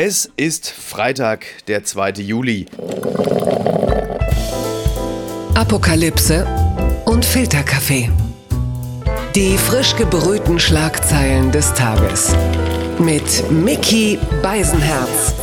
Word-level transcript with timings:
Es 0.00 0.30
ist 0.36 0.70
Freitag, 0.70 1.44
der 1.66 1.82
2. 1.82 2.10
Juli. 2.22 2.66
Apokalypse 5.56 6.46
und 7.04 7.24
Filterkaffee. 7.24 8.08
Die 9.34 9.58
frisch 9.58 9.96
gebrühten 9.96 10.60
Schlagzeilen 10.60 11.50
des 11.50 11.74
Tages. 11.74 12.32
Mit 13.00 13.50
Mickey 13.50 14.20
Beisenherz. 14.40 15.34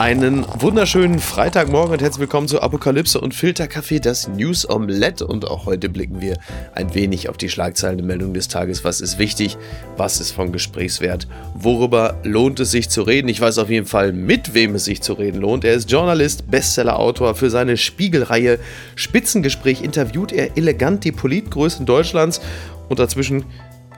Einen 0.00 0.46
wunderschönen 0.58 1.18
Freitagmorgen 1.18 1.92
und 1.92 2.00
herzlich 2.00 2.20
willkommen 2.20 2.48
zu 2.48 2.62
Apokalypse 2.62 3.20
und 3.20 3.34
Filterkaffee, 3.34 4.00
das 4.00 4.28
News 4.28 4.66
Omelette. 4.66 5.26
Und 5.26 5.46
auch 5.46 5.66
heute 5.66 5.90
blicken 5.90 6.22
wir 6.22 6.38
ein 6.74 6.94
wenig 6.94 7.28
auf 7.28 7.36
die 7.36 7.50
Schlagzeilenmeldung 7.50 8.32
des 8.32 8.48
Tages. 8.48 8.82
Was 8.82 9.02
ist 9.02 9.18
wichtig? 9.18 9.58
Was 9.98 10.18
ist 10.18 10.30
von 10.30 10.52
Gesprächswert? 10.52 11.28
Worüber 11.52 12.16
lohnt 12.22 12.60
es 12.60 12.70
sich 12.70 12.88
zu 12.88 13.02
reden? 13.02 13.28
Ich 13.28 13.42
weiß 13.42 13.58
auf 13.58 13.68
jeden 13.68 13.84
Fall, 13.84 14.14
mit 14.14 14.54
wem 14.54 14.74
es 14.74 14.86
sich 14.86 15.02
zu 15.02 15.12
reden 15.12 15.42
lohnt. 15.42 15.66
Er 15.66 15.74
ist 15.74 15.90
Journalist, 15.90 16.50
Bestsellerautor. 16.50 17.34
Für 17.34 17.50
seine 17.50 17.76
Spiegelreihe 17.76 18.58
Spitzengespräch 18.94 19.82
interviewt 19.82 20.32
er 20.32 20.56
elegant 20.56 21.04
die 21.04 21.12
Politgrößen 21.12 21.84
Deutschlands. 21.84 22.40
Und 22.88 23.00
dazwischen 23.00 23.44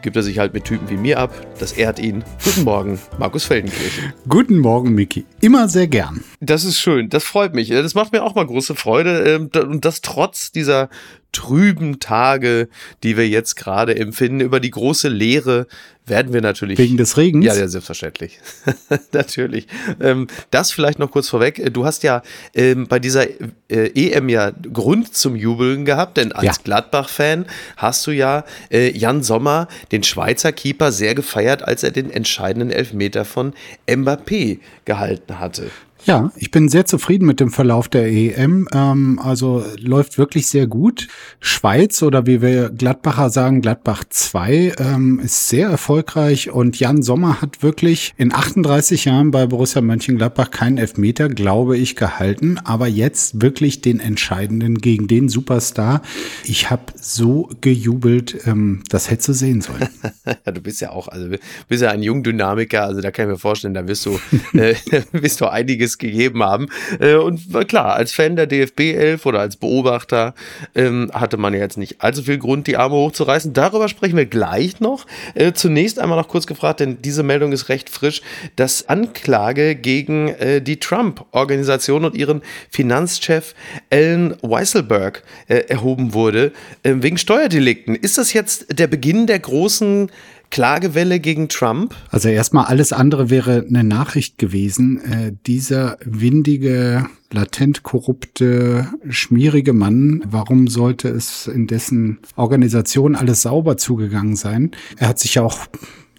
gibt 0.03 0.17
er 0.17 0.23
sich 0.23 0.39
halt 0.39 0.53
mit 0.53 0.65
Typen 0.65 0.91
wie 0.91 0.97
mir 0.97 1.19
ab. 1.19 1.33
Das 1.59 1.73
ehrt 1.73 1.99
ihn. 1.99 2.25
Guten 2.45 2.65
Morgen, 2.65 2.99
Markus 3.19 3.45
Feldenkirchen. 3.45 4.13
Guten 4.29 4.59
Morgen, 4.59 4.95
Miki. 4.95 5.25
Immer 5.41 5.69
sehr 5.69 5.87
gern. 5.87 6.23
Das 6.41 6.65
ist 6.65 6.79
schön, 6.79 7.09
das 7.09 7.25
freut 7.25 7.55
mich. 7.55 7.69
Das 7.69 7.95
macht 7.95 8.13
mir 8.13 8.23
auch 8.23 8.35
mal 8.35 8.47
große 8.47 8.75
Freude. 8.75 9.23
Ähm, 9.23 9.51
und 9.55 9.85
das 9.85 10.01
trotz 10.01 10.53
dieser 10.53 10.89
trüben 11.33 11.99
Tage, 11.99 12.69
die 13.03 13.17
wir 13.17 13.29
jetzt 13.29 13.57
gerade 13.57 13.97
empfinden, 13.97 14.41
über 14.41 14.61
die 14.61 14.71
große 14.71 15.09
Leere 15.09 15.67
werden 16.05 16.33
wir 16.33 16.41
natürlich. 16.41 16.79
Wegen 16.79 16.97
des 16.97 17.17
Regens? 17.17 17.45
Ja, 17.47 17.55
ja, 17.55 17.69
selbstverständlich. 17.69 18.41
natürlich. 19.13 19.67
Ähm, 20.01 20.27
das 20.51 20.73
vielleicht 20.73 20.99
noch 20.99 21.11
kurz 21.11 21.29
vorweg. 21.29 21.73
Du 21.73 21.85
hast 21.85 22.03
ja 22.03 22.23
ähm, 22.55 22.87
bei 22.89 22.99
dieser 22.99 23.27
äh, 23.69 24.11
EM 24.11 24.29
ja 24.29 24.51
Grund 24.51 25.15
zum 25.15 25.37
Jubeln 25.37 25.85
gehabt, 25.85 26.17
denn 26.17 26.33
als 26.33 26.45
ja. 26.45 26.53
Gladbach-Fan 26.65 27.47
hast 27.77 28.07
du 28.07 28.11
ja 28.11 28.45
äh, 28.71 28.97
Jan 28.97 29.23
Sommer, 29.23 29.69
den 29.93 30.03
Schweizer 30.03 30.53
Keeper, 30.53 30.91
sehr 30.91 31.15
gefeiert, 31.15 31.63
als 31.63 31.85
er 31.85 31.93
den 31.93 32.11
entscheidenden 32.11 32.71
Elfmeter 32.71 33.25
von 33.25 33.53
Mbappé 33.87 34.59
gehalten 34.85 35.39
hatte. 35.39 35.71
Ja, 36.05 36.33
ich 36.37 36.51
bin 36.51 36.69
sehr 36.69 36.85
zufrieden 36.85 37.27
mit 37.27 37.39
dem 37.39 37.51
Verlauf 37.51 37.89
der 37.89 38.11
EM. 38.11 38.67
Ähm, 38.73 39.21
also 39.23 39.65
läuft 39.79 40.19
wirklich 40.19 40.49
sehr 40.49 40.67
gut. 40.67 41.07
Schweiz 41.39 42.03
oder 42.03 42.27
wie 42.27 42.43
wir 42.43 42.71
Gladbacher 42.71 43.31
sagen, 43.31 43.61
Gladbach 43.61 44.03
2 44.09 44.75
ähm, 44.79 45.21
ist 45.21 45.49
sehr 45.49 45.69
erfolgreich 45.69 46.51
und 46.51 46.81
Jan 46.81 47.03
Sommer 47.03 47.41
hat 47.41 47.63
wirklich 47.63 48.15
in 48.17 48.35
38 48.35 49.05
Jahren 49.05 49.31
bei 49.31 49.47
Borussia 49.47 49.81
Mönchengladbach 49.81 50.51
keinen 50.51 50.77
Elfmeter, 50.77 51.29
glaube 51.29 51.79
ich, 51.79 51.95
gehalten, 51.95 52.59
aber 52.65 52.89
jetzt 52.89 53.41
wirklich 53.41 53.81
den 53.81 54.01
entscheidenden 54.01 54.79
gegen 54.79 55.07
den 55.07 55.29
Superstar. 55.29 56.03
Ich 56.43 56.69
habe 56.69 56.93
so 56.97 57.49
gejubelt, 57.61 58.45
ähm, 58.47 58.83
das 58.89 59.09
hättest 59.09 59.29
du 59.29 59.33
sehen 59.35 59.61
sollen. 59.61 59.89
du 60.45 60.61
bist 60.61 60.81
ja 60.81 60.91
auch, 60.91 61.07
also 61.07 61.29
bist 61.69 61.83
ja 61.83 61.91
ein 61.91 62.03
Jungdynamiker, 62.03 62.87
also 62.87 63.01
da 63.01 63.13
kann 63.13 63.27
ich 63.27 63.33
mir 63.33 63.39
vorstellen, 63.39 63.75
da 63.75 63.87
wirst 63.87 64.05
du, 64.07 64.19
äh, 64.55 64.75
wirst 65.13 65.41
du 65.41 65.47
einiges 65.47 65.92
einiges 65.93 65.99
gegeben 65.99 66.43
haben. 66.43 66.69
Äh, 67.01 67.15
und 67.15 67.41
klar, 67.69 67.95
als 67.95 68.13
Fan 68.13 68.37
der 68.37 68.47
DFB 68.47 68.81
11 68.95 69.27
oder 69.27 69.41
als 69.41 69.57
Beobachter 69.57 70.35
ähm, 70.75 71.11
hatte 71.13 71.37
man 71.37 71.55
jetzt 71.55 71.79
nicht 71.79 72.01
allzu 72.01 72.23
viel 72.23 72.39
Grund, 72.39 72.67
die 72.67 72.77
Arme 72.77 72.97
hochzureißen. 72.97 73.53
Darüber 73.53 73.89
sprechen 73.89 74.17
wir 74.17 74.27
gleich 74.27 74.81
noch. 74.81 75.07
Äh, 75.35 75.53
zunächst 75.53 75.99
einmal 75.99 76.19
noch 76.19 76.29
kurz 76.29 76.47
gefragt, 76.47 76.81
denn 76.81 77.01
diese 77.03 77.23
Meldung 77.23 77.53
ist 77.53 77.69
recht 77.69 77.91
frisch, 77.91 78.23
dass 78.57 78.89
Anklage 78.89 79.75
gegen 79.75 80.29
äh, 80.29 80.61
die 80.61 80.79
Trump-Organisation 80.79 82.05
und 82.05 82.15
ihren 82.17 82.43
Finanzchef 82.71 83.55
Alan 83.91 84.37
Weisselberg 84.43 85.23
erhoben 85.47 86.15
wurde, 86.15 86.53
wegen 86.83 87.19
Steuerdelikten. 87.19 87.95
Ist 87.95 88.19
das 88.19 88.33
jetzt 88.33 88.79
der 88.79 88.87
Beginn 88.87 89.27
der 89.27 89.39
großen 89.39 90.11
Klagewelle 90.53 91.19
gegen 91.19 91.49
Trump? 91.49 91.95
Also 92.11 92.29
erstmal 92.29 92.67
alles 92.67 92.93
andere 92.93 93.31
wäre 93.31 93.65
eine 93.67 93.83
Nachricht 93.83 94.37
gewesen. 94.37 95.01
Äh, 95.01 95.33
dieser 95.47 95.97
windige, 96.05 97.07
latent 97.31 97.83
korrupte, 97.83 98.87
schmierige 99.09 99.73
Mann, 99.73 100.23
warum 100.27 100.69
sollte 100.69 101.09
es 101.09 101.47
in 101.47 101.67
dessen 101.67 102.19
Organisation 102.37 103.17
alles 103.17 103.41
sauber 103.41 103.79
zugegangen 103.79 104.37
sein? 104.37 104.73
Er 104.99 105.09
hat 105.09 105.19
sich 105.19 105.37
ja 105.37 105.43
auch 105.43 105.59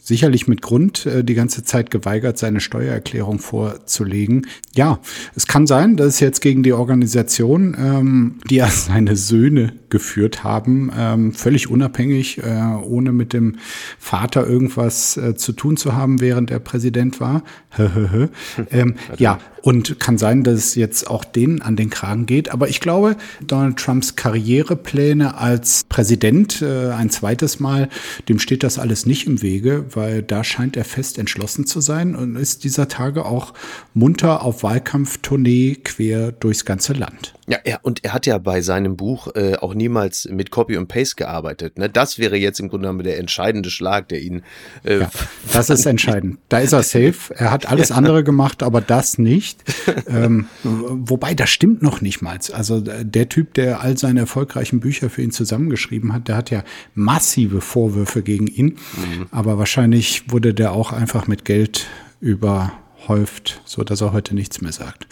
sicherlich 0.03 0.47
mit 0.47 0.61
Grund 0.61 1.05
äh, 1.05 1.23
die 1.23 1.33
ganze 1.33 1.63
Zeit 1.63 1.89
geweigert, 1.89 2.37
seine 2.37 2.59
Steuererklärung 2.59 3.39
vorzulegen. 3.39 4.47
Ja, 4.75 4.99
es 5.35 5.47
kann 5.47 5.65
sein, 5.65 5.95
dass 5.95 6.07
es 6.15 6.19
jetzt 6.19 6.41
gegen 6.41 6.61
die 6.61 6.73
Organisation, 6.73 7.75
ähm, 7.79 8.35
die 8.49 8.55
ja 8.55 8.67
seine 8.69 9.15
Söhne 9.15 9.73
geführt 9.89 10.43
haben, 10.43 10.91
ähm, 10.97 11.33
völlig 11.33 11.69
unabhängig, 11.69 12.39
äh, 12.39 12.75
ohne 12.83 13.11
mit 13.13 13.31
dem 13.31 13.57
Vater 13.97 14.45
irgendwas 14.45 15.15
äh, 15.17 15.35
zu 15.35 15.53
tun 15.53 15.77
zu 15.77 15.93
haben, 15.93 16.19
während 16.19 16.51
er 16.51 16.59
Präsident 16.59 17.19
war. 17.19 17.43
ähm, 18.71 18.95
ja, 19.17 19.39
und 19.61 19.99
kann 19.99 20.17
sein, 20.17 20.43
dass 20.43 20.55
es 20.55 20.75
jetzt 20.75 21.09
auch 21.09 21.23
denen 21.23 21.61
an 21.61 21.77
den 21.77 21.89
Kragen 21.89 22.25
geht. 22.25 22.51
Aber 22.51 22.67
ich 22.67 22.81
glaube, 22.81 23.15
Donald 23.47 23.77
Trumps 23.77 24.15
Karrierepläne 24.15 25.37
als 25.37 25.85
Präsident 25.87 26.61
äh, 26.61 26.89
ein 26.89 27.09
zweites 27.09 27.61
Mal, 27.61 27.87
dem 28.27 28.39
steht 28.39 28.63
das 28.63 28.77
alles 28.77 29.05
nicht 29.05 29.25
im 29.25 29.41
Wege, 29.41 29.85
weil 29.95 30.23
da 30.23 30.43
scheint 30.43 30.77
er 30.77 30.85
fest 30.85 31.17
entschlossen 31.17 31.65
zu 31.65 31.81
sein 31.81 32.15
und 32.15 32.35
ist 32.35 32.63
dieser 32.63 32.87
Tage 32.87 33.25
auch 33.25 33.53
munter 33.93 34.43
auf 34.43 34.63
Wahlkampftournee 34.63 35.75
quer 35.83 36.31
durchs 36.31 36.65
ganze 36.65 36.93
Land. 36.93 37.33
Ja, 37.47 37.57
er, 37.63 37.79
und 37.83 38.03
er 38.05 38.13
hat 38.13 38.25
ja 38.25 38.37
bei 38.37 38.61
seinem 38.61 38.95
Buch 38.95 39.27
äh, 39.35 39.55
auch 39.55 39.73
niemals 39.73 40.29
mit 40.31 40.49
Copy 40.49 40.77
und 40.77 40.87
Paste 40.87 41.15
gearbeitet. 41.15 41.77
Ne? 41.77 41.89
Das 41.89 42.17
wäre 42.17 42.37
jetzt 42.37 42.59
im 42.59 42.69
Grunde 42.69 42.87
genommen 42.87 43.03
der 43.03 43.19
entscheidende 43.19 43.69
Schlag, 43.69 44.07
der 44.07 44.21
ihn. 44.21 44.43
Äh, 44.83 45.01
ja, 45.01 45.11
das 45.51 45.69
ist 45.69 45.85
entscheidend. 45.85 46.39
Da 46.47 46.59
ist 46.59 46.71
er 46.71 46.83
safe. 46.83 47.33
Er 47.35 47.51
hat 47.51 47.69
alles 47.69 47.91
andere 47.91 48.23
gemacht, 48.23 48.63
aber 48.63 48.79
das 48.79 49.17
nicht. 49.17 49.61
ähm, 50.07 50.47
wobei, 50.63 51.33
das 51.33 51.49
stimmt 51.49 51.81
noch 51.81 51.99
nicht 51.99 52.21
mal. 52.21 52.39
Also 52.53 52.79
der 52.79 53.29
Typ, 53.29 53.53
der 53.53 53.81
all 53.81 53.97
seine 53.97 54.21
erfolgreichen 54.21 54.79
Bücher 54.79 55.09
für 55.09 55.21
ihn 55.21 55.31
zusammengeschrieben 55.31 56.13
hat, 56.13 56.29
der 56.29 56.37
hat 56.37 56.49
ja 56.49 56.63
massive 56.95 57.61
Vorwürfe 57.61 58.23
gegen 58.23 58.47
ihn. 58.47 58.77
Mhm. 58.95 59.27
Aber 59.31 59.57
wahrscheinlich 59.57 60.31
wurde 60.31 60.53
der 60.53 60.71
auch 60.71 60.93
einfach 60.93 61.27
mit 61.27 61.45
Geld 61.45 61.87
überhäuft, 62.21 63.61
so 63.65 63.83
dass 63.83 64.01
er 64.01 64.13
heute 64.13 64.33
nichts 64.33 64.61
mehr 64.61 64.71
sagt. 64.71 65.07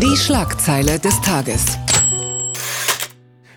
Die 0.00 0.16
Schlagzeile 0.16 0.98
des 0.98 1.20
Tages 1.22 1.78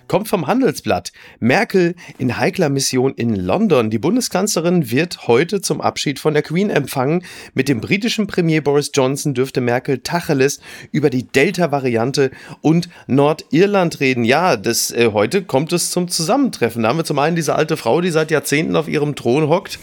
kommt 0.09 0.27
vom 0.27 0.47
Handelsblatt. 0.47 1.13
Merkel 1.39 1.95
in 2.17 2.37
heikler 2.37 2.69
Mission 2.69 3.13
in 3.13 3.35
London. 3.35 3.89
Die 3.89 3.99
Bundeskanzlerin 3.99 4.91
wird 4.91 5.27
heute 5.27 5.61
zum 5.61 5.79
Abschied 5.79 6.19
von 6.19 6.33
der 6.33 6.43
Queen 6.43 6.69
empfangen. 6.69 7.23
Mit 7.53 7.69
dem 7.69 7.79
britischen 7.79 8.27
Premier 8.27 8.61
Boris 8.61 8.91
Johnson 8.93 9.33
dürfte 9.33 9.61
Merkel 9.61 9.99
Tacheles 9.99 10.59
über 10.91 11.09
die 11.09 11.27
Delta-Variante 11.27 12.31
und 12.61 12.89
Nordirland 13.07 13.99
reden. 14.01 14.25
Ja, 14.25 14.57
das, 14.57 14.91
äh, 14.91 15.11
heute 15.13 15.43
kommt 15.43 15.71
es 15.71 15.91
zum 15.91 16.07
Zusammentreffen. 16.09 16.83
Da 16.83 16.89
haben 16.89 16.97
wir 16.97 17.05
zum 17.05 17.19
einen 17.19 17.35
diese 17.35 17.55
alte 17.55 17.77
Frau, 17.77 18.01
die 18.01 18.09
seit 18.09 18.31
Jahrzehnten 18.31 18.75
auf 18.75 18.87
ihrem 18.87 19.15
Thron 19.15 19.47
hockt 19.47 19.79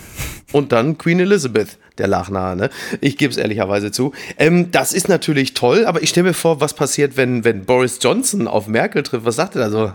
und 0.53 0.72
dann 0.72 0.98
Queen 0.98 1.21
Elizabeth 1.21 1.78
der 1.99 2.09
Lachnahe, 2.09 2.57
ne? 2.57 2.71
Ich 3.01 3.17
gebe 3.17 3.31
es 3.31 3.37
ehrlicherweise 3.37 3.91
zu. 3.91 4.12
Ähm, 4.39 4.71
das 4.71 4.93
ist 4.93 5.09
natürlich 5.09 5.55
toll, 5.55 5.87
aber 5.87 6.03
ich 6.03 6.11
stelle 6.11 6.29
mir 6.29 6.34
vor, 6.34 6.61
was 6.61 6.75
passiert, 6.75 7.17
wenn, 7.17 7.45
wenn 7.45 7.65
Boris 7.65 7.99
Johnson 8.01 8.49
auf 8.49 8.67
Merkel 8.67 9.03
trifft. 9.03 9.25
Was 9.25 9.37
sagt 9.37 9.57
er 9.57 9.69
da 9.69 9.71
so? 9.71 9.93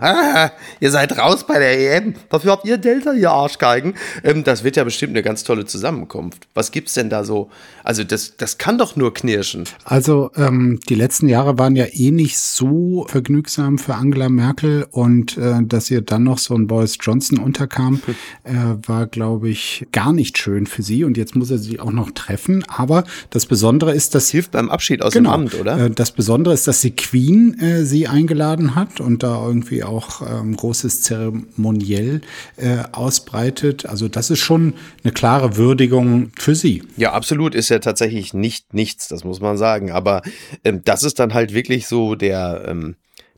Ihr 0.80 0.90
seid 0.90 1.16
raus 1.18 1.46
bei 1.46 1.58
der 1.58 1.96
EM. 1.96 2.14
Dafür 2.28 2.52
habt 2.52 2.66
ihr 2.66 2.78
Delta, 2.78 3.12
ihr 3.12 3.30
Arschgeigen. 3.30 3.94
Ähm, 4.24 4.44
das 4.44 4.64
wird 4.64 4.76
ja 4.76 4.84
bestimmt 4.84 5.12
eine 5.12 5.22
ganz 5.22 5.44
tolle 5.44 5.64
Zusammenkunft. 5.64 6.48
Was 6.54 6.70
gibt's 6.70 6.94
denn 6.94 7.10
da 7.10 7.24
so? 7.24 7.50
Also, 7.84 8.04
das, 8.04 8.36
das 8.36 8.58
kann 8.58 8.78
doch 8.78 8.96
nur 8.96 9.14
knirschen. 9.14 9.64
Also, 9.84 10.30
ähm, 10.36 10.80
die 10.88 10.94
letzten 10.94 11.28
Jahre 11.28 11.58
waren 11.58 11.76
ja 11.76 11.86
eh 11.92 12.10
nicht 12.10 12.38
so 12.38 13.06
vergnügsam 13.08 13.78
für 13.78 13.94
Angela 13.94 14.28
Merkel 14.28 14.86
und 14.90 15.36
äh, 15.36 15.62
dass 15.62 15.90
ihr 15.90 16.00
dann 16.02 16.24
noch 16.24 16.38
so 16.38 16.54
ein 16.54 16.66
Boris 16.66 16.98
Johnson 17.00 17.38
unterkam, 17.38 18.00
äh, 18.44 18.52
war, 18.86 19.06
glaube 19.06 19.48
ich, 19.48 19.86
gar 19.92 20.12
nicht 20.12 20.38
schön 20.38 20.66
für 20.66 20.82
sie. 20.82 21.04
Und 21.04 21.16
jetzt 21.16 21.36
muss 21.36 21.50
er 21.50 21.58
sie 21.58 21.80
auch 21.80 21.91
auch 21.92 22.06
noch 22.06 22.10
treffen. 22.10 22.64
Aber 22.68 23.04
das 23.30 23.46
Besondere 23.46 23.94
ist, 23.94 24.14
dass. 24.14 24.32
Hilft 24.32 24.52
beim 24.52 24.70
Abschied 24.70 25.02
aus 25.02 25.12
genau, 25.12 25.32
dem 25.32 25.42
Amt, 25.42 25.54
oder? 25.60 25.78
Äh, 25.78 25.90
das 25.90 26.12
Besondere 26.12 26.54
ist, 26.54 26.66
dass 26.66 26.80
die 26.80 26.96
Queen 26.96 27.58
äh, 27.60 27.84
sie 27.84 28.08
eingeladen 28.08 28.74
hat 28.74 29.00
und 29.00 29.22
da 29.22 29.46
irgendwie 29.46 29.84
auch 29.84 30.22
ähm, 30.22 30.56
großes 30.56 31.02
Zeremoniell 31.02 32.22
äh, 32.56 32.78
ausbreitet. 32.92 33.84
Also 33.86 34.08
das 34.08 34.30
ist 34.30 34.38
schon 34.38 34.74
eine 35.04 35.12
klare 35.12 35.56
Würdigung 35.56 36.30
für 36.38 36.54
sie. 36.54 36.82
Ja, 36.96 37.12
absolut. 37.12 37.54
Ist 37.54 37.68
ja 37.68 37.78
tatsächlich 37.78 38.32
nicht 38.32 38.72
nichts, 38.72 39.08
das 39.08 39.24
muss 39.24 39.40
man 39.40 39.58
sagen. 39.58 39.90
Aber 39.90 40.22
ähm, 40.64 40.80
das 40.84 41.02
ist 41.02 41.18
dann 41.18 41.34
halt 41.34 41.52
wirklich 41.52 41.86
so 41.86 42.14
der. 42.14 42.64
Ähm 42.66 42.96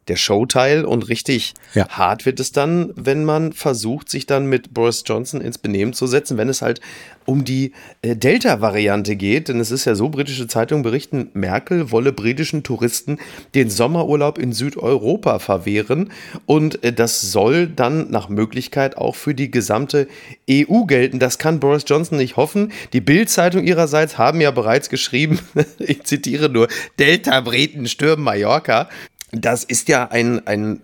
der 0.08 0.16
Showteil 0.16 0.84
und 0.84 1.08
richtig 1.08 1.54
ja. 1.74 1.88
hart 1.88 2.26
wird 2.26 2.40
es 2.40 2.52
dann, 2.52 2.92
wenn 2.96 3.24
man 3.24 3.52
versucht, 3.52 4.10
sich 4.10 4.26
dann 4.26 4.46
mit 4.46 4.74
Boris 4.74 5.02
Johnson 5.06 5.40
ins 5.40 5.58
Benehmen 5.58 5.92
zu 5.92 6.06
setzen, 6.06 6.36
wenn 6.36 6.48
es 6.48 6.62
halt 6.62 6.80
um 7.26 7.44
die 7.44 7.72
äh, 8.02 8.16
Delta-Variante 8.16 9.16
geht. 9.16 9.48
Denn 9.48 9.60
es 9.60 9.70
ist 9.70 9.84
ja 9.84 9.94
so, 9.94 10.08
britische 10.08 10.46
Zeitungen 10.46 10.82
berichten, 10.82 11.30
Merkel 11.34 11.90
wolle 11.90 12.12
britischen 12.12 12.62
Touristen 12.62 13.18
den 13.54 13.70
Sommerurlaub 13.70 14.38
in 14.38 14.52
Südeuropa 14.52 15.38
verwehren. 15.38 16.12
Und 16.46 16.84
äh, 16.84 16.92
das 16.92 17.20
soll 17.20 17.66
dann 17.66 18.10
nach 18.10 18.28
Möglichkeit 18.28 18.96
auch 18.96 19.16
für 19.16 19.34
die 19.34 19.50
gesamte 19.50 20.08
EU 20.50 20.84
gelten. 20.84 21.18
Das 21.18 21.38
kann 21.38 21.60
Boris 21.60 21.84
Johnson 21.86 22.18
nicht 22.18 22.36
hoffen. 22.36 22.72
Die 22.92 23.00
Bild-Zeitung 23.00 23.64
ihrerseits 23.64 24.18
haben 24.18 24.40
ja 24.40 24.50
bereits 24.50 24.88
geschrieben, 24.88 25.38
ich 25.78 26.04
zitiere 26.04 26.48
nur, 26.48 26.68
Delta-Briten 26.98 27.86
stürmen 27.88 28.24
Mallorca. 28.24 28.88
Das 29.34 29.64
ist 29.64 29.88
ja 29.88 30.08
ein, 30.10 30.46
ein 30.46 30.80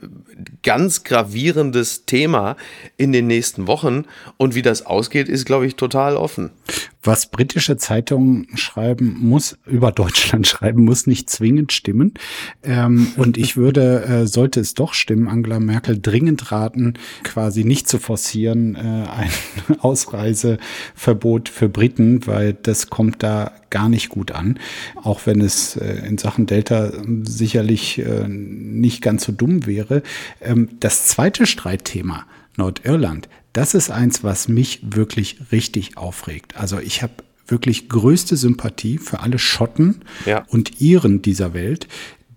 ganz 0.63 1.05
gravierendes 1.05 2.05
Thema 2.07 2.57
in 2.97 3.13
den 3.13 3.27
nächsten 3.27 3.67
Wochen. 3.67 4.05
Und 4.37 4.55
wie 4.55 4.63
das 4.63 4.87
ausgeht, 4.87 5.29
ist, 5.29 5.45
glaube 5.45 5.67
ich, 5.67 5.77
total 5.77 6.17
offen. 6.17 6.51
Was 7.03 7.31
britische 7.31 7.79
Zeitungen 7.79 8.47
schreiben 8.57 9.17
muss, 9.21 9.59
über 9.67 9.91
Deutschland 9.91 10.47
schreiben 10.49 10.85
muss, 10.85 11.07
nicht 11.07 11.31
zwingend 11.31 11.73
stimmen. 11.73 12.15
Ähm, 12.63 13.09
und 13.17 13.39
ich 13.39 13.57
würde, 13.57 14.05
äh, 14.05 14.27
sollte 14.27 14.61
es 14.61 14.75
doch 14.75 14.93
stimmen, 14.93 15.29
Angela 15.29 15.61
Merkel 15.61 15.99
dringend 16.01 16.53
raten, 16.53 16.95
quasi 17.23 17.65
nicht 17.65 17.89
zu 17.89 17.99
forcieren, 17.99 18.75
äh, 18.75 18.79
ein 18.79 19.31
Ausreiseverbot 19.81 21.49
für 21.49 21.69
Briten, 21.69 22.27
weil 22.27 22.53
das 22.53 22.91
kommt 22.91 23.23
da 23.23 23.53
gar 23.71 23.89
nicht 23.89 24.09
gut 24.11 24.33
an. 24.33 24.59
Auch 24.97 25.25
wenn 25.25 25.41
es 25.41 25.77
äh, 25.77 26.07
in 26.07 26.19
Sachen 26.19 26.47
Delta 26.47 26.93
sicherlich 27.23 27.99
äh, 27.99 28.29
nicht 28.29 29.01
ganz 29.01 29.25
so 29.25 29.33
dumm 29.33 29.65
wäre. 29.67 30.03
Ähm, 30.41 30.69
das 30.81 31.07
zweite 31.07 31.47
Streitthema, 31.47 32.27
Nordirland, 32.61 33.29
das 33.53 33.75
ist 33.75 33.91
eins, 33.91 34.23
was 34.23 34.49
mich 34.49 34.81
wirklich 34.83 35.39
richtig 35.51 35.97
aufregt. 35.97 36.57
Also 36.57 36.79
ich 36.79 37.03
habe 37.03 37.15
wirklich 37.47 37.89
größte 37.89 38.37
Sympathie 38.37 38.99
für 38.99 39.21
alle 39.21 39.39
Schotten 39.39 40.03
ja. 40.25 40.45
und 40.49 40.81
Iren 40.81 41.23
dieser 41.23 41.53
Welt, 41.53 41.89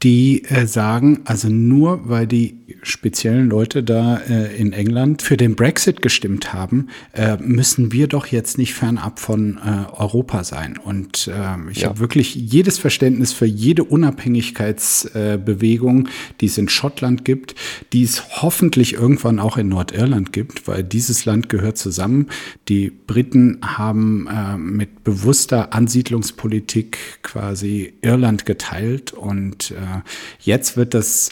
die 0.04 0.44
äh, 0.46 0.68
sagen, 0.68 1.22
also 1.26 1.48
nur 1.48 2.10
weil 2.10 2.28
die 2.28 2.58
speziellen 2.84 3.50
Leute 3.50 3.82
da 3.84 4.18
äh, 4.18 4.56
in 4.58 4.74
England 4.74 5.22
für 5.22 5.38
den 5.38 5.56
Brexit 5.56 6.02
gestimmt 6.02 6.52
haben, 6.54 6.90
äh, 7.14 7.38
müssen 7.38 7.94
wir 7.94 8.08
doch 8.08 8.26
jetzt 8.28 8.58
nicht 8.58 8.74
fernab 8.74 9.20
von 9.20 9.58
äh, 9.58 9.86
Europa 9.94 10.44
sein. 10.44 10.78
Und 10.78 11.30
äh, 11.30 11.56
ich 11.72 11.82
ja. 11.82 11.90
habe 11.90 12.00
wirklich 12.00 12.34
jedes 12.36 12.80
Verständnis 12.80 13.32
für 13.32 13.46
jede 13.46 13.86
Unabhängigkeitsbewegung, 13.86 16.10
die 16.42 16.48
es 16.48 16.58
in 16.58 16.68
Schottland 16.68 17.24
gibt, 17.24 17.56
die 17.94 18.04
es 18.04 18.42
hoffentlich 18.42 18.96
irgendwann 18.96 19.40
auch 19.40 19.56
in 19.58 19.70
Nordirland 19.70 20.34
gibt, 20.34 20.68
weil 20.68 20.84
dieses 20.84 21.24
Land 21.26 21.48
gehört 21.48 21.78
zusammen. 21.78 22.28
Die 22.68 22.90
Briten 22.90 23.60
haben 23.64 24.28
äh, 24.28 24.58
mit 24.58 25.06
bewusster 25.06 25.74
Ansiedlungspolitik 25.74 26.98
quasi 27.22 27.94
Irland 28.02 28.46
geteilt 28.46 29.14
und 29.14 29.72
äh, 29.72 29.93
jetzt 30.40 30.78
wird 30.78 30.94
das 30.94 31.32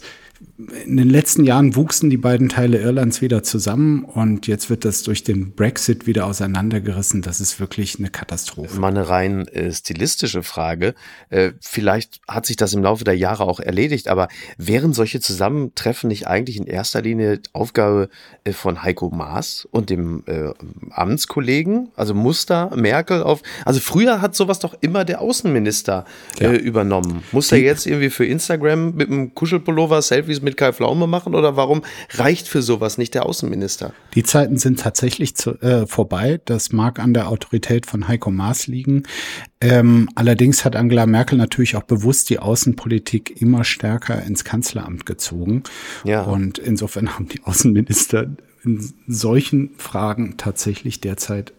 in 0.84 0.96
den 0.96 1.10
letzten 1.10 1.44
Jahren 1.44 1.76
wuchsen 1.76 2.10
die 2.10 2.16
beiden 2.16 2.48
Teile 2.48 2.78
Irlands 2.78 3.20
wieder 3.20 3.42
zusammen 3.42 4.04
und 4.04 4.46
jetzt 4.46 4.70
wird 4.70 4.84
das 4.84 5.02
durch 5.02 5.24
den 5.24 5.52
Brexit 5.52 6.06
wieder 6.06 6.26
auseinandergerissen. 6.26 7.22
Das 7.22 7.40
ist 7.40 7.60
wirklich 7.60 7.98
eine 7.98 8.10
Katastrophe. 8.10 8.78
Mal 8.78 8.88
eine 8.88 9.08
rein 9.08 9.46
äh, 9.48 9.72
stilistische 9.72 10.42
Frage. 10.42 10.94
Äh, 11.30 11.52
vielleicht 11.60 12.20
hat 12.28 12.46
sich 12.46 12.56
das 12.56 12.74
im 12.74 12.82
Laufe 12.82 13.04
der 13.04 13.16
Jahre 13.16 13.44
auch 13.44 13.60
erledigt, 13.60 14.08
aber 14.08 14.28
wären 14.58 14.92
solche 14.92 15.20
Zusammentreffen 15.20 16.08
nicht 16.08 16.26
eigentlich 16.26 16.56
in 16.56 16.66
erster 16.66 17.02
Linie 17.02 17.40
Aufgabe 17.52 18.08
äh, 18.44 18.52
von 18.52 18.82
Heiko 18.82 19.10
Maas 19.10 19.66
und 19.70 19.90
dem 19.90 20.24
Amtskollegen? 20.90 21.88
Also 21.96 22.14
muss 22.14 22.46
da 22.46 22.70
Merkel 22.74 23.22
auf. 23.22 23.42
Also 23.64 23.80
früher 23.80 24.20
hat 24.20 24.34
sowas 24.34 24.58
doch 24.58 24.74
immer 24.80 25.04
der 25.04 25.20
Außenminister 25.20 26.04
ja. 26.38 26.52
Übernommen. 26.52 27.22
Muss 27.32 27.52
er 27.52 27.58
jetzt 27.58 27.86
irgendwie 27.86 28.10
für 28.10 28.24
Instagram 28.24 28.94
mit 28.94 29.08
einem 29.08 29.34
Kuschelpullover 29.34 30.02
Selfies 30.02 30.42
mit 30.42 30.51
Kai 30.56 30.72
Pflaume 30.72 31.06
machen 31.06 31.34
oder 31.34 31.56
warum 31.56 31.82
reicht 32.14 32.48
für 32.48 32.62
sowas 32.62 32.98
nicht 32.98 33.14
der 33.14 33.26
Außenminister? 33.26 33.92
Die 34.14 34.22
Zeiten 34.22 34.58
sind 34.58 34.80
tatsächlich 34.80 35.36
zu, 35.36 35.60
äh, 35.60 35.86
vorbei. 35.86 36.40
Das 36.44 36.72
mag 36.72 36.98
an 36.98 37.14
der 37.14 37.28
Autorität 37.28 37.86
von 37.86 38.08
Heiko 38.08 38.30
Maas 38.30 38.66
liegen. 38.66 39.04
Ähm, 39.60 40.08
allerdings 40.14 40.64
hat 40.64 40.76
Angela 40.76 41.06
Merkel 41.06 41.38
natürlich 41.38 41.76
auch 41.76 41.84
bewusst 41.84 42.30
die 42.30 42.38
Außenpolitik 42.38 43.40
immer 43.40 43.64
stärker 43.64 44.22
ins 44.22 44.44
Kanzleramt 44.44 45.06
gezogen. 45.06 45.62
Ja. 46.04 46.22
Und 46.22 46.58
insofern 46.58 47.14
haben 47.14 47.28
die 47.28 47.42
Außenminister 47.44 48.26
in 48.64 48.92
solchen 49.06 49.70
Fragen 49.76 50.36
tatsächlich 50.36 51.00
derzeit 51.00 51.52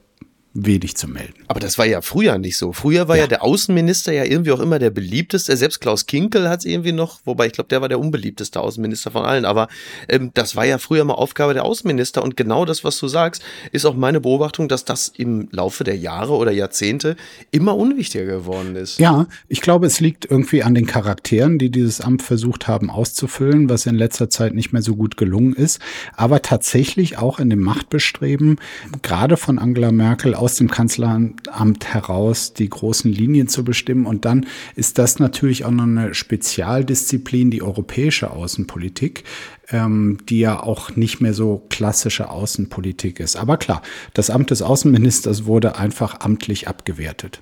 wenig 0.54 0.96
zu 0.96 1.08
melden. 1.08 1.34
Aber 1.48 1.60
das 1.60 1.78
war 1.78 1.86
ja 1.86 2.02
früher 2.02 2.38
nicht 2.38 2.58
so. 2.58 2.74
Früher 2.74 3.08
war 3.08 3.16
ja, 3.16 3.24
ja 3.24 3.28
der 3.28 3.44
Außenminister 3.44 4.14
ja 4.14 4.24
irgendwie 4.24 4.52
auch 4.52 4.60
immer 4.60 4.78
der 4.78 4.92
beliebteste. 4.92 5.58
Selbst 5.58 5.80
Klaus 5.80 6.06
Kinkel 6.06 6.48
hat 6.48 6.60
es 6.60 6.66
irgendwie 6.66 6.92
noch, 6.92 7.20
wobei 7.26 7.48
ich 7.48 7.54
glaube, 7.54 7.70
der 7.70 7.82
war 7.82 7.90
der 7.90 8.00
unbeliebteste 8.00 8.60
Außenminister 8.60 9.10
von 9.10 9.26
allen. 9.26 9.46
Aber 9.46 9.68
ähm, 10.08 10.30
das 10.36 10.56
war 10.56 10.66
ja 10.66 10.78
früher 10.78 11.06
mal 11.06 11.16
Aufgabe 11.16 11.56
der 11.56 11.66
Außenminister. 11.66 12.24
Und 12.24 12.38
genau 12.38 12.66
das, 12.66 12.84
was 12.84 13.00
du 13.00 13.08
sagst, 13.08 13.42
ist 13.72 13.86
auch 13.86 13.96
meine 13.96 14.22
Beobachtung, 14.22 14.68
dass 14.68 14.86
das 14.86 15.08
im 15.08 15.48
Laufe 15.52 15.84
der 15.84 15.98
Jahre 15.98 16.34
oder 16.34 16.52
Jahrzehnte 16.52 17.16
immer 17.50 17.76
unwichtiger 17.76 18.26
geworden 18.26 18.76
ist. 18.76 19.00
Ja, 19.00 19.26
ich 19.48 19.62
glaube, 19.62 19.88
es 19.88 20.00
liegt 20.00 20.30
irgendwie 20.30 20.62
an 20.62 20.76
den 20.76 20.86
Charakteren, 20.86 21.58
die 21.58 21.72
dieses 21.72 22.00
Amt 22.00 22.22
versucht 22.22 22.68
haben 22.68 22.92
auszufüllen, 22.92 23.70
was 23.70 23.88
in 23.88 23.96
letzter 23.96 24.30
Zeit 24.30 24.54
nicht 24.54 24.72
mehr 24.72 24.84
so 24.84 24.96
gut 24.96 25.18
gelungen 25.18 25.54
ist. 25.54 25.80
Aber 26.16 26.44
tatsächlich 26.44 27.18
auch 27.18 27.40
in 27.40 27.50
dem 27.50 27.62
Machtbestreben, 27.62 28.60
gerade 29.02 29.36
von 29.36 29.58
Angela 29.58 29.92
Merkel, 29.92 30.36
aus 30.44 30.56
dem 30.56 30.70
Kanzleramt 30.70 31.86
heraus 31.86 32.54
die 32.54 32.70
großen 32.70 33.12
Linien 33.12 33.48
zu 33.48 33.64
bestimmen. 33.64 34.06
Und 34.06 34.26
dann 34.26 34.46
ist 34.76 34.98
das 34.98 35.20
natürlich 35.20 35.66
auch 35.66 35.72
noch 35.72 35.84
eine 35.84 36.14
Spezialdisziplin, 36.14 37.50
die 37.50 37.64
europäische 37.64 38.32
Außenpolitik, 38.32 39.24
ähm, 39.70 40.18
die 40.28 40.40
ja 40.40 40.62
auch 40.62 40.96
nicht 40.96 41.22
mehr 41.22 41.34
so 41.34 41.66
klassische 41.70 42.30
Außenpolitik 42.30 43.20
ist. 43.20 43.38
Aber 43.38 43.58
klar, 43.58 43.82
das 44.14 44.30
Amt 44.30 44.52
des 44.52 44.62
Außenministers 44.62 45.46
wurde 45.46 45.78
einfach 45.78 46.20
amtlich 46.20 46.68
abgewertet. 46.68 47.42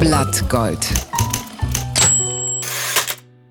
Blattgold. 0.00 0.88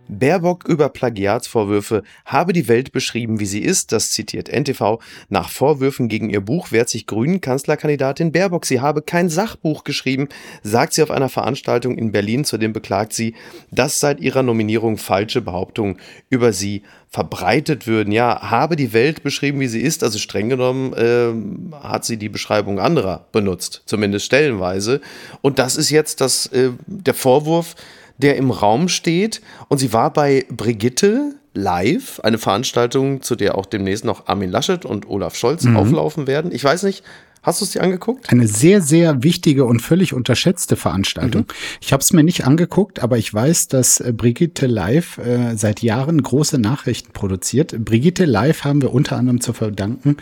Baerbock 0.09 0.67
über 0.67 0.89
Plagiatsvorwürfe 0.89 2.03
habe 2.25 2.51
die 2.51 2.67
Welt 2.67 2.91
beschrieben, 2.91 3.39
wie 3.39 3.45
sie 3.45 3.61
ist, 3.61 3.91
das 3.91 4.11
zitiert 4.11 4.49
NTV. 4.49 4.99
Nach 5.29 5.49
Vorwürfen 5.49 6.09
gegen 6.09 6.29
ihr 6.29 6.41
Buch 6.41 6.71
wehrt 6.71 6.89
sich 6.89 7.07
Grünen 7.07 7.41
Kanzlerkandidatin 7.41 8.31
Baerbock. 8.31 8.65
Sie 8.65 8.81
habe 8.81 9.01
kein 9.01 9.29
Sachbuch 9.29 9.83
geschrieben, 9.83 10.27
sagt 10.63 10.93
sie 10.93 11.03
auf 11.03 11.11
einer 11.11 11.29
Veranstaltung 11.29 11.97
in 11.97 12.11
Berlin. 12.11 12.43
Zudem 12.43 12.73
beklagt 12.73 13.13
sie, 13.13 13.35
dass 13.71 13.99
seit 13.99 14.19
ihrer 14.19 14.43
Nominierung 14.43 14.97
falsche 14.97 15.41
Behauptungen 15.41 15.97
über 16.29 16.51
sie 16.51 16.83
verbreitet 17.09 17.87
würden. 17.87 18.11
Ja, 18.11 18.51
habe 18.51 18.75
die 18.75 18.93
Welt 18.93 19.23
beschrieben, 19.23 19.59
wie 19.59 19.67
sie 19.67 19.81
ist. 19.81 20.03
Also 20.03 20.19
streng 20.19 20.49
genommen 20.49 20.93
äh, 20.93 21.83
hat 21.83 22.05
sie 22.05 22.17
die 22.17 22.29
Beschreibung 22.29 22.79
anderer 22.79 23.25
benutzt, 23.31 23.83
zumindest 23.85 24.25
stellenweise. 24.25 25.01
Und 25.41 25.59
das 25.59 25.75
ist 25.75 25.89
jetzt 25.89 26.21
das, 26.21 26.47
äh, 26.47 26.69
der 26.87 27.13
Vorwurf, 27.13 27.75
der 28.19 28.37
im 28.37 28.51
Raum 28.51 28.87
steht. 28.87 29.41
Und 29.67 29.79
sie 29.79 29.91
war 29.91 30.13
bei 30.13 30.45
Brigitte 30.49 31.35
live, 31.53 32.19
eine 32.21 32.37
Veranstaltung, 32.37 33.21
zu 33.21 33.35
der 33.35 33.57
auch 33.57 33.65
demnächst 33.65 34.05
noch 34.05 34.27
Armin 34.27 34.51
Laschet 34.51 34.85
und 34.85 35.09
Olaf 35.09 35.35
Scholz 35.35 35.63
mhm. 35.63 35.77
auflaufen 35.77 36.27
werden. 36.27 36.51
Ich 36.51 36.63
weiß 36.63 36.83
nicht, 36.83 37.03
Hast 37.41 37.61
du 37.61 37.65
es 37.65 37.71
dir 37.71 37.81
angeguckt? 37.81 38.29
Eine 38.31 38.47
sehr, 38.47 38.81
sehr 38.81 39.23
wichtige 39.23 39.63
und 39.63 39.81
völlig 39.81 40.13
unterschätzte 40.13 40.75
Veranstaltung. 40.75 41.43
Mhm. 41.43 41.53
Ich 41.79 41.93
habe 41.93 42.01
es 42.01 42.11
mir 42.11 42.23
nicht 42.23 42.45
angeguckt, 42.45 43.01
aber 43.01 43.17
ich 43.17 43.33
weiß, 43.33 43.69
dass 43.69 44.01
äh, 44.01 44.11
Brigitte 44.11 44.67
Live 44.67 45.19
äh, 45.19 45.55
seit 45.55 45.81
Jahren 45.81 46.21
große 46.21 46.59
Nachrichten 46.59 47.13
produziert. 47.13 47.85
Brigitte 47.85 48.25
Live 48.25 48.65
haben 48.65 48.81
wir 48.81 48.93
unter 48.93 49.15
anderem 49.15 49.39
zu 49.39 49.53
verdanken, 49.53 50.17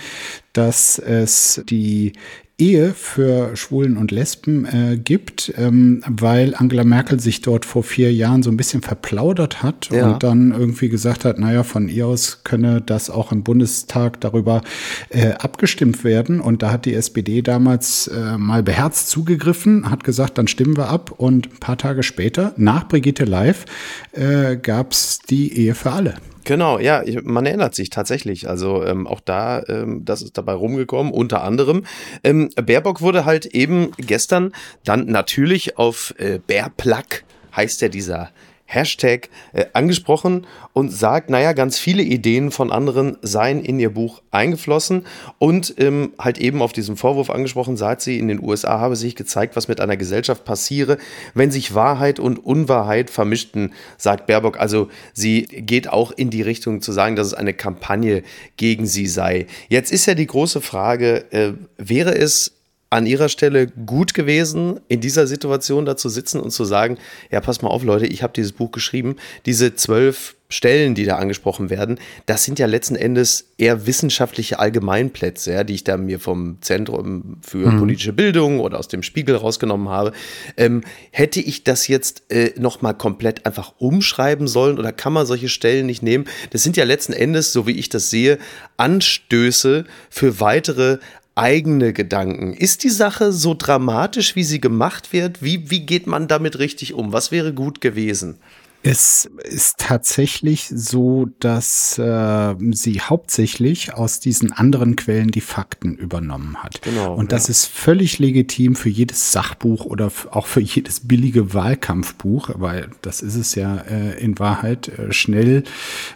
dass 0.54 1.00
es 1.00 1.63
die 1.68 2.13
Ehe 2.59 2.93
für 2.93 3.55
Schwulen 3.55 3.97
und 3.97 4.09
Lesben 4.09 4.65
äh, 4.65 4.97
gibt, 4.97 5.53
ähm, 5.57 6.03
weil 6.07 6.55
Angela 6.55 6.83
Merkel 6.83 7.19
sich 7.19 7.41
dort 7.43 7.65
vor 7.65 7.83
vier 7.83 8.11
Jahren 8.11 8.41
so 8.41 8.49
ein 8.49 8.57
bisschen 8.57 8.81
verplaudert 8.81 9.61
hat 9.61 9.89
ja. 9.91 10.09
und 10.09 10.23
dann 10.23 10.51
irgendwie 10.51 10.89
gesagt 10.89 11.23
hat, 11.23 11.37
naja, 11.37 11.61
von 11.61 11.87
ihr 11.87 12.07
aus 12.07 12.41
könne 12.43 12.81
das 12.81 13.11
auch 13.11 13.31
im 13.31 13.43
Bundestag 13.43 14.19
darüber 14.21 14.63
äh, 15.09 15.33
abgestimmt 15.33 16.03
werden. 16.03 16.39
Und 16.39 16.63
da 16.63 16.71
hat 16.71 16.85
die 16.85 16.95
SPD 16.95 17.43
damals 17.43 18.07
äh, 18.07 18.39
mal 18.39 18.63
beherzt 18.63 19.09
zugegriffen, 19.09 19.91
hat 19.91 20.03
gesagt, 20.03 20.39
dann 20.39 20.47
stimmen 20.47 20.77
wir 20.77 20.89
ab. 20.89 21.11
Und 21.15 21.53
ein 21.53 21.59
paar 21.59 21.77
Tage 21.77 22.01
später, 22.01 22.53
nach 22.57 22.87
Brigitte 22.87 23.25
Live, 23.25 23.65
äh, 24.13 24.57
gab 24.57 24.93
es 24.93 25.19
die 25.19 25.55
Ehe 25.55 25.75
für 25.75 25.91
alle. 25.91 26.15
Genau, 26.48 26.80
ja, 26.80 27.04
ich, 27.04 27.22
man 27.24 27.46
erinnert 27.46 27.75
sich 27.75 27.89
tatsächlich. 27.89 28.48
Also 28.48 28.82
ähm, 28.86 29.06
auch 29.06 29.20
da, 29.20 29.62
ähm, 29.68 30.06
das 30.06 30.22
ist 30.22 30.38
dabei 30.38 30.54
rumgekommen, 30.54 31.12
unter 31.12 31.44
anderem. 31.44 31.84
Ähm, 32.24 32.50
Baerbock 32.56 33.01
wurde 33.01 33.25
halt 33.25 33.48
eben 33.48 33.92
gestern 33.98 34.54
dann 34.86 35.08
natürlich 35.08 35.77
auf 35.77 36.16
äh, 36.20 36.39
Bärplack, 36.39 37.25
heißt 37.54 37.82
ja 37.82 37.89
dieser 37.89 38.30
Hashtag 38.67 39.29
äh, 39.53 39.65
angesprochen 39.74 40.45
und 40.74 40.91
sagt, 40.91 41.29
naja, 41.29 41.53
ganz 41.53 41.79
viele 41.79 42.03
Ideen 42.03 42.51
von 42.51 42.71
anderen 42.71 43.17
seien 43.21 43.63
in 43.63 43.79
ihr 43.79 43.89
Buch 43.89 44.21
eingeflossen 44.29 45.05
und 45.39 45.74
ähm, 45.79 46.12
halt 46.19 46.38
eben 46.38 46.62
auf 46.62 46.74
diesen 46.74 46.97
Vorwurf 46.97 47.29
angesprochen, 47.29 47.77
sagt 47.77 48.01
sie, 48.01 48.19
in 48.19 48.27
den 48.27 48.43
USA 48.43 48.79
habe 48.79 48.97
sich 48.97 49.15
gezeigt, 49.15 49.55
was 49.55 49.69
mit 49.69 49.79
einer 49.79 49.95
Gesellschaft 49.97 50.43
passiere, 50.43 50.97
wenn 51.33 51.50
sich 51.50 51.74
Wahrheit 51.74 52.19
und 52.19 52.45
Unwahrheit 52.45 53.09
vermischten, 53.09 53.74
sagt 53.97 54.27
Baerbock. 54.27 54.59
Also 54.59 54.89
sie 55.13 55.43
geht 55.43 55.88
auch 55.89 56.12
in 56.12 56.29
die 56.29 56.41
Richtung 56.41 56.81
zu 56.81 56.91
sagen, 56.91 57.15
dass 57.15 57.27
es 57.27 57.33
eine 57.33 57.53
Kampagne 57.53 58.21
gegen 58.57 58.86
sie 58.86 59.07
sei. 59.07 59.47
Jetzt 59.69 59.93
ist 59.93 60.05
ja 60.05 60.13
die 60.13 60.27
große 60.27 60.59
Frage, 60.59 61.31
äh, 61.31 61.53
wäre 61.77 62.15
es 62.15 62.56
an 62.89 63.06
ihrer 63.06 63.29
Stelle 63.29 63.67
gut 63.67 64.13
gewesen, 64.13 64.79
in 64.88 65.01
dieser 65.01 65.27
Situation 65.27 65.86
da 65.86 65.98
zu 65.98 66.10
sitzen 66.10 66.39
und 66.39 66.51
zu 66.51 66.63
sagen, 66.63 66.98
ja, 67.32 67.41
pass 67.41 67.62
mal 67.62 67.70
auf, 67.70 67.84
Leute, 67.84 68.08
ich 68.08 68.24
habe 68.24 68.34
dieses 68.34 68.53
Buch 68.53 68.72
geschrieben, 68.72 69.17
diese 69.46 69.75
zwölf 69.75 70.36
Stellen, 70.50 70.96
die 70.96 71.03
da 71.03 71.17
angesprochen 71.17 71.70
werden, 71.70 72.00
das 72.25 72.46
sind 72.46 72.58
ja 72.58 72.67
letzten 72.67 72.96
Endes 72.96 73.50
eher 73.58 73.86
wissenschaftliche 73.86 74.60
Allgemeinplätze, 74.60 75.51
ja, 75.51 75.65
die 75.65 75.74
ich 75.74 75.84
da 75.84 75.98
mir 75.98 76.22
vom 76.22 76.60
Zentrum 76.62 77.39
für 77.41 77.70
mhm. 77.70 77.79
politische 77.79 78.13
Bildung 78.13 78.62
oder 78.62 78.79
aus 78.79 78.88
dem 78.88 79.03
Spiegel 79.03 79.36
rausgenommen 79.36 79.89
habe. 79.89 80.13
Ähm, 80.56 80.84
hätte 81.12 81.41
ich 81.41 81.65
das 81.65 81.89
jetzt 81.89 82.32
äh, 82.32 82.53
nochmal 82.58 82.94
komplett 82.94 83.46
einfach 83.46 83.74
umschreiben 83.77 84.48
sollen 84.48 84.79
oder 84.79 84.94
kann 84.94 85.12
man 85.12 85.25
solche 85.25 85.50
Stellen 85.50 85.86
nicht 85.86 86.01
nehmen? 86.01 86.24
Das 86.51 86.63
sind 86.63 86.77
ja 86.77 86.86
letzten 86.86 87.12
Endes, 87.12 87.51
so 87.51 87.67
wie 87.67 87.77
ich 87.77 87.89
das 87.89 88.10
sehe, 88.10 88.38
Anstöße 88.77 89.84
für 90.10 90.39
weitere 90.39 91.00
eigene 91.38 91.94
Gedanken. 91.94 92.53
Ist 92.53 92.84
die 92.84 92.89
Sache 92.89 93.32
so 93.32 93.53
dramatisch, 93.53 94.36
wie 94.36 94.44
sie 94.44 94.60
gemacht 94.60 95.13
wird? 95.13 95.44
Wie, 95.44 95.70
wie 95.70 95.86
geht 95.86 96.08
man 96.08 96.27
damit 96.27 96.60
richtig 96.60 96.94
um? 96.94 97.13
Was 97.13 97.32
wäre 97.32 97.53
gut 97.53 97.79
gewesen? 97.82 98.38
Es 98.84 99.29
ist 99.43 99.79
tatsächlich 99.79 100.72
so, 100.74 101.27
dass 101.39 101.98
äh, 101.98 102.55
sie 102.72 103.01
hauptsächlich 103.01 103.93
aus 103.93 104.19
diesen 104.19 104.53
anderen 104.53 104.96
Quellen 104.96 105.29
die 105.29 105.41
Fakten 105.41 105.96
übernommen 105.96 106.63
hat. 106.63 106.81
Genau, 106.84 107.15
und 107.15 107.31
das 107.31 107.48
ja. 107.48 107.51
ist 107.51 107.65
völlig 107.65 108.19
legitim 108.19 108.75
für 108.75 108.89
jedes 108.89 109.31
Sachbuch 109.31 109.86
oder 109.86 110.12
auch 110.31 110.48
für 110.48 110.62
jedes 110.62 111.01
billige 111.01 111.53
Wahlkampfbuch, 111.53 112.51
weil 112.55 112.89
das 113.01 113.22
ist 113.22 113.36
es 113.36 113.55
ja 113.55 113.77
äh, 113.77 114.19
in 114.19 114.39
Wahrheit, 114.39 114.88
äh, 114.88 115.12
schnell 115.12 115.63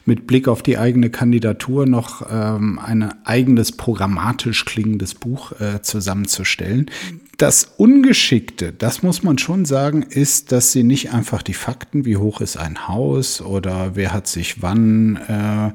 mit 0.06 0.28
Blick 0.28 0.48
auf 0.48 0.62
die 0.62 0.78
eigene 0.78 1.10
Kandidatur 1.10 1.86
noch 1.86 2.26
ähm, 2.32 2.80
ein 2.80 3.14
eigenes 3.26 3.72
programmatisch 3.72 4.66
klingendes 4.66 5.16
Buch 5.16 5.52
äh, 5.60 5.82
zusammenzustellen. 5.82 6.90
Das 7.38 7.64
Ungeschickte, 7.78 8.72
das 8.72 9.02
muss 9.02 9.24
man 9.24 9.40
schon 9.40 9.66
sagen, 9.66 10.04
ist, 10.04 10.52
dass 10.52 10.72
sie 10.72 10.84
nicht 10.84 11.12
einfach 11.12 11.42
die 11.42 11.56
Fakten, 11.56 12.06
wie 12.06 12.18
hoch 12.18 12.40
ist 12.40 12.58
ein 12.58 12.88
Haus 12.88 13.42
oder 13.42 13.96
wer 13.96 14.14
hat 14.14 14.28
sich 14.28 14.62
wann 14.62 15.16
äh, 15.28 15.68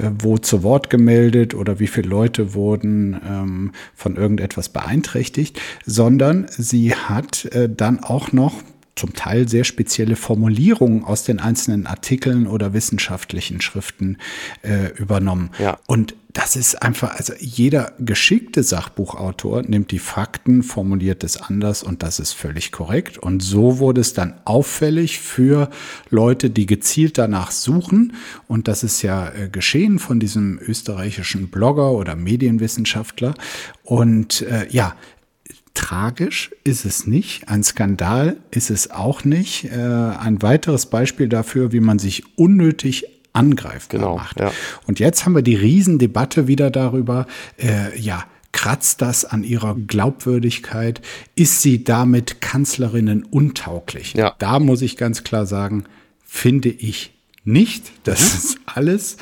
äh, 0.00 0.10
wo 0.18 0.38
zu 0.38 0.62
Wort 0.64 0.90
gemeldet 0.90 1.54
oder 1.54 1.78
wie 1.78 1.86
viele 1.86 2.08
Leute 2.08 2.54
wurden 2.54 3.20
ähm, 3.28 3.72
von 3.94 4.16
irgendetwas 4.16 4.70
beeinträchtigt, 4.70 5.60
sondern 5.86 6.46
sie 6.50 6.94
hat 6.94 7.44
äh, 7.46 7.68
dann 7.68 8.00
auch 8.02 8.32
noch 8.32 8.62
zum 8.96 9.14
Teil 9.14 9.48
sehr 9.48 9.64
spezielle 9.64 10.16
Formulierungen 10.16 11.04
aus 11.04 11.24
den 11.24 11.40
einzelnen 11.40 11.86
Artikeln 11.86 12.46
oder 12.46 12.72
wissenschaftlichen 12.72 13.60
Schriften 13.60 14.18
äh, 14.62 14.92
übernommen. 14.96 15.50
Ja. 15.58 15.78
Und 15.86 16.14
das 16.34 16.56
ist 16.56 16.82
einfach, 16.82 17.14
also 17.14 17.32
jeder 17.38 17.92
geschickte 18.00 18.64
Sachbuchautor 18.64 19.62
nimmt 19.62 19.92
die 19.92 20.00
Fakten, 20.00 20.64
formuliert 20.64 21.22
es 21.22 21.36
anders 21.36 21.84
und 21.84 22.02
das 22.02 22.18
ist 22.18 22.32
völlig 22.32 22.72
korrekt. 22.72 23.18
Und 23.18 23.40
so 23.40 23.78
wurde 23.78 24.00
es 24.00 24.14
dann 24.14 24.34
auffällig 24.44 25.20
für 25.20 25.70
Leute, 26.10 26.50
die 26.50 26.66
gezielt 26.66 27.18
danach 27.18 27.52
suchen. 27.52 28.14
Und 28.48 28.66
das 28.66 28.82
ist 28.82 29.02
ja 29.02 29.28
äh, 29.28 29.48
geschehen 29.48 30.00
von 30.00 30.18
diesem 30.18 30.58
österreichischen 30.58 31.50
Blogger 31.50 31.92
oder 31.92 32.16
Medienwissenschaftler. 32.16 33.34
Und 33.84 34.42
äh, 34.42 34.66
ja, 34.70 34.96
Tragisch 35.74 36.52
ist 36.62 36.84
es 36.84 37.06
nicht, 37.06 37.48
ein 37.48 37.64
Skandal 37.64 38.36
ist 38.52 38.70
es 38.70 38.90
auch 38.90 39.24
nicht. 39.24 39.64
Äh, 39.64 39.76
ein 39.76 40.40
weiteres 40.40 40.86
Beispiel 40.86 41.28
dafür, 41.28 41.72
wie 41.72 41.80
man 41.80 41.98
sich 41.98 42.22
unnötig 42.36 43.06
angreifbar 43.32 44.00
genau, 44.00 44.16
macht. 44.16 44.38
Ja. 44.38 44.52
Und 44.86 45.00
jetzt 45.00 45.26
haben 45.26 45.34
wir 45.34 45.42
die 45.42 45.56
Riesendebatte 45.56 46.46
wieder 46.46 46.70
darüber, 46.70 47.26
äh, 47.58 47.98
ja, 47.98 48.24
kratzt 48.52 49.02
das 49.02 49.24
an 49.24 49.42
ihrer 49.42 49.74
Glaubwürdigkeit? 49.74 51.02
Ist 51.34 51.60
sie 51.60 51.82
damit 51.84 52.40
Kanzlerinnen 52.40 53.24
untauglich? 53.24 54.14
Ja. 54.14 54.34
Da 54.38 54.60
muss 54.60 54.80
ich 54.80 54.96
ganz 54.96 55.24
klar 55.24 55.44
sagen, 55.44 55.84
finde 56.24 56.68
ich 56.68 57.12
nicht. 57.42 57.90
Das 58.04 58.20
mhm. 58.20 58.38
ist 58.38 58.58
alles 58.66 59.16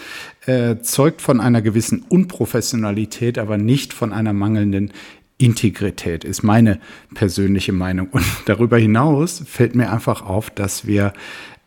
äh, 0.47 0.77
zeugt 0.83 1.23
von 1.23 1.41
einer 1.41 1.63
gewissen 1.63 2.05
Unprofessionalität, 2.09 3.39
aber 3.39 3.57
nicht 3.57 3.93
von 3.93 4.13
einer 4.13 4.33
mangelnden 4.33 4.93
Integrität, 5.39 6.25
ist 6.25 6.43
meine 6.43 6.79
persönliche 7.15 7.73
Meinung. 7.73 8.09
Und 8.11 8.25
darüber 8.47 8.79
hinaus 8.79 9.43
fällt 9.47 9.75
mir 9.75 9.91
einfach 9.93 10.23
auf, 10.23 10.51
dass 10.51 10.87
wir 10.87 11.13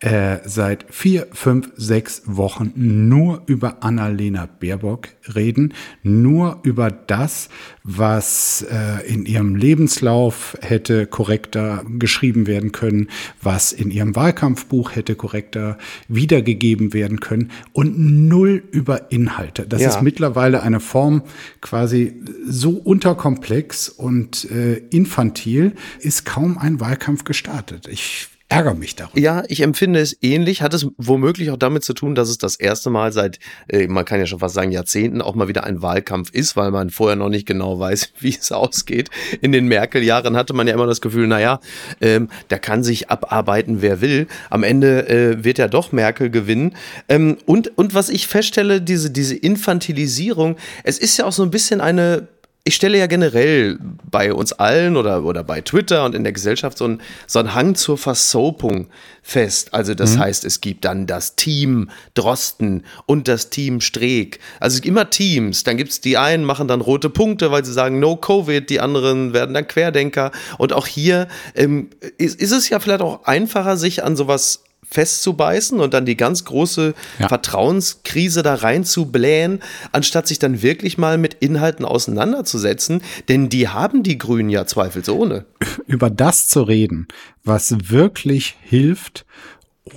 äh, 0.02 0.40
seit 0.46 0.86
vier, 0.90 1.28
fünf, 1.32 1.72
sechs 1.78 2.24
Wochen 2.26 2.74
nur 2.76 3.44
über 3.46 3.84
Annalena 3.84 4.46
Baerbock 4.46 5.08
reden, 5.34 5.74
nur 6.04 6.60
über 6.64 6.92
das, 6.92 7.50
was 7.84 8.66
äh, 8.70 9.08
in 9.08 9.26
ihrem 9.26 9.56
Lebenslauf 9.56 10.58
hätte 10.62 11.08
korrekter 11.08 11.84
geschrieben 11.98 12.46
werden 12.46 12.74
können, 12.74 13.08
was 13.42 13.72
in 13.72 13.90
ihrem 13.90 14.16
Wahlkampfbuch 14.16 14.96
hätte 14.96 15.16
korrekter 15.16 15.78
wiedergegeben 16.10 16.94
werden 16.94 17.22
können 17.22 17.52
und 17.72 17.98
null 17.98 18.64
über 18.72 19.12
Inhalte. 19.12 19.66
Das 19.66 19.82
ja. 19.82 19.90
ist 19.90 20.02
mittlerweile 20.02 20.62
eine 20.62 20.82
Form 20.82 21.24
quasi 21.62 22.22
so 22.46 22.72
unterkomplex 22.72 23.88
und 23.90 24.52
äh, 24.52 24.76
infantil, 24.90 25.74
ist 26.00 26.26
kaum 26.26 26.58
ein 26.58 26.80
Wahlkampf 26.80 27.24
gestartet. 27.24 27.88
Ich 27.88 28.28
ärgere 28.48 28.76
mich 28.76 28.96
darüber. 28.96 29.20
Ja, 29.20 29.44
ich 29.48 29.62
empfinde 29.62 30.00
es 30.00 30.16
ähnlich. 30.22 30.62
Hat 30.62 30.74
es 30.74 30.88
womöglich 30.98 31.50
auch 31.50 31.58
damit 31.58 31.84
zu 31.84 31.94
tun, 31.94 32.14
dass 32.14 32.30
es 32.30 32.38
das 32.38 32.56
erste 32.56 32.90
Mal 32.90 33.12
seit, 33.12 33.40
äh, 33.68 33.88
man 33.88 34.06
kann 34.06 34.20
ja 34.20 34.28
schon 34.28 34.40
fast 34.40 34.54
sagen, 34.54 34.72
Jahrzehnten 34.72 35.22
auch 35.22 35.34
mal 35.36 35.48
wieder 35.48 35.64
ein 35.64 35.82
Wahlkampf 35.82 36.30
ist, 36.32 36.56
weil 36.56 36.70
man 36.70 36.92
vorher 36.92 37.16
noch 37.16 37.30
nicht 37.30 37.48
genau 37.48 37.80
weiß, 37.80 38.14
wie 38.20 38.30
es 38.30 38.52
ausgeht. 38.52 39.10
In 39.42 39.52
den 39.52 39.68
Merkel-Jahren 39.68 40.36
hatte 40.36 40.54
man 40.54 40.68
ja 40.68 40.74
immer 40.74 40.86
das 40.86 41.02
Gefühl, 41.02 41.28
naja, 41.28 41.60
ähm, 42.02 42.30
da 42.50 42.60
kann 42.60 42.84
sich 42.84 43.10
abarbeiten, 43.10 43.82
wer 43.82 44.02
will. 44.02 44.28
Am 44.50 44.64
Ende 44.64 45.10
äh, 45.10 45.44
wird 45.44 45.58
ja 45.58 45.68
doch 45.68 45.92
Merkel 45.92 46.30
gewinnen. 46.30 46.76
Ähm, 47.10 47.38
und, 47.46 47.78
und 47.78 47.96
was 47.96 48.10
ich 48.10 48.28
feststelle, 48.28 48.82
diese, 48.82 49.10
diese 49.10 49.36
Infantilisierung, 49.36 50.56
es 50.84 51.00
ist 51.00 51.18
ja 51.18 51.26
auch 51.26 51.32
so 51.32 51.44
ein 51.44 51.52
bisschen 51.52 51.82
eine 51.82 52.28
ich 52.68 52.74
stelle 52.74 52.98
ja 52.98 53.06
generell 53.06 53.78
bei 54.10 54.34
uns 54.34 54.52
allen 54.52 54.98
oder, 54.98 55.24
oder 55.24 55.44
bei 55.44 55.62
Twitter 55.62 56.04
und 56.04 56.16
in 56.16 56.24
der 56.24 56.34
Gesellschaft 56.34 56.80
so 56.80 56.86
einen 56.86 57.02
so 57.28 57.38
einen 57.38 57.54
Hang 57.54 57.76
zur 57.76 57.96
Versoapung 57.96 58.88
fest. 59.22 59.72
Also 59.76 59.94
das 59.94 60.16
mhm. 60.16 60.22
heißt, 60.22 60.46
es 60.46 60.62
gibt 60.62 60.84
dann 60.84 61.06
das 61.06 61.36
Team 61.36 61.92
Drosten 62.16 62.84
und 63.06 63.28
das 63.28 63.52
Team 63.52 63.82
Streeck. 63.82 64.40
Also 64.60 64.82
immer 64.82 65.12
Teams. 65.12 65.64
Dann 65.64 65.78
gibt 65.78 65.92
es 65.92 66.02
die 66.02 66.18
einen, 66.18 66.44
machen 66.44 66.68
dann 66.68 66.82
rote 66.82 67.12
Punkte, 67.12 67.52
weil 67.52 67.64
sie 67.64 67.72
sagen 67.72 68.00
No 68.00 68.18
Covid, 68.18 68.68
die 68.68 68.80
anderen 68.80 69.34
werden 69.34 69.54
dann 69.54 69.68
Querdenker. 69.68 70.32
Und 70.58 70.74
auch 70.74 70.88
hier 70.88 71.28
ähm, 71.54 71.92
ist, 72.18 72.42
ist 72.42 72.52
es 72.52 72.70
ja 72.70 72.80
vielleicht 72.80 73.02
auch 73.02 73.26
einfacher, 73.26 73.78
sich 73.78 74.04
an 74.04 74.16
sowas 74.16 74.65
festzubeißen 74.96 75.80
und 75.80 75.94
dann 75.94 76.06
die 76.06 76.16
ganz 76.16 76.46
große 76.46 76.94
ja. 77.20 77.28
Vertrauenskrise 77.28 78.44
da 78.44 78.56
reinzublähen, 78.56 79.62
anstatt 79.92 80.28
sich 80.28 80.40
dann 80.40 80.62
wirklich 80.62 80.98
mal 80.98 81.18
mit 81.18 81.36
Inhalten 81.36 81.86
auseinanderzusetzen, 81.86 83.02
denn 83.28 83.50
die 83.50 83.68
haben 83.68 84.04
die 84.04 84.18
Grünen 84.18 84.50
ja 84.50 84.66
zweifelsohne. 84.66 85.46
Über 85.86 86.10
das 86.10 86.48
zu 86.48 86.64
reden, 86.64 87.08
was 87.44 87.90
wirklich 87.90 88.56
hilft, 88.62 89.26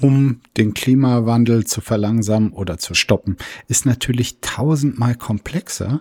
um 0.03 0.41
den 0.57 0.75
Klimawandel 0.75 1.65
zu 1.65 1.81
verlangsamen 1.81 2.53
oder 2.53 2.77
zu 2.77 2.95
stoppen, 2.95 3.37
ist 3.69 3.87
natürlich 3.87 4.41
tausendmal 4.41 5.15
komplexer, 5.15 6.01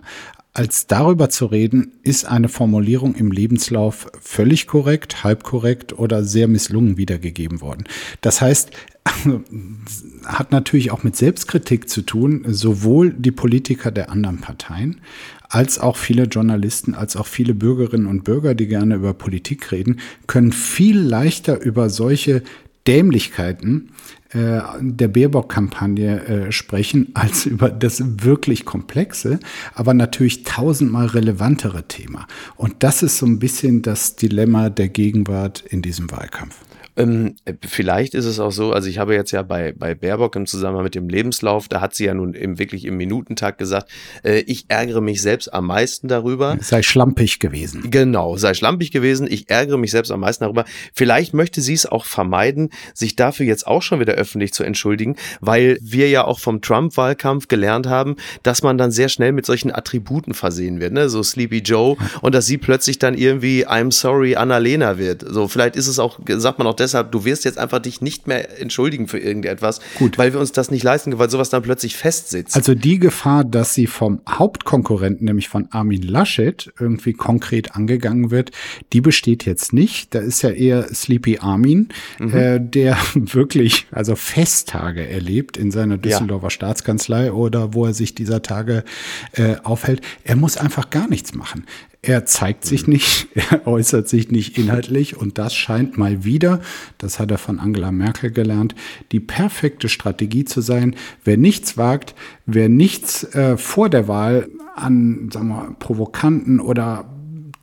als 0.58 0.88
darüber 0.88 1.30
zu 1.30 1.46
reden, 1.46 1.92
ist 2.02 2.24
eine 2.24 2.48
Formulierung 2.48 3.14
im 3.14 3.30
Lebenslauf 3.30 4.08
völlig 4.20 4.66
korrekt, 4.66 5.22
halb 5.22 5.44
korrekt 5.44 5.96
oder 5.96 6.24
sehr 6.24 6.48
misslungen 6.48 6.96
wiedergegeben 6.96 7.60
worden. 7.60 7.84
Das 8.22 8.40
heißt, 8.40 8.72
hat 10.24 10.50
natürlich 10.50 10.90
auch 10.90 11.04
mit 11.04 11.14
Selbstkritik 11.14 11.88
zu 11.88 12.02
tun, 12.02 12.44
sowohl 12.48 13.12
die 13.12 13.30
Politiker 13.30 13.92
der 13.92 14.10
anderen 14.10 14.38
Parteien 14.38 15.00
als 15.48 15.78
auch 15.78 15.96
viele 15.96 16.24
Journalisten, 16.24 16.94
als 16.94 17.16
auch 17.16 17.26
viele 17.26 17.54
Bürgerinnen 17.54 18.06
und 18.06 18.24
Bürger, 18.24 18.56
die 18.56 18.66
gerne 18.66 18.96
über 18.96 19.14
Politik 19.14 19.70
reden, 19.70 20.00
können 20.26 20.50
viel 20.50 20.98
leichter 20.98 21.60
über 21.60 21.88
solche 21.88 22.42
Dämlichkeiten 22.88 23.90
äh, 24.30 24.60
der 24.80 25.08
Baerbock-Kampagne 25.08 26.24
äh, 26.26 26.52
sprechen, 26.52 27.10
als 27.14 27.46
über 27.46 27.70
das 27.70 28.02
wirklich 28.22 28.64
komplexe, 28.64 29.40
aber 29.74 29.94
natürlich 29.94 30.44
tausendmal 30.44 31.06
relevantere 31.06 31.88
Thema. 31.88 32.26
Und 32.56 32.82
das 32.82 33.02
ist 33.02 33.18
so 33.18 33.26
ein 33.26 33.38
bisschen 33.38 33.82
das 33.82 34.16
Dilemma 34.16 34.70
der 34.70 34.88
Gegenwart 34.88 35.64
in 35.68 35.82
diesem 35.82 36.10
Wahlkampf. 36.10 36.56
Ähm, 36.98 37.36
vielleicht 37.64 38.14
ist 38.14 38.24
es 38.24 38.40
auch 38.40 38.50
so, 38.50 38.72
also 38.72 38.88
ich 38.88 38.98
habe 38.98 39.14
jetzt 39.14 39.30
ja 39.30 39.42
bei, 39.42 39.72
bei 39.72 39.94
Baerbock 39.94 40.34
im 40.36 40.46
Zusammenhang 40.46 40.82
mit 40.82 40.94
dem 40.96 41.08
Lebenslauf, 41.08 41.68
da 41.68 41.80
hat 41.80 41.94
sie 41.94 42.06
ja 42.06 42.14
nun 42.14 42.34
im, 42.34 42.58
wirklich 42.58 42.84
im 42.84 42.96
Minutentag 42.96 43.56
gesagt, 43.56 43.90
äh, 44.24 44.40
ich 44.40 44.66
ärgere 44.68 45.00
mich 45.00 45.22
selbst 45.22 45.52
am 45.54 45.66
meisten 45.66 46.08
darüber. 46.08 46.58
Sei 46.60 46.82
schlampig 46.82 47.38
gewesen. 47.38 47.90
Genau, 47.90 48.36
sei 48.36 48.54
schlampig 48.54 48.90
gewesen. 48.90 49.28
Ich 49.30 49.48
ärgere 49.48 49.78
mich 49.78 49.92
selbst 49.92 50.10
am 50.10 50.20
meisten 50.20 50.44
darüber. 50.44 50.64
Vielleicht 50.92 51.34
möchte 51.34 51.60
sie 51.60 51.74
es 51.74 51.86
auch 51.86 52.04
vermeiden, 52.04 52.70
sich 52.94 53.14
dafür 53.14 53.46
jetzt 53.46 53.66
auch 53.66 53.82
schon 53.82 54.00
wieder 54.00 54.14
öffentlich 54.14 54.52
zu 54.52 54.64
entschuldigen, 54.64 55.16
weil 55.40 55.78
wir 55.80 56.08
ja 56.08 56.24
auch 56.24 56.40
vom 56.40 56.60
Trump-Wahlkampf 56.60 57.46
gelernt 57.46 57.86
haben, 57.86 58.16
dass 58.42 58.62
man 58.62 58.76
dann 58.76 58.90
sehr 58.90 59.08
schnell 59.08 59.32
mit 59.32 59.46
solchen 59.46 59.72
Attributen 59.72 60.34
versehen 60.34 60.80
wird, 60.80 60.92
ne? 60.92 61.08
so 61.08 61.22
Sleepy 61.22 61.58
Joe 61.58 61.96
und 62.22 62.34
dass 62.34 62.46
sie 62.46 62.58
plötzlich 62.58 62.98
dann 62.98 63.14
irgendwie 63.14 63.66
I'm 63.66 63.92
sorry 63.92 64.34
Annalena 64.34 64.98
wird. 64.98 65.24
So, 65.28 65.46
vielleicht 65.46 65.76
ist 65.76 65.86
es 65.86 65.98
auch, 65.98 66.18
sagt 66.26 66.58
man 66.58 66.66
auch 66.66 66.74
deshalb, 66.88 67.12
du 67.12 67.24
wirst 67.24 67.44
jetzt 67.44 67.58
einfach 67.58 67.78
dich 67.78 68.00
nicht 68.00 68.26
mehr 68.26 68.60
entschuldigen 68.60 69.08
für 69.08 69.18
irgendetwas, 69.18 69.80
Gut. 69.98 70.18
weil 70.18 70.32
wir 70.32 70.40
uns 70.40 70.52
das 70.52 70.70
nicht 70.70 70.82
leisten 70.82 71.10
können, 71.10 71.20
weil 71.20 71.30
sowas 71.30 71.50
dann 71.50 71.62
plötzlich 71.62 71.96
festsitzt. 71.96 72.56
Also 72.56 72.74
die 72.74 72.98
Gefahr, 72.98 73.44
dass 73.44 73.74
sie 73.74 73.86
vom 73.86 74.20
Hauptkonkurrenten, 74.28 75.24
nämlich 75.24 75.48
von 75.48 75.68
Armin 75.70 76.02
Laschet, 76.02 76.72
irgendwie 76.78 77.12
konkret 77.12 77.74
angegangen 77.74 78.30
wird, 78.30 78.50
die 78.92 79.00
besteht 79.00 79.44
jetzt 79.44 79.72
nicht. 79.72 80.14
Da 80.14 80.20
ist 80.20 80.42
ja 80.42 80.50
eher 80.50 80.94
Sleepy 80.94 81.38
Armin, 81.38 81.88
mhm. 82.18 82.34
äh, 82.34 82.60
der 82.60 82.96
wirklich 83.14 83.86
also 83.90 84.16
Festtage 84.16 85.06
erlebt 85.06 85.56
in 85.56 85.70
seiner 85.70 85.98
Düsseldorfer 85.98 86.46
ja. 86.46 86.50
Staatskanzlei 86.50 87.32
oder 87.32 87.74
wo 87.74 87.86
er 87.86 87.94
sich 87.94 88.14
dieser 88.14 88.42
Tage 88.42 88.84
äh, 89.32 89.56
aufhält. 89.62 90.00
Er 90.24 90.36
muss 90.36 90.56
einfach 90.56 90.90
gar 90.90 91.08
nichts 91.08 91.34
machen. 91.34 91.64
Er 92.00 92.24
zeigt 92.26 92.64
sich 92.64 92.86
mhm. 92.86 92.94
nicht, 92.94 93.28
er 93.34 93.66
äußert 93.66 94.08
sich 94.08 94.30
nicht 94.30 94.56
inhaltlich 94.58 95.16
und 95.16 95.38
das 95.38 95.54
scheint 95.54 95.98
mal 95.98 96.24
wieder, 96.24 96.60
das 96.98 97.18
hat 97.18 97.30
er 97.30 97.38
von 97.38 97.58
Angela 97.58 97.90
Merkel 97.90 98.30
gelernt, 98.30 98.74
die 99.12 99.20
perfekte 99.20 99.88
Strategie 99.88 100.44
zu 100.44 100.60
sein. 100.60 100.94
Wer 101.24 101.36
nichts 101.36 101.76
wagt, 101.76 102.14
wer 102.46 102.68
nichts 102.68 103.24
äh, 103.34 103.56
vor 103.56 103.88
der 103.88 104.08
Wahl 104.08 104.48
an 104.76 105.30
sagen 105.32 105.48
wir, 105.48 105.76
provokanten 105.78 106.60
oder 106.60 107.12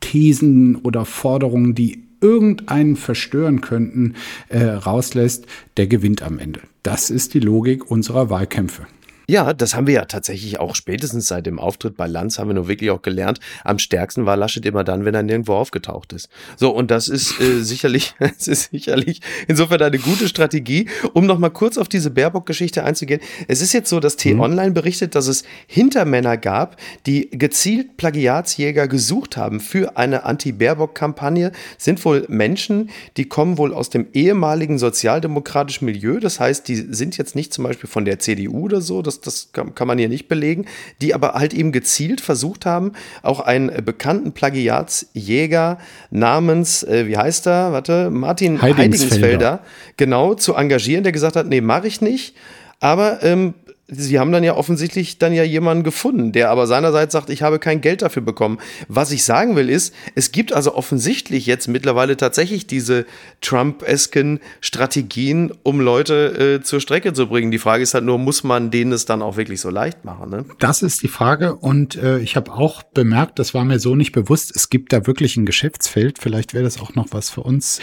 Thesen 0.00 0.76
oder 0.76 1.04
Forderungen, 1.04 1.74
die 1.74 2.04
irgendeinen 2.20 2.96
verstören 2.96 3.60
könnten, 3.60 4.14
äh, 4.48 4.64
rauslässt, 4.64 5.46
der 5.76 5.86
gewinnt 5.86 6.22
am 6.22 6.38
Ende. 6.38 6.60
Das 6.82 7.10
ist 7.10 7.34
die 7.34 7.40
Logik 7.40 7.90
unserer 7.90 8.30
Wahlkämpfe. 8.30 8.86
Ja, 9.28 9.52
das 9.52 9.74
haben 9.74 9.88
wir 9.88 9.94
ja 9.94 10.04
tatsächlich 10.04 10.60
auch 10.60 10.76
spätestens 10.76 11.26
seit 11.26 11.46
dem 11.46 11.58
Auftritt 11.58 11.96
bei 11.96 12.06
Lanz 12.06 12.38
haben 12.38 12.48
wir 12.48 12.54
nur 12.54 12.68
wirklich 12.68 12.90
auch 12.90 13.02
gelernt. 13.02 13.40
Am 13.64 13.80
stärksten 13.80 14.24
war 14.24 14.36
Laschet 14.36 14.64
immer 14.64 14.84
dann, 14.84 15.04
wenn 15.04 15.14
er 15.14 15.24
nirgendwo 15.24 15.54
aufgetaucht 15.54 16.12
ist. 16.12 16.28
So, 16.56 16.70
und 16.70 16.92
das 16.92 17.08
ist 17.08 17.40
äh, 17.40 17.60
sicherlich, 17.62 18.14
es 18.20 18.46
ist 18.46 18.70
sicherlich 18.70 19.20
insofern 19.48 19.82
eine 19.82 19.98
gute 19.98 20.28
Strategie. 20.28 20.88
Um 21.12 21.26
nochmal 21.26 21.50
kurz 21.50 21.76
auf 21.76 21.88
diese 21.88 22.10
Baerbock-Geschichte 22.10 22.84
einzugehen. 22.84 23.20
Es 23.48 23.60
ist 23.60 23.72
jetzt 23.72 23.90
so, 23.90 23.98
dass 23.98 24.16
T-Online 24.16 24.70
mhm. 24.70 24.74
berichtet, 24.74 25.16
dass 25.16 25.26
es 25.26 25.42
Hintermänner 25.66 26.36
gab, 26.36 26.76
die 27.06 27.28
gezielt 27.30 27.96
Plagiatsjäger 27.96 28.86
gesucht 28.86 29.36
haben 29.36 29.58
für 29.58 29.96
eine 29.96 30.24
Anti-Baerbock-Kampagne. 30.24 31.50
Sind 31.78 32.04
wohl 32.04 32.26
Menschen, 32.28 32.90
die 33.16 33.24
kommen 33.24 33.58
wohl 33.58 33.74
aus 33.74 33.90
dem 33.90 34.06
ehemaligen 34.12 34.78
sozialdemokratischen 34.78 35.86
Milieu. 35.86 36.20
Das 36.20 36.38
heißt, 36.38 36.68
die 36.68 36.76
sind 36.76 37.18
jetzt 37.18 37.34
nicht 37.34 37.52
zum 37.52 37.64
Beispiel 37.64 37.90
von 37.90 38.04
der 38.04 38.20
CDU 38.20 38.66
oder 38.66 38.80
so. 38.80 39.02
Das 39.02 39.15
das, 39.20 39.50
das 39.52 39.74
kann, 39.74 39.88
man 39.88 39.98
hier 39.98 40.08
nicht 40.08 40.28
belegen, 40.28 40.66
die 41.00 41.14
aber 41.14 41.34
halt 41.34 41.54
eben 41.54 41.72
gezielt 41.72 42.20
versucht 42.20 42.66
haben, 42.66 42.92
auch 43.22 43.40
einen 43.40 43.68
äh, 43.68 43.82
bekannten 43.82 44.32
Plagiatsjäger 44.32 45.78
namens, 46.10 46.82
äh, 46.82 47.06
wie 47.06 47.16
heißt 47.16 47.46
er, 47.46 47.72
warte, 47.72 48.10
Martin 48.10 48.60
Heidingsfelder. 48.60 48.82
Heidingsfelder, 48.82 49.60
genau, 49.96 50.34
zu 50.34 50.54
engagieren, 50.54 51.04
der 51.04 51.12
gesagt 51.12 51.36
hat, 51.36 51.46
nee, 51.46 51.60
mache 51.60 51.86
ich 51.86 52.00
nicht. 52.00 52.36
Aber 52.80 53.22
ähm, 53.22 53.54
sie 53.88 54.18
haben 54.18 54.32
dann 54.32 54.42
ja 54.42 54.56
offensichtlich 54.56 55.18
dann 55.18 55.32
ja 55.32 55.44
jemanden 55.44 55.84
gefunden, 55.84 56.32
der 56.32 56.50
aber 56.50 56.66
seinerseits 56.66 57.12
sagt, 57.12 57.30
ich 57.30 57.42
habe 57.42 57.58
kein 57.58 57.80
Geld 57.80 58.02
dafür 58.02 58.22
bekommen. 58.22 58.58
Was 58.88 59.12
ich 59.12 59.22
sagen 59.22 59.54
will 59.54 59.70
ist, 59.70 59.94
es 60.14 60.32
gibt 60.32 60.52
also 60.52 60.74
offensichtlich 60.74 61.46
jetzt 61.46 61.68
mittlerweile 61.68 62.16
tatsächlich 62.16 62.66
diese 62.66 63.06
Trump-esken 63.40 64.40
Strategien, 64.60 65.52
um 65.62 65.80
Leute 65.80 66.58
äh, 66.58 66.64
zur 66.64 66.80
Strecke 66.80 67.12
zu 67.12 67.28
bringen. 67.28 67.52
Die 67.52 67.58
Frage 67.58 67.84
ist 67.84 67.94
halt 67.94 68.04
nur, 68.04 68.18
muss 68.18 68.42
man 68.42 68.72
denen 68.72 68.92
es 68.92 69.04
dann 69.04 69.22
auch 69.22 69.36
wirklich 69.36 69.60
so 69.60 69.70
leicht 69.70 70.04
machen? 70.04 70.30
Ne? 70.30 70.44
Das 70.58 70.82
ist 70.82 71.02
die 71.02 71.08
Frage 71.08 71.54
und 71.54 71.94
äh, 71.94 72.18
ich 72.18 72.34
habe 72.34 72.52
auch 72.52 72.82
bemerkt, 72.82 73.38
das 73.38 73.54
war 73.54 73.64
mir 73.64 73.78
so 73.78 73.94
nicht 73.94 74.12
bewusst, 74.12 74.54
es 74.54 74.68
gibt 74.68 74.92
da 74.92 75.06
wirklich 75.06 75.36
ein 75.36 75.46
Geschäftsfeld. 75.46 76.18
Vielleicht 76.18 76.54
wäre 76.54 76.64
das 76.64 76.80
auch 76.80 76.96
noch 76.96 77.08
was 77.10 77.30
für 77.30 77.42
uns, 77.42 77.80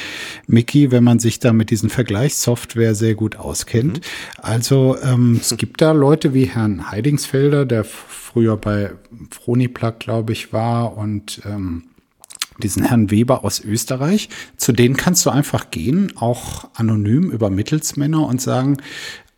Mickey, 0.47 0.91
wenn 0.91 1.03
man 1.03 1.19
sich 1.19 1.39
da 1.39 1.53
mit 1.53 1.69
diesen 1.69 1.89
Vergleichssoftware 1.89 2.93
sehr 2.93 3.15
gut 3.15 3.37
auskennt. 3.37 3.99
Mhm. 3.99 4.03
Also 4.41 4.97
ähm, 5.01 5.39
es 5.39 5.55
gibt 5.55 5.81
da 5.81 5.92
Leute 5.93 6.33
wie 6.33 6.45
Herrn 6.45 6.91
Heidingsfelder, 6.91 7.65
der 7.65 7.83
früher 7.83 8.57
bei 8.57 8.91
Froniplug, 9.31 9.99
glaube 9.99 10.33
ich, 10.33 10.53
war 10.53 10.97
und 10.97 11.41
ähm, 11.45 11.83
diesen 12.59 12.83
Herrn 12.83 13.11
Weber 13.11 13.43
aus 13.43 13.63
Österreich. 13.63 14.29
Zu 14.57 14.71
denen 14.73 14.95
kannst 14.95 15.25
du 15.25 15.29
einfach 15.29 15.71
gehen, 15.71 16.13
auch 16.15 16.69
anonym 16.75 17.31
über 17.31 17.49
Mittelsmänner 17.49 18.25
und 18.27 18.41
sagen, 18.41 18.77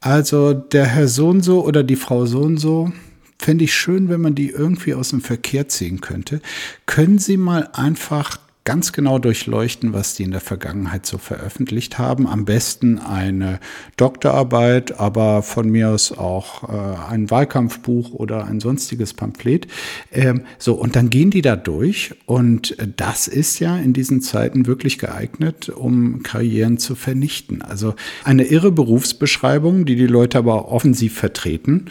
also 0.02 0.54
der 0.54 0.86
Herr 0.86 1.08
so 1.08 1.30
und 1.30 1.41
so 1.41 1.65
oder 1.65 1.84
die 1.84 1.96
Frau 1.96 2.26
so 2.26 2.41
und 2.41 2.58
so, 2.58 2.91
fände 3.39 3.63
ich 3.63 3.74
schön, 3.74 4.10
wenn 4.10 4.22
man 4.22 4.36
die 4.36 4.50
irgendwie 4.50 4.94
aus 4.94 5.10
dem 5.10 5.22
Verkehr 5.22 5.68
ziehen 5.68 6.02
könnte. 6.02 6.41
Können 6.86 7.18
Sie 7.18 7.38
mal 7.38 7.70
einfach 7.74 8.38
ganz 8.65 8.91
genau 8.91 9.19
durchleuchten, 9.19 9.93
was 9.93 10.15
die 10.15 10.23
in 10.23 10.32
der 10.32 10.41
Vergangenheit 10.41 11.06
so 11.06 11.19
veröffentlicht 11.19 11.99
haben. 11.99 12.28
Am 12.28 12.45
besten 12.45 12.97
eine 12.97 13.60
Doktorarbeit, 13.95 14.99
aber 14.99 15.43
von 15.43 15.69
mir 15.69 15.91
aus 15.91 16.12
auch 16.12 16.67
äh, 16.67 17.12
ein 17.12 17.30
Wahlkampfbuch 17.30 18.12
oder 18.12 18.45
ein 18.45 18.60
sonstiges 18.60 19.13
Pamphlet. 19.13 19.67
Ähm, 20.12 20.41
so, 20.58 20.73
und 20.73 20.95
dann 20.95 21.12
gehen 21.12 21.30
die 21.30 21.43
da 21.43 21.56
durch 21.56 22.15
und 22.25 22.75
das 22.97 23.28
ist 23.28 23.60
ja 23.60 23.78
in 23.78 23.93
diesen 23.93 24.21
Zeiten 24.21 24.65
wirklich 24.65 24.97
geeignet, 24.97 25.69
um 25.69 26.23
Karrieren 26.23 26.80
zu 26.80 26.95
vernichten. 26.95 27.62
Also 27.62 27.93
eine 28.23 28.45
irre 28.45 28.71
Berufsbeschreibung, 28.71 29.86
die 29.86 29.95
die 29.95 30.08
Leute 30.08 30.39
aber 30.39 30.71
offensiv 30.71 31.13
vertreten. 31.13 31.86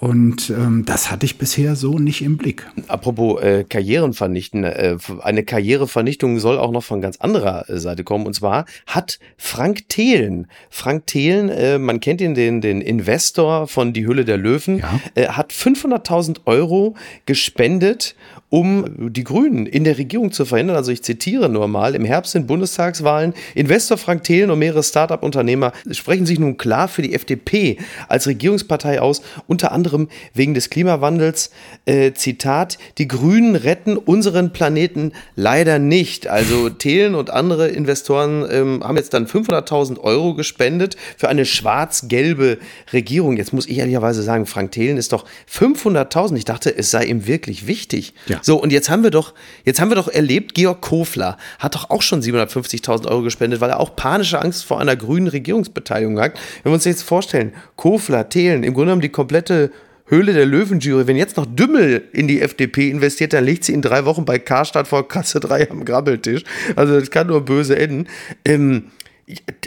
Und 0.00 0.50
ähm, 0.50 0.84
das 0.84 1.10
hatte 1.10 1.24
ich 1.24 1.38
bisher 1.38 1.74
so 1.74 1.98
nicht 1.98 2.22
im 2.22 2.36
Blick. 2.36 2.66
Apropos 2.86 3.40
äh, 3.42 3.64
Karrieren 3.64 4.12
vernichten, 4.12 4.64
äh, 4.64 4.98
eine 5.22 5.42
Karrierevernichtung 5.42 6.38
soll 6.38 6.58
auch 6.58 6.70
noch 6.70 6.84
von 6.84 7.00
ganz 7.00 7.16
anderer 7.16 7.68
äh, 7.70 7.78
Seite 7.78 8.04
kommen. 8.04 8.26
Und 8.26 8.34
zwar 8.34 8.66
hat 8.86 9.18
Frank 9.38 9.88
Thelen, 9.88 10.48
Frank 10.68 11.06
Thelen, 11.06 11.48
äh, 11.48 11.78
man 11.78 12.00
kennt 12.00 12.20
ihn, 12.20 12.34
den, 12.34 12.60
den 12.60 12.82
Investor 12.82 13.68
von 13.68 13.92
Die 13.92 14.06
Hülle 14.06 14.24
der 14.24 14.36
Löwen, 14.36 14.78
ja. 14.78 15.00
äh, 15.14 15.28
hat 15.28 15.52
500.000 15.52 16.40
Euro 16.44 16.94
gespendet, 17.24 18.14
um 18.48 19.12
die 19.12 19.24
Grünen 19.24 19.66
in 19.66 19.84
der 19.84 19.98
Regierung 19.98 20.30
zu 20.30 20.44
verhindern. 20.44 20.76
Also 20.76 20.92
ich 20.92 21.02
zitiere 21.02 21.48
nur 21.48 21.68
mal, 21.68 21.94
im 21.94 22.04
Herbst 22.04 22.32
sind 22.32 22.46
Bundestagswahlen. 22.46 23.34
Investor 23.54 23.96
Frank 23.96 24.24
Thelen 24.24 24.50
und 24.50 24.58
mehrere 24.58 24.82
Start-up-Unternehmer 24.82 25.72
sprechen 25.90 26.26
sich 26.26 26.38
nun 26.38 26.56
klar 26.56 26.86
für 26.86 27.02
die 27.02 27.14
FDP 27.14 27.78
als 28.08 28.26
Regierungspartei 28.26 29.00
aus, 29.00 29.22
unter 29.46 29.72
anderem 29.72 29.85
wegen 30.34 30.54
des 30.54 30.70
Klimawandels. 30.70 31.50
Äh, 31.84 32.12
Zitat, 32.12 32.78
die 32.98 33.08
Grünen 33.08 33.56
retten 33.56 33.96
unseren 33.96 34.52
Planeten 34.52 35.12
leider 35.34 35.78
nicht. 35.78 36.26
Also 36.26 36.70
Thelen 36.70 37.14
und 37.14 37.30
andere 37.30 37.68
Investoren 37.68 38.46
ähm, 38.50 38.82
haben 38.84 38.96
jetzt 38.96 39.14
dann 39.14 39.26
500.000 39.26 40.00
Euro 40.00 40.34
gespendet 40.34 40.96
für 41.16 41.28
eine 41.28 41.44
schwarz-gelbe 41.44 42.58
Regierung. 42.92 43.36
Jetzt 43.36 43.52
muss 43.52 43.66
ich 43.66 43.78
ehrlicherweise 43.78 44.22
sagen, 44.22 44.46
Frank 44.46 44.72
Thelen 44.72 44.96
ist 44.96 45.12
doch 45.12 45.24
500.000. 45.52 46.36
Ich 46.36 46.44
dachte, 46.44 46.76
es 46.76 46.90
sei 46.90 47.04
ihm 47.04 47.26
wirklich 47.26 47.66
wichtig. 47.66 48.14
Ja. 48.26 48.38
So, 48.42 48.60
und 48.60 48.72
jetzt 48.72 48.90
haben 48.90 49.02
wir 49.02 49.10
doch, 49.10 49.34
jetzt 49.64 49.80
haben 49.80 49.90
wir 49.90 49.96
doch 49.96 50.08
erlebt, 50.08 50.54
Georg 50.54 50.80
Kofler 50.80 51.36
hat 51.58 51.74
doch 51.74 51.90
auch 51.90 52.02
schon 52.02 52.22
750.000 52.22 53.06
Euro 53.08 53.22
gespendet, 53.22 53.60
weil 53.60 53.70
er 53.70 53.80
auch 53.80 53.96
panische 53.96 54.40
Angst 54.40 54.64
vor 54.64 54.80
einer 54.80 54.96
grünen 54.96 55.28
Regierungsbeteiligung 55.28 56.18
hat. 56.20 56.34
Wenn 56.62 56.72
wir 56.72 56.74
uns 56.74 56.84
jetzt 56.84 57.02
vorstellen, 57.02 57.52
Kofler, 57.76 58.28
Thelen, 58.28 58.62
im 58.62 58.74
Grunde 58.74 58.86
genommen 58.86 59.02
die 59.02 59.08
komplette 59.08 59.70
Höhle 60.06 60.32
der 60.32 60.46
Löwenjury, 60.46 61.06
wenn 61.06 61.16
jetzt 61.16 61.36
noch 61.36 61.46
Dümmel 61.46 62.04
in 62.12 62.28
die 62.28 62.40
FDP 62.40 62.90
investiert, 62.90 63.32
dann 63.32 63.44
liegt 63.44 63.64
sie 63.64 63.72
in 63.72 63.82
drei 63.82 64.04
Wochen 64.04 64.24
bei 64.24 64.38
Karstadt 64.38 64.86
vor 64.88 65.08
Kasse 65.08 65.40
3 65.40 65.70
am 65.70 65.84
Grabbeltisch. 65.84 66.44
Also 66.76 66.98
das 66.98 67.10
kann 67.10 67.26
nur 67.26 67.44
böse 67.44 67.76
enden. 67.76 68.06
Ähm, 68.44 68.84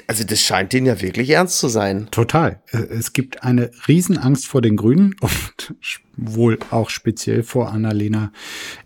also 0.07 0.23
das 0.23 0.41
scheint 0.41 0.71
denen 0.71 0.87
ja 0.87 1.01
wirklich 1.01 1.29
ernst 1.31 1.59
zu 1.59 1.67
sein. 1.67 2.07
Total. 2.11 2.61
Es 2.71 3.11
gibt 3.11 3.43
eine 3.43 3.71
Riesenangst 3.89 4.47
vor 4.47 4.61
den 4.61 4.77
Grünen 4.77 5.15
und 5.21 5.75
wohl 6.15 6.57
auch 6.71 6.89
speziell 6.89 7.43
vor 7.43 7.71
Annalena 7.71 8.31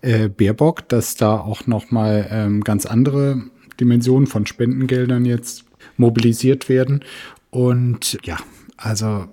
äh, 0.02 0.30
Baerbock, 0.30 0.90
dass 0.90 1.16
da 1.16 1.38
auch 1.38 1.68
noch 1.68 1.92
mal 1.92 2.28
ähm, 2.32 2.64
ganz 2.64 2.88
andere 2.88 3.44
Dimensionen 3.80 4.28
von 4.28 4.48
Spendengeldern 4.48 5.26
jetzt 5.26 5.66
mobilisiert 5.98 6.70
werden. 6.70 7.04
Und 7.52 8.18
ja, 8.24 8.38
Also 8.78 9.28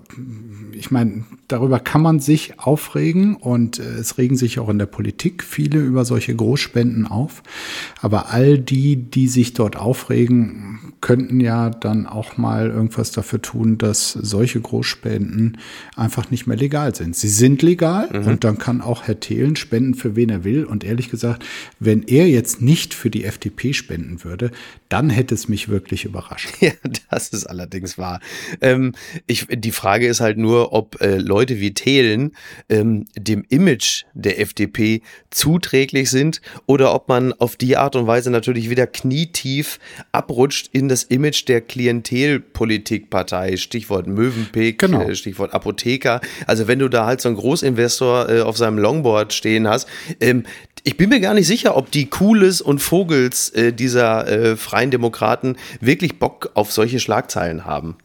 ich 0.72 0.90
meine, 0.90 1.24
darüber 1.48 1.78
kann 1.78 2.02
man 2.02 2.20
sich 2.20 2.58
aufregen 2.58 3.36
und 3.36 3.78
äh, 3.78 3.82
es 3.82 4.18
regen 4.18 4.36
sich 4.36 4.58
auch 4.58 4.68
in 4.68 4.78
der 4.78 4.86
Politik 4.86 5.42
viele 5.42 5.80
über 5.80 6.04
solche 6.04 6.34
Großspenden 6.34 7.06
auf. 7.06 7.42
Aber 8.00 8.30
all 8.30 8.58
die, 8.58 8.96
die 8.96 9.28
sich 9.28 9.54
dort 9.54 9.76
aufregen, 9.76 10.92
könnten 11.00 11.40
ja 11.40 11.70
dann 11.70 12.06
auch 12.06 12.36
mal 12.36 12.68
irgendwas 12.68 13.10
dafür 13.10 13.40
tun, 13.40 13.78
dass 13.78 14.12
solche 14.12 14.60
Großspenden 14.60 15.58
einfach 15.96 16.30
nicht 16.30 16.46
mehr 16.46 16.56
legal 16.56 16.94
sind. 16.94 17.16
Sie 17.16 17.28
sind 17.28 17.62
legal 17.62 18.08
mhm. 18.12 18.26
und 18.26 18.44
dann 18.44 18.58
kann 18.58 18.80
auch 18.80 19.04
Herr 19.04 19.20
Thelen 19.20 19.56
spenden, 19.56 19.94
für 19.94 20.16
wen 20.16 20.28
er 20.28 20.44
will. 20.44 20.64
Und 20.64 20.84
ehrlich 20.84 21.10
gesagt, 21.10 21.44
wenn 21.78 22.02
er 22.02 22.28
jetzt 22.28 22.60
nicht 22.60 22.94
für 22.94 23.10
die 23.10 23.24
FDP 23.24 23.72
spenden 23.72 24.24
würde, 24.24 24.50
dann 24.88 25.08
hätte 25.08 25.34
es 25.34 25.48
mich 25.48 25.68
wirklich 25.68 26.04
überrascht. 26.04 26.48
Ja, 26.60 26.72
das 27.10 27.30
ist 27.30 27.46
allerdings 27.46 27.96
wahr. 27.96 28.20
Ähm, 28.60 28.92
ich, 29.26 29.46
die 29.50 29.72
Frage 30.00 30.10
ist 30.10 30.20
halt 30.20 30.38
nur, 30.38 30.72
ob 30.72 30.98
äh, 31.02 31.18
Leute 31.18 31.60
wie 31.60 31.74
Thelen 31.74 32.32
ähm, 32.70 33.04
dem 33.18 33.44
Image 33.50 34.04
der 34.14 34.40
FDP 34.40 35.02
zuträglich 35.28 36.08
sind 36.08 36.40
oder 36.64 36.94
ob 36.94 37.08
man 37.08 37.34
auf 37.34 37.56
die 37.56 37.76
Art 37.76 37.96
und 37.96 38.06
Weise 38.06 38.30
natürlich 38.30 38.70
wieder 38.70 38.86
knietief 38.86 39.78
abrutscht 40.10 40.70
in 40.72 40.88
das 40.88 41.02
Image 41.02 41.46
der 41.48 41.60
Klientelpolitikpartei. 41.60 43.58
Stichwort 43.58 44.06
Mövenpick, 44.06 44.78
genau. 44.78 45.02
Äh, 45.02 45.14
Stichwort 45.14 45.52
Apotheker. 45.52 46.22
Also 46.46 46.66
wenn 46.66 46.78
du 46.78 46.88
da 46.88 47.04
halt 47.04 47.20
so 47.20 47.28
einen 47.28 47.36
Großinvestor 47.36 48.30
äh, 48.30 48.40
auf 48.40 48.56
seinem 48.56 48.78
Longboard 48.78 49.34
stehen 49.34 49.68
hast, 49.68 49.86
ähm, 50.20 50.44
ich 50.82 50.96
bin 50.96 51.10
mir 51.10 51.20
gar 51.20 51.34
nicht 51.34 51.46
sicher, 51.46 51.76
ob 51.76 51.90
die 51.90 52.06
Cooles 52.06 52.62
und 52.62 52.78
Vogels 52.78 53.50
äh, 53.50 53.74
dieser 53.74 54.26
äh, 54.26 54.56
freien 54.56 54.90
Demokraten 54.90 55.56
wirklich 55.82 56.18
Bock 56.18 56.52
auf 56.54 56.72
solche 56.72 57.00
Schlagzeilen 57.00 57.66
haben. 57.66 57.96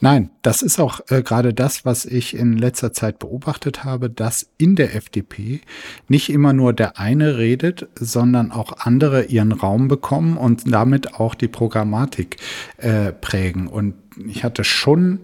Nein, 0.00 0.30
das 0.42 0.62
ist 0.62 0.80
auch 0.80 1.00
äh, 1.08 1.22
gerade 1.22 1.54
das, 1.54 1.84
was 1.84 2.04
ich 2.04 2.34
in 2.34 2.58
letzter 2.58 2.92
Zeit 2.92 3.18
beobachtet 3.18 3.84
habe, 3.84 4.10
dass 4.10 4.48
in 4.58 4.74
der 4.74 4.94
FDP 4.96 5.60
nicht 6.08 6.28
immer 6.30 6.52
nur 6.52 6.72
der 6.72 6.98
eine 6.98 7.38
redet, 7.38 7.88
sondern 7.94 8.50
auch 8.50 8.78
andere 8.80 9.24
ihren 9.24 9.52
Raum 9.52 9.88
bekommen 9.88 10.36
und 10.36 10.72
damit 10.72 11.14
auch 11.14 11.34
die 11.34 11.48
Programmatik 11.48 12.36
äh, 12.78 13.12
prägen. 13.12 13.68
Und 13.68 13.94
ich 14.26 14.42
hatte 14.42 14.64
schon 14.64 15.20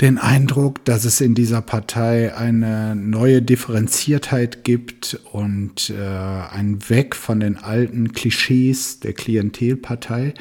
den 0.00 0.18
Eindruck, 0.18 0.84
dass 0.84 1.04
es 1.04 1.20
in 1.20 1.34
dieser 1.34 1.60
Partei 1.60 2.34
eine 2.34 2.96
neue 2.96 3.40
Differenziertheit 3.40 4.64
gibt 4.64 5.20
und 5.30 5.90
äh, 5.90 6.02
ein 6.02 6.88
Weg 6.88 7.14
von 7.14 7.38
den 7.38 7.56
alten 7.56 8.12
Klischees 8.12 8.98
der 8.98 9.12
Klientelpartei. 9.12 10.34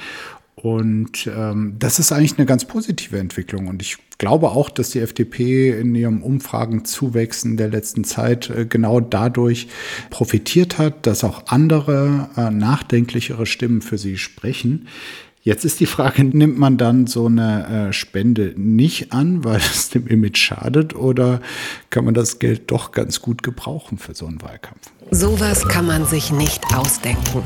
Und 0.62 1.28
ähm, 1.36 1.76
das 1.80 1.98
ist 1.98 2.12
eigentlich 2.12 2.38
eine 2.38 2.46
ganz 2.46 2.66
positive 2.66 3.18
Entwicklung. 3.18 3.68
Und 3.68 3.82
ich 3.82 3.98
glaube 4.20 4.50
auch, 4.50 4.70
dass 4.70 4.92
die 4.92 5.00
FDP 5.00 5.72
in 5.72 5.96
ihrem 5.96 6.22
Umfragenzuwächsen 6.22 7.58
der 7.58 7.70
letzten 7.70 8.04
Zeit 8.04 8.50
äh, 8.52 8.66
genau 8.66 9.00
dadurch 9.00 9.68
profitiert 10.12 10.78
hat, 10.78 11.08
dass 11.08 11.24
auch 11.24 11.48
andere 11.48 12.30
äh, 12.38 12.52
nachdenklichere 12.52 13.48
Stimmen 13.48 13.82
für 13.82 13.98
sie 13.98 14.18
sprechen. 14.18 14.88
Jetzt 15.44 15.66
ist 15.66 15.80
die 15.80 15.88
Frage, 15.88 16.24
nimmt 16.24 16.60
man 16.60 16.78
dann 16.78 17.08
so 17.08 17.26
eine 17.26 17.88
äh, 17.90 17.94
Spende 17.94 18.54
nicht 18.56 19.12
an, 19.12 19.44
weil 19.44 19.58
es 19.58 19.90
dem 19.90 20.06
Image 20.06 20.38
schadet, 20.38 20.96
oder 20.96 21.42
kann 21.90 22.06
man 22.06 22.14
das 22.14 22.38
Geld 22.38 22.70
doch 22.70 22.92
ganz 22.92 23.24
gut 23.24 23.42
gebrauchen 23.42 23.98
für 23.98 24.14
so 24.14 24.28
einen 24.28 24.40
Wahlkampf? 24.44 24.92
Sowas 25.10 25.68
kann 25.68 25.88
man 25.88 26.06
sich 26.06 26.32
nicht 26.32 26.62
ausdenken. 26.76 27.42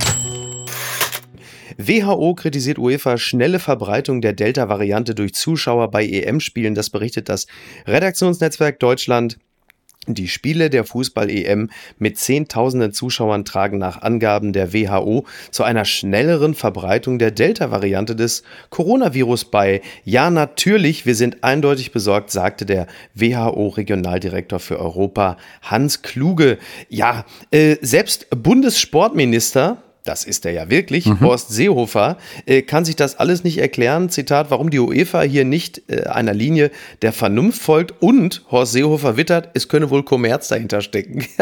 WHO 1.78 2.36
kritisiert 2.36 2.80
UEFA 2.80 3.18
schnelle 3.18 3.60
Verbreitung 3.60 4.22
der 4.22 4.34
Delta-Variante 4.34 5.16
durch 5.16 5.34
Zuschauer 5.34 5.92
bei 5.92 6.06
EM-Spielen. 6.06 6.76
Das 6.76 6.90
berichtet 6.90 7.30
das 7.30 7.48
Redaktionsnetzwerk 7.86 8.80
Deutschland. 8.80 9.38
Die 10.08 10.28
Spiele 10.28 10.70
der 10.70 10.84
Fußball-EM 10.84 11.72
mit 11.98 12.20
Zehntausenden 12.20 12.94
Zuschauern 12.94 13.44
tragen 13.44 13.80
nach 13.80 14.04
Angaben 14.04 14.54
der 14.54 14.72
WHO 14.72 15.26
zu 15.50 15.64
einer 15.64 15.84
schnelleren 15.84 16.54
Verbreitung 16.54 17.18
der 17.18 17.32
Delta-Variante 17.32 18.16
des 18.16 18.44
Coronavirus 18.70 19.46
bei. 19.46 19.82
Ja, 20.04 20.30
natürlich, 20.30 21.08
wir 21.08 21.16
sind 21.16 21.44
eindeutig 21.44 21.92
besorgt, 21.92 22.30
sagte 22.30 22.68
der 22.68 22.86
WHO-Regionaldirektor 23.16 24.60
für 24.60 24.80
Europa 24.80 25.38
Hans 25.64 26.04
Kluge. 26.04 26.60
Ja, 26.88 27.26
äh, 27.50 27.78
selbst 27.82 28.28
Bundessportminister 28.30 29.82
das 30.06 30.24
ist 30.24 30.46
er 30.46 30.54
ja 30.54 30.70
wirklich, 30.70 31.06
mhm. 31.08 31.20
Horst 31.20 31.50
Seehofer, 31.50 32.18
äh, 32.46 32.62
kann 32.62 32.86
sich 32.86 32.96
das 32.96 33.18
alles 33.18 33.44
nicht 33.44 33.58
erklären, 33.58 34.10
Zitat, 34.10 34.52
warum 34.52 34.70
die 34.70 34.80
UEFA 34.80 35.22
hier 35.22 35.46
nicht 35.46 35.84
äh, 35.88 36.04
einer 36.04 36.34
Linie 36.34 36.72
der 37.02 37.12
Vernunft 37.12 37.62
folgt 37.62 38.02
und 38.02 38.44
Horst 38.52 38.74
Seehofer 38.74 39.18
wittert, 39.18 39.50
es 39.54 39.68
könne 39.68 39.90
wohl 39.90 40.04
Kommerz 40.04 40.48
dahinter 40.48 40.82
stecken. 40.82 41.26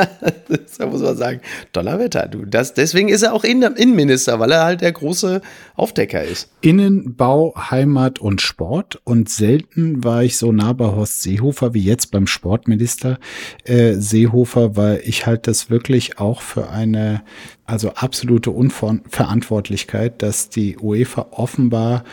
da 0.77 0.85
muss 0.85 1.01
man 1.01 1.17
sagen, 1.17 1.41
Donnerwetter, 1.73 2.27
du, 2.27 2.45
das, 2.45 2.73
deswegen 2.73 3.09
ist 3.09 3.21
er 3.21 3.33
auch 3.33 3.43
Innenminister, 3.43 4.39
weil 4.39 4.51
er 4.51 4.63
halt 4.63 4.81
der 4.81 4.91
große 4.91 5.41
Aufdecker 5.75 6.23
ist. 6.23 6.49
Innenbau, 6.61 7.53
Heimat 7.55 8.19
und 8.19 8.41
Sport 8.41 9.01
und 9.03 9.29
selten 9.29 10.03
war 10.03 10.23
ich 10.23 10.37
so 10.37 10.51
nah 10.51 10.73
bei 10.73 10.85
Horst 10.85 11.21
Seehofer 11.21 11.73
wie 11.73 11.83
jetzt 11.83 12.11
beim 12.11 12.27
Sportminister 12.27 13.19
äh, 13.65 13.93
Seehofer, 13.93 14.75
weil 14.75 15.01
ich 15.03 15.25
halte 15.25 15.51
das 15.51 15.69
wirklich 15.69 16.19
auch 16.19 16.41
für 16.41 16.69
eine 16.69 17.23
also 17.65 17.91
absolute 17.91 18.51
Unverantwortlichkeit, 18.51 20.21
dass 20.21 20.49
die 20.49 20.77
UEFA 20.77 21.27
offenbar 21.31 22.03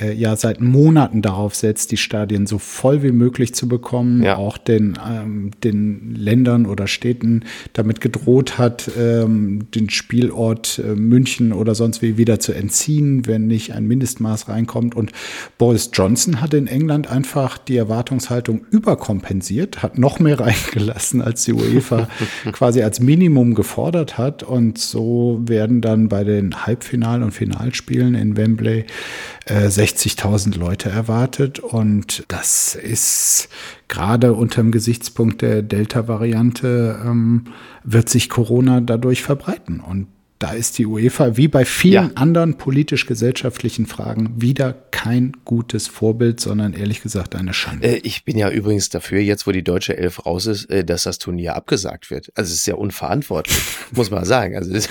äh, 0.00 0.12
ja 0.12 0.36
seit 0.36 0.60
Monaten 0.60 1.22
darauf 1.22 1.54
setzt, 1.54 1.90
die 1.92 1.96
Stadien 1.96 2.46
so 2.46 2.58
voll 2.58 3.02
wie 3.02 3.12
möglich 3.12 3.54
zu 3.54 3.68
bekommen, 3.68 4.22
ja. 4.22 4.36
auch 4.36 4.58
den, 4.58 4.98
ähm, 5.08 5.50
den 5.62 6.14
Ländern 6.14 6.66
oder 6.66 6.86
Städten 6.86 7.44
damit 7.72 8.00
gedroht 8.00 8.58
hat, 8.58 8.90
ähm, 8.98 9.70
den 9.74 9.90
Spielort 9.90 10.80
äh, 10.84 10.94
München 10.94 11.52
oder 11.52 11.74
sonst 11.74 12.02
wie 12.02 12.16
wieder 12.16 12.40
zu 12.40 12.52
entziehen, 12.52 13.26
wenn 13.26 13.46
nicht 13.46 13.72
ein 13.72 13.86
Mindestmaß 13.86 14.48
reinkommt. 14.48 14.94
Und 14.94 15.12
Boris 15.56 15.90
Johnson 15.92 16.40
hat 16.40 16.54
in 16.54 16.66
England 16.66 17.10
einfach 17.10 17.58
die 17.58 17.76
Erwartungshaltung 17.76 18.66
überkompensiert, 18.70 19.82
hat 19.82 19.98
noch 19.98 20.18
mehr 20.18 20.40
reingelassen, 20.40 21.22
als 21.22 21.44
die 21.44 21.52
UEFA 21.52 22.08
quasi 22.52 22.82
als 22.82 23.00
Minimum 23.00 23.54
gefordert 23.54 24.18
hat. 24.18 24.42
Und 24.42 24.78
so 24.78 25.40
werden 25.44 25.80
dann 25.80 26.08
bei 26.08 26.24
den 26.24 26.54
Halbfinal- 26.66 27.22
und 27.22 27.32
Finalspielen 27.32 28.14
in 28.14 28.36
Wembley 28.36 28.86
äh, 29.46 29.68
60.000 29.88 30.58
Leute 30.58 30.90
erwartet. 30.90 31.58
Und 31.58 32.24
das 32.28 32.74
ist 32.74 33.48
gerade 33.88 34.34
unter 34.34 34.62
dem 34.62 34.70
Gesichtspunkt 34.70 35.42
der 35.42 35.62
Delta-Variante 35.62 37.00
ähm, 37.04 37.44
wird 37.84 38.08
sich 38.08 38.28
Corona 38.28 38.80
dadurch 38.80 39.22
verbreiten. 39.22 39.80
Und 39.80 40.08
da 40.38 40.52
ist 40.52 40.78
die 40.78 40.86
UEFA 40.86 41.36
wie 41.36 41.48
bei 41.48 41.64
vielen 41.64 41.92
ja. 41.92 42.10
anderen 42.14 42.58
politisch-gesellschaftlichen 42.58 43.86
Fragen 43.86 44.34
wieder 44.36 44.72
kein 44.92 45.32
gutes 45.44 45.88
Vorbild, 45.88 46.38
sondern 46.38 46.74
ehrlich 46.74 47.02
gesagt 47.02 47.34
eine 47.34 47.52
Schande. 47.52 47.88
Äh, 47.88 48.00
ich 48.04 48.24
bin 48.24 48.38
ja 48.38 48.48
übrigens 48.48 48.88
dafür, 48.88 49.20
jetzt 49.20 49.46
wo 49.48 49.52
die 49.52 49.64
deutsche 49.64 49.96
Elf 49.96 50.26
raus 50.26 50.46
ist, 50.46 50.70
äh, 50.70 50.84
dass 50.84 51.04
das 51.04 51.18
Turnier 51.18 51.56
abgesagt 51.56 52.10
wird. 52.10 52.30
Also 52.36 52.52
es 52.52 52.60
ist 52.60 52.66
ja 52.66 52.76
unverantwortlich, 52.76 53.58
muss 53.92 54.10
man 54.10 54.24
sagen. 54.24 54.56
Also 54.56 54.72
das, 54.72 54.88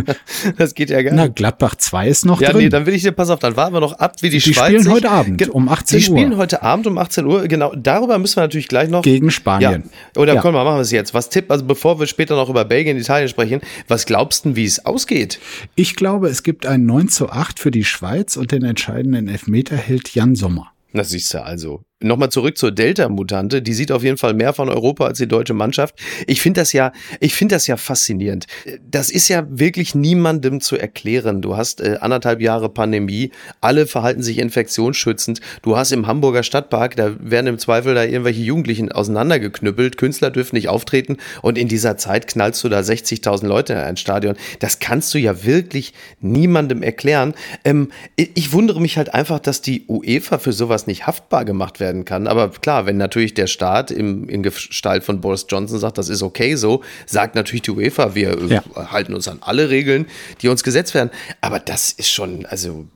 das, 0.58 0.74
geht 0.74 0.90
ja 0.90 1.02
gar 1.02 1.10
nicht. 1.10 1.20
Na, 1.20 1.26
Gladbach 1.26 1.74
2 1.74 2.08
ist 2.08 2.24
noch 2.24 2.40
ja, 2.40 2.50
drin. 2.50 2.60
Ja, 2.60 2.64
nee, 2.64 2.68
dann 2.68 2.86
will 2.86 2.94
ich 2.94 3.02
dir, 3.02 3.12
pass 3.12 3.30
auf, 3.30 3.40
dann 3.40 3.56
warten 3.56 3.74
wir 3.74 3.80
noch 3.80 3.94
ab, 3.94 4.14
wie 4.20 4.30
die, 4.30 4.38
die 4.38 4.54
Schweiz 4.54 4.80
spielen 4.80 4.92
heute 4.92 5.10
Abend 5.10 5.48
um 5.48 5.68
18 5.68 5.96
Uhr. 5.96 5.98
Die 5.98 6.04
spielen 6.04 6.36
heute 6.36 6.62
Abend 6.62 6.86
um 6.86 6.98
18 6.98 7.26
Uhr, 7.26 7.48
genau. 7.48 7.74
Darüber 7.74 8.18
müssen 8.18 8.36
wir 8.36 8.42
natürlich 8.42 8.68
gleich 8.68 8.88
noch. 8.88 9.02
Gegen 9.02 9.32
Spanien. 9.32 9.90
Ja. 10.14 10.22
Oder 10.22 10.34
ja. 10.34 10.40
komm 10.40 10.54
mal, 10.54 10.64
machen 10.64 10.76
wir 10.76 10.82
es 10.82 10.92
jetzt. 10.92 11.14
Was 11.14 11.30
Tipp, 11.30 11.50
also 11.50 11.64
bevor 11.64 11.98
wir 11.98 12.06
später 12.06 12.36
noch 12.36 12.48
über 12.48 12.64
Belgien, 12.64 12.96
Italien 12.96 13.28
sprechen, 13.28 13.60
was 13.88 14.06
glaubst 14.06 14.44
du, 14.44 14.56
wie 14.56 14.64
es 14.64 14.83
ausgeht? 14.84 15.40
Ich 15.74 15.96
glaube, 15.96 16.28
es 16.28 16.42
gibt 16.42 16.66
ein 16.66 16.86
9 16.86 17.08
zu 17.08 17.30
8 17.30 17.58
für 17.58 17.70
die 17.70 17.84
Schweiz 17.84 18.36
und 18.36 18.52
den 18.52 18.64
entscheidenden 18.64 19.28
Elfmeter 19.28 19.76
hält 19.76 20.14
Jan 20.14 20.34
Sommer. 20.34 20.72
Das 20.92 21.10
siehst 21.10 21.34
du 21.34 21.42
also. 21.42 21.84
Nochmal 22.02 22.28
zurück 22.28 22.58
zur 22.58 22.72
Delta-Mutante. 22.72 23.62
Die 23.62 23.72
sieht 23.72 23.92
auf 23.92 24.02
jeden 24.02 24.18
Fall 24.18 24.34
mehr 24.34 24.52
von 24.52 24.68
Europa 24.68 25.06
als 25.06 25.18
die 25.18 25.28
deutsche 25.28 25.54
Mannschaft. 25.54 25.94
Ich 26.26 26.42
finde 26.42 26.60
das 26.60 26.72
ja, 26.72 26.92
ich 27.20 27.34
finde 27.34 27.54
das 27.54 27.68
ja 27.68 27.76
faszinierend. 27.76 28.46
Das 28.90 29.10
ist 29.10 29.28
ja 29.28 29.46
wirklich 29.48 29.94
niemandem 29.94 30.60
zu 30.60 30.76
erklären. 30.76 31.40
Du 31.40 31.56
hast 31.56 31.80
äh, 31.80 31.98
anderthalb 32.00 32.40
Jahre 32.40 32.68
Pandemie. 32.68 33.30
Alle 33.60 33.86
verhalten 33.86 34.22
sich 34.22 34.38
infektionsschützend. 34.38 35.40
Du 35.62 35.76
hast 35.76 35.92
im 35.92 36.08
Hamburger 36.08 36.42
Stadtpark, 36.42 36.96
da 36.96 37.14
werden 37.20 37.46
im 37.46 37.58
Zweifel 37.58 37.94
da 37.94 38.02
irgendwelche 38.02 38.42
Jugendlichen 38.42 38.90
auseinandergeknüppelt. 38.90 39.96
Künstler 39.96 40.30
dürfen 40.30 40.56
nicht 40.56 40.68
auftreten. 40.68 41.16
Und 41.42 41.56
in 41.56 41.68
dieser 41.68 41.96
Zeit 41.96 42.26
knallst 42.26 42.62
du 42.64 42.68
da 42.68 42.80
60.000 42.80 43.46
Leute 43.46 43.72
in 43.72 43.78
ein 43.78 43.96
Stadion. 43.96 44.34
Das 44.58 44.80
kannst 44.80 45.14
du 45.14 45.18
ja 45.18 45.44
wirklich 45.44 45.94
niemandem 46.20 46.82
erklären. 46.82 47.34
Ähm, 47.64 47.92
ich 48.16 48.52
wundere 48.52 48.80
mich 48.80 48.98
halt 48.98 49.14
einfach, 49.14 49.38
dass 49.38 49.62
die 49.62 49.86
UEFA 49.86 50.38
für 50.38 50.52
sowas 50.52 50.88
nicht 50.88 51.06
haftbar 51.06 51.44
gemacht 51.44 51.80
wird 51.80 51.83
werden 51.84 52.06
kann. 52.06 52.26
Aber 52.26 52.48
klar, 52.48 52.86
wenn 52.86 52.96
natürlich 52.96 53.34
der 53.34 53.46
Staat 53.46 53.90
im, 53.90 54.28
in 54.28 54.42
Gestalt 54.42 55.04
von 55.04 55.20
Boris 55.20 55.44
Johnson 55.48 55.78
sagt, 55.78 55.98
das 55.98 56.08
ist 56.08 56.22
okay 56.22 56.54
so, 56.54 56.82
sagt 57.04 57.34
natürlich 57.34 57.62
die 57.62 57.72
UEFA, 57.72 58.14
wir 58.14 58.38
ja. 58.48 58.62
halten 58.74 59.12
uns 59.12 59.28
an 59.28 59.38
alle 59.42 59.68
Regeln, 59.68 60.06
die 60.40 60.48
uns 60.48 60.64
gesetzt 60.64 60.94
werden. 60.94 61.10
Aber 61.42 61.60
das 61.60 61.92
ist 61.92 62.10
schon, 62.10 62.46
also, 62.46 62.86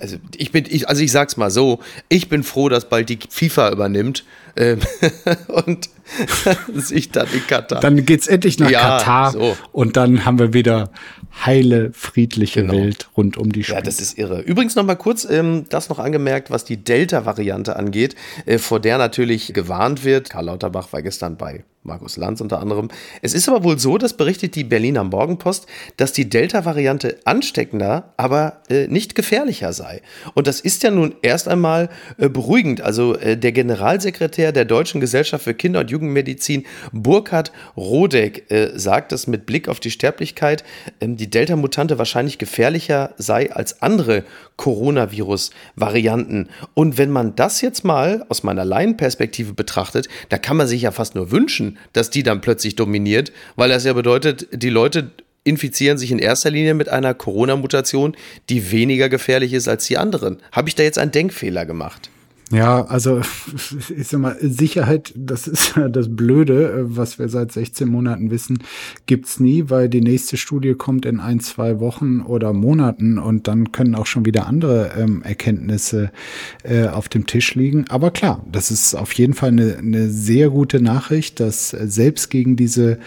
also 0.00 0.16
ich 0.36 0.50
bin, 0.50 0.64
ich, 0.68 0.88
also 0.88 1.02
ich 1.02 1.12
sag's 1.12 1.36
mal 1.36 1.50
so, 1.50 1.78
ich 2.08 2.28
bin 2.28 2.42
froh, 2.42 2.68
dass 2.68 2.88
bald 2.88 3.08
die 3.08 3.20
FIFA 3.28 3.70
übernimmt 3.70 4.24
ähm, 4.56 4.80
und 5.48 5.88
sich 6.74 7.10
dann 7.10 7.28
in 7.32 7.46
Katar. 7.46 7.80
Dann 7.80 8.04
geht's 8.04 8.26
endlich 8.26 8.58
nach 8.58 8.70
ja, 8.70 8.98
Katar 8.98 9.32
so. 9.32 9.56
und 9.72 9.96
dann 9.96 10.24
haben 10.24 10.38
wir 10.38 10.52
wieder 10.52 10.90
heile, 11.44 11.92
friedliche 11.92 12.62
genau. 12.62 12.74
Welt 12.74 13.08
rund 13.16 13.36
um 13.36 13.52
die 13.52 13.64
Spiele. 13.64 13.78
Ja, 13.78 13.82
das 13.82 14.00
ist 14.00 14.18
irre. 14.18 14.40
Übrigens 14.40 14.74
noch 14.76 14.84
mal 14.84 14.94
kurz 14.94 15.24
ähm, 15.24 15.64
das 15.68 15.88
noch 15.88 15.98
angemerkt, 15.98 16.50
was 16.50 16.64
die 16.64 16.76
Delta-Variante 16.76 17.76
angeht, 17.76 18.14
äh, 18.46 18.58
vor 18.58 18.80
der 18.80 18.98
natürlich 18.98 19.52
gewarnt 19.52 20.04
wird. 20.04 20.30
Karl 20.30 20.46
Lauterbach 20.46 20.92
war 20.92 21.02
gestern 21.02 21.36
bei 21.36 21.64
Markus 21.84 22.16
Lanz 22.16 22.40
unter 22.40 22.60
anderem. 22.60 22.88
Es 23.20 23.34
ist 23.34 23.46
aber 23.46 23.62
wohl 23.62 23.78
so, 23.78 23.98
das 23.98 24.14
berichtet 24.14 24.54
die 24.54 24.64
Berliner 24.64 25.04
Morgenpost, 25.04 25.66
dass 25.98 26.14
die 26.14 26.30
Delta-Variante 26.30 27.18
ansteckender, 27.26 28.14
aber 28.16 28.62
äh, 28.70 28.88
nicht 28.88 29.14
gefährlicher 29.14 29.74
sei. 29.74 30.00
Und 30.32 30.46
das 30.46 30.60
ist 30.60 30.82
ja 30.82 30.90
nun 30.90 31.14
erst 31.20 31.46
einmal 31.46 31.90
äh, 32.16 32.30
beruhigend. 32.30 32.80
Also 32.80 33.16
äh, 33.16 33.36
der 33.36 33.52
Generalsekretär 33.52 34.52
der 34.52 34.64
Deutschen 34.64 35.02
Gesellschaft 35.02 35.44
für 35.44 35.52
Kinder- 35.52 35.80
und 35.80 35.90
Jugendmedizin, 35.90 36.64
Burkhard 36.92 37.52
Rodeck, 37.76 38.50
äh, 38.50 38.70
sagt, 38.78 39.12
dass 39.12 39.26
mit 39.26 39.44
Blick 39.44 39.68
auf 39.68 39.78
die 39.78 39.90
Sterblichkeit 39.90 40.64
ähm, 41.02 41.18
die 41.18 41.28
Delta-Mutante 41.28 41.98
wahrscheinlich 41.98 42.38
gefährlicher 42.38 43.12
sei 43.18 43.52
als 43.52 43.82
andere 43.82 44.24
Coronavirus-Varianten. 44.56 46.48
Und 46.72 46.96
wenn 46.96 47.10
man 47.10 47.36
das 47.36 47.60
jetzt 47.60 47.84
mal 47.84 48.24
aus 48.30 48.42
meiner 48.42 48.64
Laienperspektive 48.64 49.52
betrachtet, 49.52 50.08
da 50.30 50.38
kann 50.38 50.56
man 50.56 50.66
sich 50.66 50.80
ja 50.82 50.90
fast 50.90 51.14
nur 51.14 51.30
wünschen, 51.30 51.73
dass 51.92 52.10
die 52.10 52.22
dann 52.22 52.40
plötzlich 52.40 52.76
dominiert, 52.76 53.32
weil 53.56 53.68
das 53.68 53.84
ja 53.84 53.92
bedeutet, 53.92 54.48
die 54.52 54.70
Leute 54.70 55.10
infizieren 55.44 55.98
sich 55.98 56.10
in 56.10 56.18
erster 56.18 56.50
Linie 56.50 56.74
mit 56.74 56.88
einer 56.88 57.14
Corona-Mutation, 57.14 58.16
die 58.48 58.70
weniger 58.70 59.08
gefährlich 59.08 59.52
ist 59.52 59.68
als 59.68 59.86
die 59.86 59.98
anderen. 59.98 60.38
Habe 60.52 60.68
ich 60.68 60.74
da 60.74 60.82
jetzt 60.82 60.98
einen 60.98 61.12
Denkfehler 61.12 61.66
gemacht? 61.66 62.10
Ja, 62.52 62.84
also 62.84 63.20
ich 63.96 64.08
sag 64.08 64.20
mal, 64.20 64.36
Sicherheit, 64.40 65.12
das 65.16 65.48
ist 65.48 65.74
das 65.90 66.14
Blöde, 66.14 66.84
was 66.88 67.18
wir 67.18 67.28
seit 67.28 67.52
16 67.52 67.88
Monaten 67.88 68.30
wissen, 68.30 68.58
gibt's 69.06 69.40
nie, 69.40 69.70
weil 69.70 69.88
die 69.88 70.00
nächste 70.00 70.36
Studie 70.36 70.74
kommt 70.74 71.06
in 71.06 71.20
ein, 71.20 71.40
zwei 71.40 71.80
Wochen 71.80 72.20
oder 72.20 72.52
Monaten 72.52 73.18
und 73.18 73.48
dann 73.48 73.72
können 73.72 73.94
auch 73.94 74.06
schon 74.06 74.24
wieder 74.24 74.46
andere 74.46 74.92
ähm, 74.96 75.22
Erkenntnisse 75.22 76.10
äh, 76.62 76.86
auf 76.86 77.08
dem 77.08 77.26
Tisch 77.26 77.54
liegen. 77.54 77.86
Aber 77.88 78.10
klar, 78.10 78.44
das 78.50 78.70
ist 78.70 78.94
auf 78.94 79.12
jeden 79.12 79.34
Fall 79.34 79.50
eine, 79.50 79.78
eine 79.78 80.10
sehr 80.10 80.50
gute 80.50 80.80
Nachricht, 80.80 81.40
dass 81.40 81.70
selbst 81.70 82.30
gegen 82.30 82.56
diese 82.56 82.98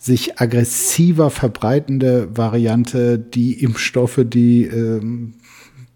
sich 0.00 0.40
aggressiver 0.40 1.30
verbreitende 1.30 2.28
Variante 2.36 3.18
die 3.18 3.62
Impfstoffe, 3.62 4.20
die 4.24 4.64
ähm, 4.64 5.34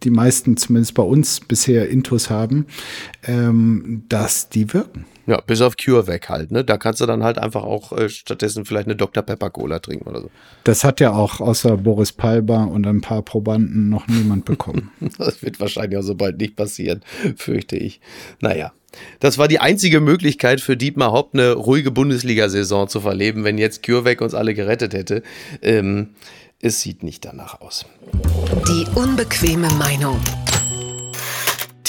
die 0.04 0.10
meisten 0.10 0.56
zumindest 0.56 0.94
bei 0.94 1.02
uns 1.02 1.40
bisher 1.40 1.88
Intus 1.88 2.30
haben, 2.30 2.66
ähm, 3.24 4.04
dass 4.08 4.48
die 4.48 4.72
wirken. 4.72 5.06
Ja, 5.26 5.40
bis 5.40 5.60
auf 5.60 5.76
CureVac 5.76 6.28
halt, 6.28 6.50
ne? 6.50 6.64
Da 6.64 6.76
kannst 6.76 7.00
du 7.00 7.06
dann 7.06 7.22
halt 7.22 7.38
einfach 7.38 7.62
auch 7.62 7.92
äh, 7.92 8.08
stattdessen 8.08 8.64
vielleicht 8.64 8.86
eine 8.86 8.96
Dr. 8.96 9.22
Pepper 9.22 9.50
Cola 9.50 9.78
trinken 9.78 10.08
oder 10.08 10.20
so. 10.20 10.30
Das 10.64 10.82
hat 10.82 10.98
ja 10.98 11.12
auch 11.12 11.40
außer 11.40 11.76
Boris 11.76 12.12
Palber 12.12 12.68
und 12.68 12.86
ein 12.86 13.00
paar 13.00 13.22
Probanden 13.22 13.88
noch 13.88 14.08
niemand 14.08 14.44
bekommen. 14.44 14.90
das 15.18 15.42
wird 15.42 15.60
wahrscheinlich 15.60 15.98
auch 15.98 16.02
so 16.02 16.16
bald 16.16 16.38
nicht 16.38 16.56
passieren, 16.56 17.02
fürchte 17.36 17.76
ich. 17.76 18.00
Naja. 18.40 18.72
Das 19.20 19.38
war 19.38 19.48
die 19.48 19.58
einzige 19.58 20.00
Möglichkeit 20.00 20.60
für 20.60 20.76
Dietmar 20.76 21.12
Hopp 21.12 21.30
eine 21.32 21.52
ruhige 21.52 21.90
Bundesliga-Saison 21.90 22.88
zu 22.88 23.00
verleben, 23.00 23.42
wenn 23.42 23.56
jetzt 23.56 23.82
CureVac 23.82 24.20
uns 24.20 24.34
alle 24.34 24.52
gerettet 24.52 24.92
hätte. 24.92 25.22
Ähm, 25.62 26.10
es 26.62 26.80
sieht 26.80 27.02
nicht 27.02 27.24
danach 27.24 27.60
aus. 27.60 27.84
Die 28.68 28.86
unbequeme 28.94 29.68
Meinung. 29.74 30.18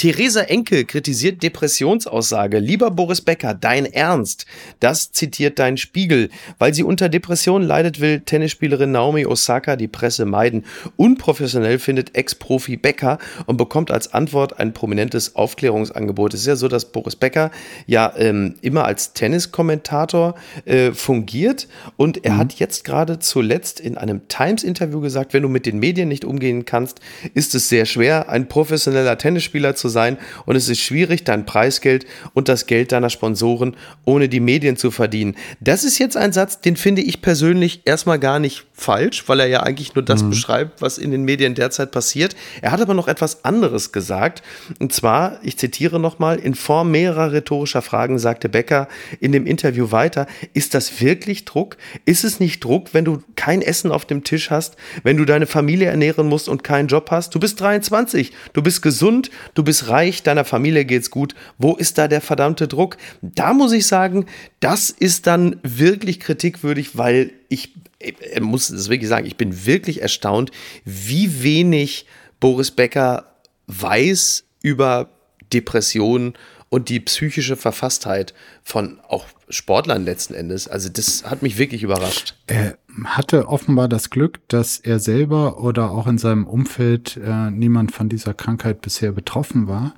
Theresa 0.04 0.42
Enke 0.42 0.84
kritisiert 0.84 1.42
Depressionsaussage. 1.42 2.58
Lieber 2.58 2.90
Boris 2.90 3.22
Becker, 3.22 3.54
dein 3.54 3.86
Ernst? 3.86 4.44
Das 4.78 5.12
zitiert 5.12 5.58
dein 5.58 5.78
Spiegel. 5.78 6.28
Weil 6.58 6.74
sie 6.74 6.82
unter 6.82 7.08
Depression 7.08 7.62
leidet, 7.62 8.00
will 8.02 8.20
Tennisspielerin 8.20 8.92
Naomi 8.92 9.24
Osaka 9.24 9.76
die 9.76 9.88
Presse 9.88 10.26
meiden. 10.26 10.66
Unprofessionell 10.96 11.78
findet 11.78 12.14
Ex-Profi 12.14 12.76
Becker 12.76 13.16
und 13.46 13.56
bekommt 13.56 13.90
als 13.90 14.12
Antwort 14.12 14.60
ein 14.60 14.74
prominentes 14.74 15.36
Aufklärungsangebot. 15.36 16.34
Es 16.34 16.40
ist 16.40 16.48
ja 16.48 16.56
so, 16.56 16.68
dass 16.68 16.92
Boris 16.92 17.16
Becker 17.16 17.50
ja 17.86 18.12
ähm, 18.18 18.56
immer 18.60 18.84
als 18.84 19.14
Tenniskommentator 19.14 20.34
äh, 20.66 20.92
fungiert 20.92 21.66
und 21.96 22.26
er 22.26 22.34
mhm. 22.34 22.38
hat 22.40 22.52
jetzt 22.56 22.84
gerade 22.84 23.20
zuletzt 23.20 23.80
in 23.80 23.96
einem 23.96 24.28
Times-Interview 24.28 25.00
gesagt, 25.00 25.32
wenn 25.32 25.44
du 25.44 25.48
mit 25.48 25.64
den 25.64 25.78
Medien 25.78 26.10
nicht 26.10 26.26
umgehen 26.26 26.66
kannst, 26.66 27.00
ist 27.32 27.54
es 27.54 27.70
sehr 27.70 27.86
schwer, 27.86 28.28
ein 28.28 28.48
professioneller 28.48 29.16
Tennisspieler 29.16 29.74
zu 29.74 29.93
sein 29.94 30.18
und 30.44 30.56
es 30.56 30.68
ist 30.68 30.80
schwierig, 30.80 31.24
dein 31.24 31.46
Preisgeld 31.46 32.04
und 32.34 32.50
das 32.50 32.66
Geld 32.66 32.92
deiner 32.92 33.08
Sponsoren 33.08 33.74
ohne 34.04 34.28
die 34.28 34.40
Medien 34.40 34.76
zu 34.76 34.90
verdienen. 34.90 35.36
Das 35.60 35.84
ist 35.84 35.98
jetzt 35.98 36.18
ein 36.18 36.34
Satz, 36.34 36.60
den 36.60 36.76
finde 36.76 37.00
ich 37.00 37.22
persönlich 37.22 37.80
erstmal 37.86 38.18
gar 38.18 38.38
nicht 38.38 38.66
falsch, 38.76 39.28
weil 39.28 39.38
er 39.38 39.46
ja 39.46 39.62
eigentlich 39.62 39.94
nur 39.94 40.04
das 40.04 40.24
mhm. 40.24 40.30
beschreibt, 40.30 40.82
was 40.82 40.98
in 40.98 41.12
den 41.12 41.22
Medien 41.22 41.54
derzeit 41.54 41.92
passiert. 41.92 42.34
Er 42.60 42.72
hat 42.72 42.80
aber 42.80 42.92
noch 42.92 43.06
etwas 43.06 43.44
anderes 43.44 43.92
gesagt. 43.92 44.42
Und 44.80 44.92
zwar, 44.92 45.38
ich 45.42 45.56
zitiere 45.56 46.00
nochmal, 46.00 46.38
in 46.38 46.54
Form 46.54 46.90
mehrerer 46.90 47.32
rhetorischer 47.32 47.82
Fragen 47.82 48.18
sagte 48.18 48.48
Becker 48.48 48.88
in 49.20 49.30
dem 49.30 49.46
Interview 49.46 49.92
weiter, 49.92 50.26
ist 50.54 50.74
das 50.74 51.00
wirklich 51.00 51.44
Druck? 51.44 51.76
Ist 52.04 52.24
es 52.24 52.40
nicht 52.40 52.64
Druck, 52.64 52.92
wenn 52.92 53.04
du 53.04 53.22
kein 53.36 53.62
Essen 53.62 53.92
auf 53.92 54.04
dem 54.04 54.24
Tisch 54.24 54.50
hast, 54.50 54.76
wenn 55.04 55.16
du 55.16 55.24
deine 55.24 55.46
Familie 55.46 55.88
ernähren 55.88 56.28
musst 56.28 56.48
und 56.48 56.64
keinen 56.64 56.88
Job 56.88 57.10
hast? 57.12 57.34
Du 57.34 57.38
bist 57.38 57.60
23, 57.60 58.32
du 58.52 58.62
bist 58.62 58.82
gesund, 58.82 59.30
du 59.54 59.62
bist 59.62 59.88
reich, 59.88 60.24
deiner 60.24 60.44
Familie 60.44 60.84
geht's 60.84 61.10
gut. 61.10 61.36
Wo 61.58 61.74
ist 61.74 61.96
da 61.96 62.08
der 62.08 62.20
verdammte 62.20 62.66
Druck? 62.66 62.96
Da 63.22 63.52
muss 63.52 63.72
ich 63.72 63.86
sagen, 63.86 64.26
das 64.58 64.90
ist 64.90 65.28
dann 65.28 65.60
wirklich 65.62 66.18
kritikwürdig, 66.18 66.98
weil 66.98 67.30
ich, 67.48 67.72
ich 68.04 68.40
muss 68.40 68.70
es 68.70 68.88
wirklich 68.88 69.08
sagen, 69.08 69.26
ich 69.26 69.36
bin 69.36 69.66
wirklich 69.66 70.02
erstaunt, 70.02 70.50
wie 70.84 71.42
wenig 71.42 72.06
Boris 72.40 72.70
Becker 72.70 73.34
weiß 73.66 74.44
über 74.62 75.08
Depressionen 75.52 76.34
und 76.68 76.88
die 76.88 76.98
psychische 77.00 77.56
Verfasstheit 77.56 78.34
von 78.64 78.98
auch 79.06 79.26
Sportlern 79.48 80.04
letzten 80.04 80.34
Endes. 80.34 80.66
Also 80.66 80.88
das 80.88 81.24
hat 81.24 81.40
mich 81.40 81.56
wirklich 81.56 81.84
überrascht. 81.84 82.34
Er 82.46 82.76
hatte 83.04 83.46
offenbar 83.46 83.88
das 83.88 84.10
Glück, 84.10 84.40
dass 84.48 84.78
er 84.78 84.98
selber 84.98 85.60
oder 85.60 85.92
auch 85.92 86.08
in 86.08 86.18
seinem 86.18 86.46
Umfeld 86.46 87.16
äh, 87.16 87.50
niemand 87.50 87.92
von 87.92 88.08
dieser 88.08 88.34
Krankheit 88.34 88.80
bisher 88.80 89.12
betroffen 89.12 89.68
war 89.68 89.94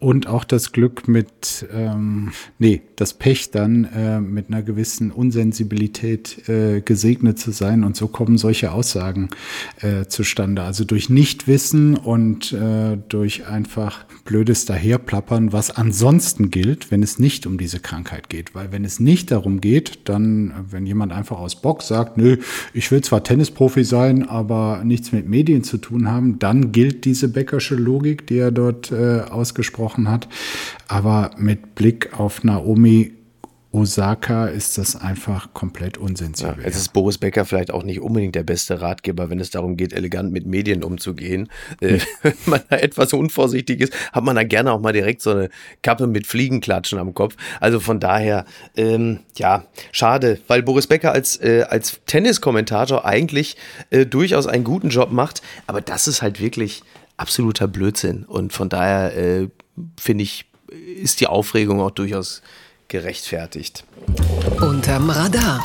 und 0.00 0.28
auch 0.28 0.44
das 0.44 0.70
Glück 0.70 1.08
mit, 1.08 1.66
ähm, 1.74 2.30
nee, 2.58 2.82
das 2.94 3.14
Pech 3.14 3.50
dann 3.50 3.84
äh, 3.84 4.20
mit 4.20 4.48
einer 4.48 4.62
gewissen 4.62 5.10
Unsensibilität 5.10 6.48
äh, 6.48 6.80
gesegnet 6.80 7.40
zu 7.40 7.50
sein. 7.50 7.82
Und 7.82 7.96
so 7.96 8.06
kommen 8.06 8.38
solche 8.38 8.70
Aussagen 8.70 9.28
äh, 9.80 10.04
zustande. 10.06 10.62
Also 10.62 10.84
durch 10.84 11.10
Nichtwissen 11.10 11.96
und 11.96 12.52
äh, 12.52 12.96
durch 13.08 13.48
einfach 13.48 14.04
blödes 14.24 14.66
Daherplappern, 14.66 15.52
was 15.52 15.72
ansonsten 15.72 16.52
gilt, 16.52 16.92
wenn 16.92 17.02
es 17.02 17.18
nicht 17.18 17.44
um 17.46 17.58
diese 17.58 17.80
Krankheit 17.80 18.28
geht. 18.28 18.54
Weil 18.54 18.70
wenn 18.70 18.84
es 18.84 19.00
nicht 19.00 19.32
darum 19.32 19.60
geht, 19.60 20.08
dann, 20.08 20.54
wenn 20.70 20.86
jemand 20.86 21.12
einfach 21.12 21.40
aus 21.40 21.60
Bock 21.60 21.82
sagt, 21.82 22.16
nö, 22.16 22.36
ich 22.72 22.92
will 22.92 23.02
zwar 23.02 23.24
Tennisprofi 23.24 23.82
sein, 23.82 24.28
aber 24.28 24.82
nichts 24.84 25.10
mit 25.10 25.28
Medien 25.28 25.64
zu 25.64 25.78
tun 25.78 26.08
haben, 26.08 26.38
dann 26.38 26.70
gilt 26.70 27.04
diese 27.04 27.28
Bäckersche 27.28 27.74
Logik, 27.74 28.28
die 28.28 28.38
er 28.38 28.52
dort 28.52 28.92
äh, 28.92 29.22
ausgesprochen 29.22 29.87
gesprochen 29.88 30.10
hat. 30.10 30.28
Aber 30.88 31.30
mit 31.36 31.74
Blick 31.74 32.18
auf 32.18 32.44
Naomi 32.44 33.12
Osaka 33.70 34.46
ist 34.46 34.78
das 34.78 34.96
einfach 34.96 35.52
komplett 35.52 35.98
unsensibel. 35.98 36.56
Ja, 36.56 36.64
jetzt 36.64 36.76
ist 36.76 36.94
Boris 36.94 37.18
Becker 37.18 37.44
vielleicht 37.44 37.70
auch 37.70 37.82
nicht 37.82 38.00
unbedingt 38.00 38.34
der 38.34 38.42
beste 38.42 38.80
Ratgeber, 38.80 39.28
wenn 39.28 39.40
es 39.40 39.50
darum 39.50 39.76
geht, 39.76 39.92
elegant 39.92 40.32
mit 40.32 40.46
Medien 40.46 40.82
umzugehen. 40.82 41.50
Äh, 41.82 41.98
wenn 42.22 42.34
man 42.46 42.60
da 42.70 42.76
etwas 42.76 43.12
unvorsichtig 43.12 43.82
ist, 43.82 43.92
hat 44.12 44.24
man 44.24 44.36
da 44.36 44.42
gerne 44.42 44.72
auch 44.72 44.80
mal 44.80 44.94
direkt 44.94 45.20
so 45.20 45.32
eine 45.32 45.50
Kappe 45.82 46.06
mit 46.06 46.26
Fliegenklatschen 46.26 46.98
am 46.98 47.12
Kopf. 47.12 47.36
Also 47.60 47.78
von 47.78 48.00
daher, 48.00 48.46
ähm, 48.74 49.20
ja, 49.36 49.66
schade, 49.92 50.40
weil 50.48 50.62
Boris 50.62 50.86
Becker 50.86 51.12
als, 51.12 51.36
äh, 51.36 51.66
als 51.68 52.00
Tenniskommentator 52.06 53.04
eigentlich 53.04 53.58
äh, 53.90 54.06
durchaus 54.06 54.46
einen 54.46 54.64
guten 54.64 54.88
Job 54.88 55.12
macht. 55.12 55.42
Aber 55.66 55.82
das 55.82 56.08
ist 56.08 56.22
halt 56.22 56.40
wirklich 56.40 56.82
absoluter 57.18 57.68
Blödsinn. 57.68 58.24
Und 58.24 58.52
von 58.54 58.70
daher 58.70 59.14
äh, 59.16 59.48
finde 59.98 60.24
ich, 60.24 60.46
ist 61.02 61.20
die 61.20 61.26
Aufregung 61.26 61.80
auch 61.80 61.90
durchaus 61.90 62.42
gerechtfertigt. 62.88 63.84
Unterm 64.60 65.10
Radar. 65.10 65.62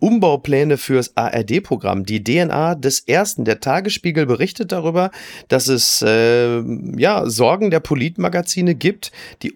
Umbaupläne 0.00 0.78
fürs 0.78 1.16
ARD-Programm. 1.16 2.04
Die 2.04 2.24
DNA 2.24 2.74
des 2.74 3.00
ersten, 3.00 3.44
der 3.44 3.60
Tagesspiegel 3.60 4.26
berichtet 4.26 4.72
darüber, 4.72 5.10
dass 5.48 5.68
es 5.68 6.02
äh, 6.02 6.60
ja 6.96 7.28
Sorgen 7.28 7.70
der 7.70 7.80
Politmagazine 7.80 8.74
gibt, 8.74 9.12
die 9.42 9.52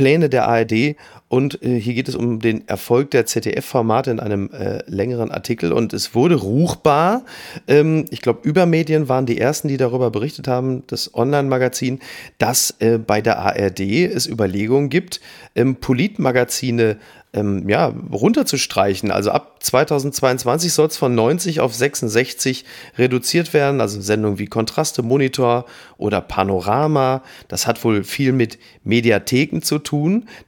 Umbaupläne 0.00 0.30
der 0.30 0.48
ARD 0.48 0.96
und 1.28 1.62
äh, 1.62 1.78
hier 1.78 1.94
geht 1.94 2.08
es 2.08 2.16
um 2.16 2.40
den 2.40 2.66
Erfolg 2.66 3.10
der 3.12 3.26
ZDF-Formate 3.26 4.10
in 4.10 4.18
einem 4.18 4.50
äh, 4.50 4.82
längeren 4.86 5.30
Artikel. 5.30 5.72
Und 5.72 5.92
es 5.92 6.14
wurde 6.14 6.34
ruchbar. 6.34 7.22
Ähm, 7.68 8.06
ich 8.10 8.20
glaube, 8.20 8.40
Übermedien 8.42 9.08
waren 9.08 9.26
die 9.26 9.38
ersten, 9.38 9.68
die 9.68 9.76
darüber 9.76 10.10
berichtet 10.10 10.48
haben, 10.48 10.82
das 10.88 11.14
Online-Magazin, 11.14 12.00
dass 12.38 12.74
äh, 12.80 12.98
bei 12.98 13.20
der 13.20 13.38
ARD 13.38 13.80
es 13.80 14.26
Überlegungen 14.26 14.88
gibt, 14.88 15.20
ähm, 15.54 15.76
Politmagazine 15.76 16.96
ähm, 17.32 17.68
ja, 17.68 17.94
runterzustreichen. 18.12 19.10
Also 19.12 19.30
ab 19.30 19.58
2022 19.60 20.72
soll 20.72 20.88
es 20.88 20.96
von 20.96 21.14
90 21.14 21.60
auf 21.60 21.74
66 21.74 22.64
reduziert 22.98 23.54
werden. 23.54 23.80
Also 23.80 24.00
Sendungen 24.00 24.38
wie 24.38 24.46
Kontraste 24.46 25.02
Monitor 25.02 25.64
oder 25.96 26.20
Panorama. 26.20 27.22
Das 27.46 27.68
hat 27.68 27.84
wohl 27.84 28.02
viel 28.02 28.32
mit 28.32 28.58
Mediatheken 28.82 29.60
zu 29.62 29.78
tun, 29.78 29.89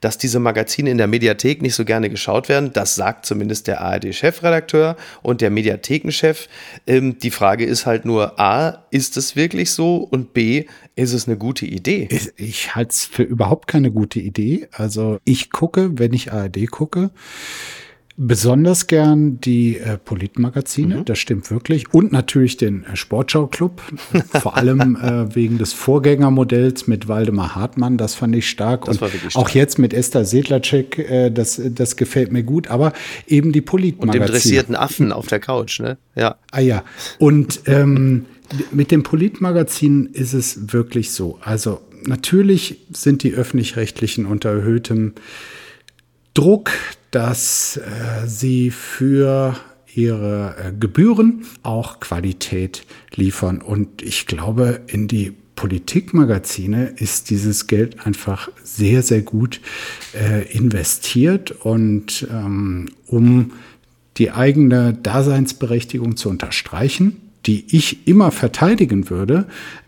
dass 0.00 0.18
diese 0.18 0.38
Magazine 0.38 0.90
in 0.90 0.98
der 0.98 1.07
Mediathek 1.07 1.62
nicht 1.62 1.74
so 1.74 1.85
gerne 1.85 2.11
geschaut 2.11 2.48
werden. 2.48 2.72
Das 2.72 2.94
sagt 2.94 3.26
zumindest 3.26 3.66
der 3.66 3.81
ARD-Chefredakteur 3.81 4.96
und 5.22 5.40
der 5.40 5.50
Mediathekenchef. 5.50 6.48
Ähm, 6.87 7.18
die 7.18 7.31
Frage 7.31 7.64
ist 7.64 7.87
halt 7.87 8.05
nur 8.05 8.38
A, 8.38 8.85
ist 8.90 9.16
es 9.16 9.37
wirklich 9.37 9.70
so? 9.70 9.96
Und 9.96 10.33
B, 10.35 10.66
ist 10.94 11.12
es 11.12 11.26
eine 11.26 11.37
gute 11.37 11.66
Idee? 11.66 12.09
Ich, 12.11 12.33
ich 12.37 12.74
halte 12.74 12.90
es 12.90 13.05
für 13.05 13.22
überhaupt 13.22 13.68
keine 13.68 13.90
gute 13.90 14.20
Idee. 14.20 14.68
Also 14.72 15.18
ich 15.24 15.50
gucke, 15.50 15.98
wenn 15.98 16.12
ich 16.12 16.33
ARD 16.33 16.70
gucke, 16.70 17.11
besonders 18.16 18.87
gern 18.87 19.40
die 19.40 19.79
äh, 19.79 19.96
Politmagazine, 19.96 20.98
mhm. 20.98 21.05
das 21.05 21.18
stimmt 21.18 21.51
wirklich. 21.51 21.92
Und 21.92 22.12
natürlich 22.12 22.57
den 22.57 22.85
äh, 22.85 22.96
Sportschau-Club, 22.96 23.81
vor 24.40 24.57
allem 24.57 24.96
äh, 24.96 25.35
wegen 25.35 25.59
des 25.59 25.72
Vorgängermodells 25.72 26.87
mit 26.87 27.09
Waldemar 27.09 27.55
Hartmann, 27.55 27.96
das 27.96 28.14
fand 28.14 28.37
ich 28.37 28.48
stark. 28.48 28.85
Das 28.85 28.98
und 28.98 29.11
stark. 29.11 29.37
auch 29.37 29.48
jetzt 29.51 29.79
mit 29.79 29.94
Esther 29.94 30.25
Sedlacek, 30.25 30.98
äh, 30.98 31.31
das, 31.31 31.61
das 31.64 31.96
gefällt 31.96 32.33
mir 32.33 32.42
gut. 32.42 32.68
Aber 32.68 32.92
eben 33.27 33.53
die 33.53 33.61
Politmagazine. 33.61 34.22
Und 34.22 34.29
dem 34.29 34.33
dressierten 34.33 34.77
Affen 34.77 35.12
auf 35.12 35.27
der 35.27 35.40
Couch, 35.40 35.81
ne? 35.81 35.96
Ja. 36.14 36.37
Ah 36.51 36.61
ja. 36.61 36.85
Und 37.18 37.62
ähm, 37.66 38.27
mit 38.70 38.90
dem 38.90 39.03
Politmagazin 39.03 40.07
ist 40.12 40.35
es 40.35 40.72
wirklich 40.72 41.12
so. 41.12 41.38
Also 41.42 41.81
natürlich 42.05 42.79
sind 42.92 43.22
die 43.22 43.33
öffentlich-rechtlichen 43.33 44.27
unter 44.27 44.51
erhöhtem 44.51 45.14
Druck, 46.35 46.70
dass 47.12 47.77
äh, 47.77 48.27
sie 48.27 48.70
für 48.70 49.57
ihre 49.94 50.57
äh, 50.59 50.72
Gebühren 50.72 51.44
auch 51.62 52.01
Qualität 52.01 52.85
liefern. 53.14 53.61
Und 53.61 54.03
ich 54.03 54.27
glaube, 54.27 54.81
in 54.88 55.07
die 55.07 55.33
Politikmagazine 55.55 56.94
ist 56.96 57.31
dieses 57.31 57.66
Geld 57.66 58.05
einfach 58.07 58.48
sehr, 58.64 59.03
sehr 59.03 59.22
gut 59.22 59.61
äh, 60.14 60.51
investiert. 60.57 61.53
Und 61.53 62.27
ähm, 62.33 62.88
um 63.07 63.53
die 64.16 64.31
eigene 64.31 64.94
Daseinsberechtigung 64.94 66.16
zu 66.16 66.31
unterstreichen, 66.31 67.20
die 67.46 67.64
ich 67.77 68.07
immer 68.07 68.31
verteidigen 68.31 69.11
würde, 69.11 69.46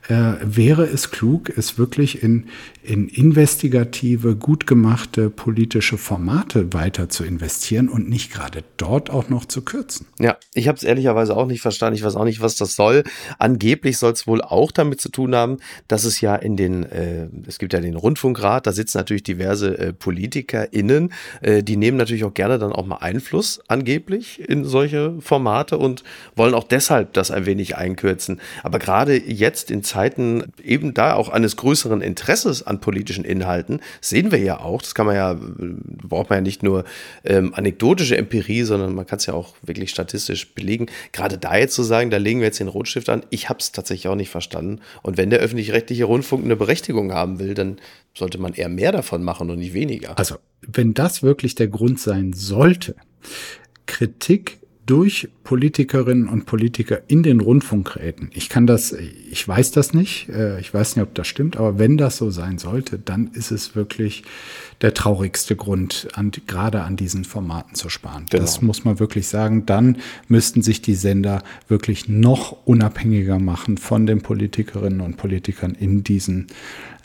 äh, 0.08 0.34
wäre 0.42 0.84
es 0.84 1.10
klug, 1.10 1.50
es 1.56 1.78
wirklich 1.78 2.22
in, 2.22 2.46
in 2.82 3.08
investigative, 3.08 4.36
gut 4.36 4.66
gemachte 4.66 5.30
politische 5.30 5.96
Formate 5.96 6.74
weiter 6.74 7.08
zu 7.08 7.24
investieren 7.24 7.88
und 7.88 8.08
nicht 8.08 8.30
gerade 8.30 8.64
dort 8.76 9.08
auch 9.08 9.30
noch 9.30 9.46
zu 9.46 9.62
kürzen. 9.62 10.06
Ja, 10.18 10.36
ich 10.52 10.68
habe 10.68 10.76
es 10.76 10.84
ehrlicherweise 10.84 11.34
auch 11.34 11.46
nicht 11.46 11.62
verstanden. 11.62 11.96
Ich 11.96 12.04
weiß 12.04 12.16
auch 12.16 12.24
nicht, 12.24 12.42
was 12.42 12.56
das 12.56 12.76
soll. 12.76 13.04
Angeblich 13.38 13.96
soll 13.96 14.12
es 14.12 14.26
wohl 14.26 14.42
auch 14.42 14.72
damit 14.72 15.00
zu 15.00 15.08
tun 15.08 15.34
haben, 15.34 15.56
dass 15.88 16.04
es 16.04 16.20
ja 16.20 16.36
in 16.36 16.56
den, 16.56 16.84
äh, 16.84 17.28
es 17.46 17.58
gibt 17.58 17.72
ja 17.72 17.80
den 17.80 17.96
Rundfunkrat, 17.96 18.66
da 18.66 18.72
sitzen 18.72 18.98
natürlich 18.98 19.22
diverse 19.22 19.78
äh, 19.78 19.92
PolitikerInnen, 19.94 21.12
äh, 21.40 21.62
die 21.62 21.76
nehmen 21.76 21.96
natürlich 21.96 22.24
auch 22.24 22.34
gerne 22.34 22.58
dann 22.58 22.72
auch 22.72 22.84
mal 22.84 22.98
Einfluss 22.98 23.60
angeblich 23.68 24.46
in 24.46 24.64
solche 24.64 25.14
Formate 25.20 25.78
und 25.78 26.04
wollen 26.36 26.52
auch 26.52 26.64
deshalb 26.64 27.14
das 27.14 27.30
ein 27.30 27.46
wenig 27.46 27.76
einkürzen. 27.76 28.40
Aber 28.62 28.78
gerade 28.78 29.16
jetzt 29.16 29.70
in 29.70 29.82
Zeiten 29.82 29.93
eben 29.94 30.94
da 30.94 31.14
auch 31.14 31.28
eines 31.28 31.57
größeren 31.57 32.00
Interesses 32.00 32.66
an 32.66 32.80
politischen 32.80 33.24
Inhalten, 33.24 33.80
sehen 34.00 34.33
wir 34.33 34.38
ja 34.38 34.61
auch, 34.61 34.83
das 34.83 34.94
kann 34.94 35.07
man 35.07 35.16
ja, 35.16 35.37
braucht 35.38 36.30
man 36.30 36.38
ja 36.38 36.42
nicht 36.42 36.62
nur 36.62 36.85
ähm, 37.24 37.54
anekdotische 37.54 38.16
Empirie, 38.16 38.62
sondern 38.62 38.94
man 38.94 39.07
kann 39.07 39.18
es 39.18 39.26
ja 39.26 39.35
auch 39.35 39.54
wirklich 39.62 39.90
statistisch 39.90 40.54
belegen. 40.54 40.87
Gerade 41.12 41.38
da 41.38 41.57
jetzt 41.57 41.74
zu 41.74 41.83
sagen, 41.83 42.11
da 42.11 42.16
legen 42.16 42.40
wir 42.40 42.46
jetzt 42.46 42.61
den 42.61 42.68
Rotstift 42.68 43.09
an, 43.09 43.24
ich 43.30 43.48
habe 43.48 43.61
es 43.61 43.72
tatsächlich 43.72 44.09
auch 44.09 44.16
nicht 44.16 44.30
verstanden. 44.30 44.80
Und 45.02 45.16
wenn 45.16 45.30
der 45.30 45.40
öffentlich-rechtliche 45.40 46.04
Rundfunk 46.04 46.44
eine 46.44 46.57
Berechtigung 46.57 47.12
haben 47.12 47.38
will, 47.38 47.54
dann 47.54 47.78
sollte 48.16 48.38
man 48.38 48.54
eher 48.54 48.68
mehr 48.68 48.92
davon 48.92 49.22
machen 49.22 49.50
und 49.50 49.59
nicht 49.59 49.74
weniger. 49.74 50.18
Also, 50.18 50.37
wenn 50.66 50.94
das 50.94 51.22
wirklich 51.22 51.54
der 51.54 51.68
Grund 51.68 52.00
sein 52.00 52.33
sollte, 52.33 52.94
Kritik 53.87 54.59
durch 54.87 55.29
Politikerinnen 55.44 56.29
und 56.29 56.47
Politiker 56.47 57.01
in 57.07 57.23
den 57.23 57.40
Rundfunkräten. 57.40 58.31
Ich 58.35 58.49
kann 58.49 58.66
das, 58.66 58.92
ich 58.92 59.47
weiß 59.47 59.70
das 59.73 59.94
nicht, 59.94 60.29
äh, 60.29 60.61
ich 60.61 60.73
weiß 60.73 60.97
nicht, 60.97 61.03
ob 61.03 61.14
das 61.14 61.27
stimmt, 61.27 61.57
aber 61.57 61.79
wenn 61.79 61.97
das 61.97 62.16
so 62.18 62.31
sein 62.31 62.59
sollte, 62.59 62.99
dann 62.99 63.29
ist 63.33 63.51
es 63.51 63.75
wirklich 63.75 64.25
der 64.81 64.92
traurigste 64.92 65.57
Grund, 65.57 66.09
an, 66.14 66.33
gerade 66.47 66.83
an 66.83 66.97
diesen 66.97 67.25
Formaten 67.25 67.75
zu 67.75 67.88
sparen. 67.88 68.27
Genau. 68.29 68.42
Das 68.42 68.61
muss 68.61 68.85
man 68.85 68.99
wirklich 68.99 69.29
sagen. 69.29 69.64
Dann 69.66 69.99
müssten 70.29 70.62
sich 70.62 70.83
die 70.83 70.94
Sender 70.94 71.42
wirklich 71.68 72.09
noch 72.09 72.66
unabhängiger 72.66 73.38
machen 73.38 73.79
von 73.79 74.07
den 74.07 74.20
Politikerinnen 74.20 75.01
und 75.01 75.16
Politikern 75.16 75.75
in 75.75 76.05
diesen 76.05 76.49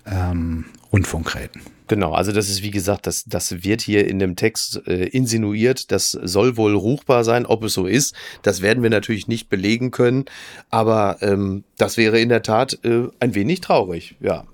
ähm, 0.09 0.65
Rundfunkräten. 0.91 1.61
Genau, 1.87 2.13
also 2.13 2.31
das 2.31 2.49
ist 2.49 2.61
wie 2.61 2.69
gesagt, 2.69 3.07
das, 3.07 3.25
das 3.25 3.63
wird 3.63 3.81
hier 3.81 4.07
in 4.07 4.19
dem 4.19 4.35
Text 4.35 4.85
äh, 4.85 5.05
insinuiert, 5.05 5.91
das 5.91 6.11
soll 6.11 6.55
wohl 6.55 6.75
ruchbar 6.75 7.23
sein, 7.23 7.47
ob 7.47 7.63
es 7.63 7.73
so 7.73 7.87
ist. 7.87 8.13
Das 8.43 8.61
werden 8.61 8.83
wir 8.83 8.91
natürlich 8.91 9.27
nicht 9.27 9.49
belegen 9.49 9.89
können, 9.89 10.25
aber 10.69 11.17
ähm, 11.21 11.63
das 11.77 11.97
wäre 11.97 12.19
in 12.19 12.29
der 12.29 12.43
Tat 12.43 12.77
äh, 12.83 13.07
ein 13.19 13.33
wenig 13.33 13.61
traurig, 13.61 14.15
ja. 14.19 14.45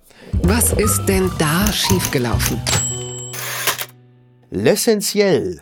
Was 0.44 0.72
ist 0.74 1.06
denn 1.08 1.30
da 1.38 1.72
schiefgelaufen? 1.72 2.58
L'essentiel 4.52 5.60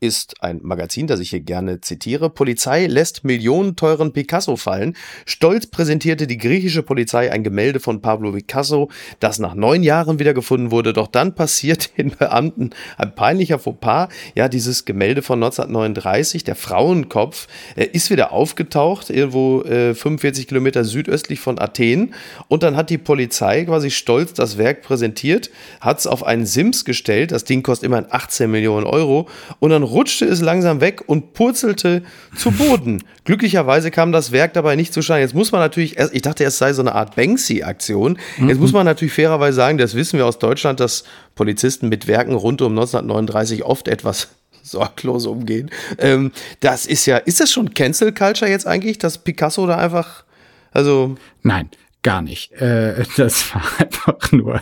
ist 0.00 0.42
ein 0.42 0.60
Magazin, 0.62 1.06
das 1.06 1.20
ich 1.20 1.30
hier 1.30 1.40
gerne 1.40 1.80
zitiere. 1.80 2.28
Polizei 2.28 2.86
lässt 2.86 3.24
millionenteuren 3.24 4.12
Picasso 4.12 4.56
fallen. 4.56 4.94
Stolz 5.24 5.66
präsentierte 5.66 6.26
die 6.26 6.36
griechische 6.36 6.82
Polizei 6.82 7.32
ein 7.32 7.42
Gemälde 7.42 7.80
von 7.80 8.02
Pablo 8.02 8.32
Picasso, 8.32 8.90
das 9.20 9.38
nach 9.38 9.54
neun 9.54 9.82
Jahren 9.82 10.18
wiedergefunden 10.18 10.70
wurde. 10.70 10.92
Doch 10.92 11.06
dann 11.06 11.34
passiert 11.34 11.90
den 11.98 12.10
Beamten 12.10 12.70
ein 12.98 13.14
peinlicher 13.14 13.58
Fauxpas. 13.58 14.08
Ja, 14.34 14.48
dieses 14.48 14.84
Gemälde 14.84 15.22
von 15.22 15.42
1939, 15.42 16.44
der 16.44 16.56
Frauenkopf, 16.56 17.46
äh, 17.76 17.86
ist 17.86 18.10
wieder 18.10 18.32
aufgetaucht, 18.32 19.08
irgendwo 19.08 19.62
äh, 19.62 19.94
45 19.94 20.46
Kilometer 20.46 20.84
südöstlich 20.84 21.40
von 21.40 21.58
Athen. 21.58 22.12
Und 22.48 22.62
dann 22.62 22.76
hat 22.76 22.90
die 22.90 22.98
Polizei 22.98 23.64
quasi 23.64 23.90
stolz 23.90 24.34
das 24.34 24.58
Werk 24.58 24.82
präsentiert, 24.82 25.50
hat 25.80 26.00
es 26.00 26.06
auf 26.06 26.22
einen 26.22 26.44
Sims 26.44 26.84
gestellt. 26.84 27.32
Das 27.32 27.44
Ding 27.44 27.62
kostet 27.62 27.86
immerhin 27.86 28.06
18 28.10 28.50
Millionen 28.50 28.84
Euro. 28.84 29.28
Und 29.58 29.70
dann 29.70 29.85
rutschte 29.86 30.26
es 30.26 30.40
langsam 30.40 30.80
weg 30.80 31.02
und 31.06 31.32
purzelte 31.32 32.02
zu 32.36 32.50
Boden. 32.50 33.02
Glücklicherweise 33.24 33.90
kam 33.90 34.12
das 34.12 34.32
Werk 34.32 34.52
dabei 34.54 34.76
nicht 34.76 34.92
zustande. 34.92 35.22
Jetzt 35.22 35.34
muss 35.34 35.52
man 35.52 35.60
natürlich, 35.60 35.96
ich 35.98 36.22
dachte, 36.22 36.44
es 36.44 36.58
sei 36.58 36.72
so 36.72 36.82
eine 36.82 36.94
Art 36.94 37.16
Banksy-Aktion. 37.16 38.18
Jetzt 38.46 38.60
muss 38.60 38.72
man 38.72 38.84
natürlich 38.84 39.14
fairerweise 39.14 39.56
sagen, 39.56 39.78
das 39.78 39.94
wissen 39.94 40.18
wir 40.18 40.26
aus 40.26 40.38
Deutschland, 40.38 40.80
dass 40.80 41.04
Polizisten 41.34 41.88
mit 41.88 42.06
Werken 42.06 42.34
rund 42.34 42.62
um 42.62 42.72
1939 42.72 43.64
oft 43.64 43.88
etwas 43.88 44.28
sorglos 44.62 45.26
umgehen. 45.26 45.70
Ähm, 45.98 46.32
das 46.60 46.86
ist 46.86 47.06
ja, 47.06 47.16
ist 47.16 47.40
das 47.40 47.50
schon 47.50 47.74
Cancel 47.74 48.12
Culture 48.12 48.50
jetzt 48.50 48.66
eigentlich, 48.66 48.98
dass 48.98 49.18
Picasso 49.18 49.66
da 49.66 49.78
einfach, 49.78 50.24
also. 50.72 51.16
Nein, 51.42 51.70
Gar 52.06 52.22
nicht. 52.22 52.52
Äh, 52.52 53.02
das 53.16 53.52
war 53.52 53.64
einfach 53.80 54.30
nur 54.30 54.60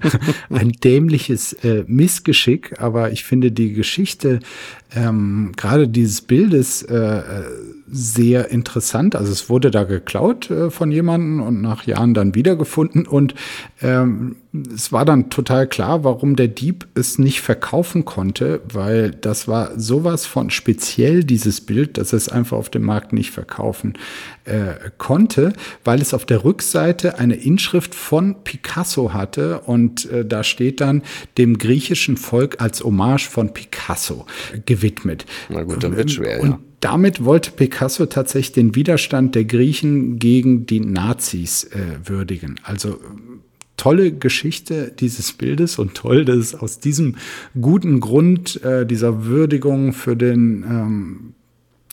ein 0.50 0.72
dämliches 0.72 1.54
äh, 1.64 1.84
Missgeschick. 1.86 2.82
Aber 2.82 3.12
ich 3.12 3.24
finde 3.24 3.50
die 3.50 3.72
Geschichte 3.72 4.40
ähm, 4.94 5.52
gerade 5.56 5.88
dieses 5.88 6.20
Bildes 6.20 6.82
äh, 6.82 7.22
sehr 7.90 8.50
interessant. 8.50 9.16
Also 9.16 9.32
es 9.32 9.48
wurde 9.48 9.70
da 9.70 9.84
geklaut 9.84 10.52
von 10.68 10.92
jemandem 10.92 11.40
und 11.40 11.62
nach 11.62 11.86
Jahren 11.86 12.12
dann 12.12 12.34
wiedergefunden. 12.34 13.06
Und 13.06 13.34
ähm, 13.80 14.36
es 14.74 14.92
war 14.92 15.06
dann 15.06 15.30
total 15.30 15.66
klar, 15.66 16.04
warum 16.04 16.36
der 16.36 16.48
Dieb 16.48 16.86
es 16.94 17.18
nicht 17.18 17.40
verkaufen 17.40 18.04
konnte, 18.04 18.60
weil 18.70 19.10
das 19.10 19.48
war 19.48 19.78
sowas 19.78 20.26
von 20.26 20.50
speziell, 20.50 21.24
dieses 21.24 21.62
Bild, 21.62 21.96
dass 21.96 22.12
es 22.12 22.28
einfach 22.28 22.58
auf 22.58 22.68
dem 22.68 22.82
Markt 22.82 23.14
nicht 23.14 23.30
verkaufen 23.30 23.94
äh, 24.44 24.74
konnte, 24.98 25.54
weil 25.84 26.02
es 26.02 26.12
auf 26.12 26.26
der 26.26 26.44
Rückseite 26.44 27.18
eine 27.18 27.34
Inschrift 27.34 27.94
von 27.94 28.44
Picasso 28.44 29.14
hatte 29.14 29.60
und 29.60 30.10
äh, 30.10 30.24
da 30.24 30.44
steht 30.44 30.82
dann 30.82 31.02
dem 31.38 31.56
griechischen 31.56 32.18
Volk 32.18 32.60
als 32.60 32.84
Hommage 32.84 33.28
von 33.28 33.54
Picasso 33.54 34.26
gewidmet. 34.66 35.24
Na 35.48 35.62
gut, 35.62 35.82
dann 35.82 35.96
wird 35.96 36.10
schwer, 36.10 36.40
und 36.40 36.50
ja 36.50 36.58
damit 36.82 37.24
wollte 37.24 37.52
Picasso 37.52 38.06
tatsächlich 38.06 38.52
den 38.52 38.74
Widerstand 38.74 39.36
der 39.36 39.44
Griechen 39.44 40.18
gegen 40.18 40.66
die 40.66 40.80
Nazis 40.80 41.62
äh, 41.62 41.78
würdigen. 42.04 42.56
Also 42.64 42.98
tolle 43.82 44.12
Geschichte 44.12 44.92
dieses 44.96 45.32
Bildes 45.32 45.76
und 45.76 45.94
toll, 45.94 46.24
dass 46.24 46.36
es 46.36 46.54
aus 46.54 46.78
diesem 46.78 47.16
guten 47.60 47.98
Grund 47.98 48.62
äh, 48.62 48.86
dieser 48.86 49.24
Würdigung 49.24 49.92
für 49.92 50.14
den 50.14 50.62
ähm, 50.62 51.34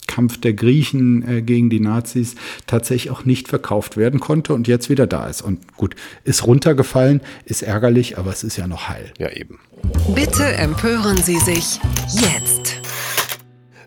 Kampf 0.06 0.40
der 0.40 0.54
Griechen 0.54 1.28
äh, 1.28 1.42
gegen 1.42 1.72
die 1.72 1.80
Nazis 1.80 2.36
tatsächlich 2.68 3.10
auch 3.10 3.26
nicht 3.26 3.48
verkauft 3.48 3.98
werden 3.98 4.20
konnte 4.20 4.54
und 4.54 4.68
jetzt 4.68 4.92
wieder 4.92 5.08
da 5.08 5.28
ist. 5.28 5.42
Und 5.42 5.76
gut, 5.78 5.96
ist 6.26 6.46
runtergefallen, 6.46 7.22
ist 7.46 7.64
ärgerlich, 7.64 8.20
aber 8.20 8.30
es 8.30 8.44
ist 8.44 8.56
ja 8.56 8.68
noch 8.68 8.88
heil. 8.88 9.12
Ja, 9.18 9.32
eben. 9.32 9.58
Bitte 10.14 10.46
empören 10.46 11.18
Sie 11.18 11.40
sich 11.40 11.80
jetzt. 12.12 12.79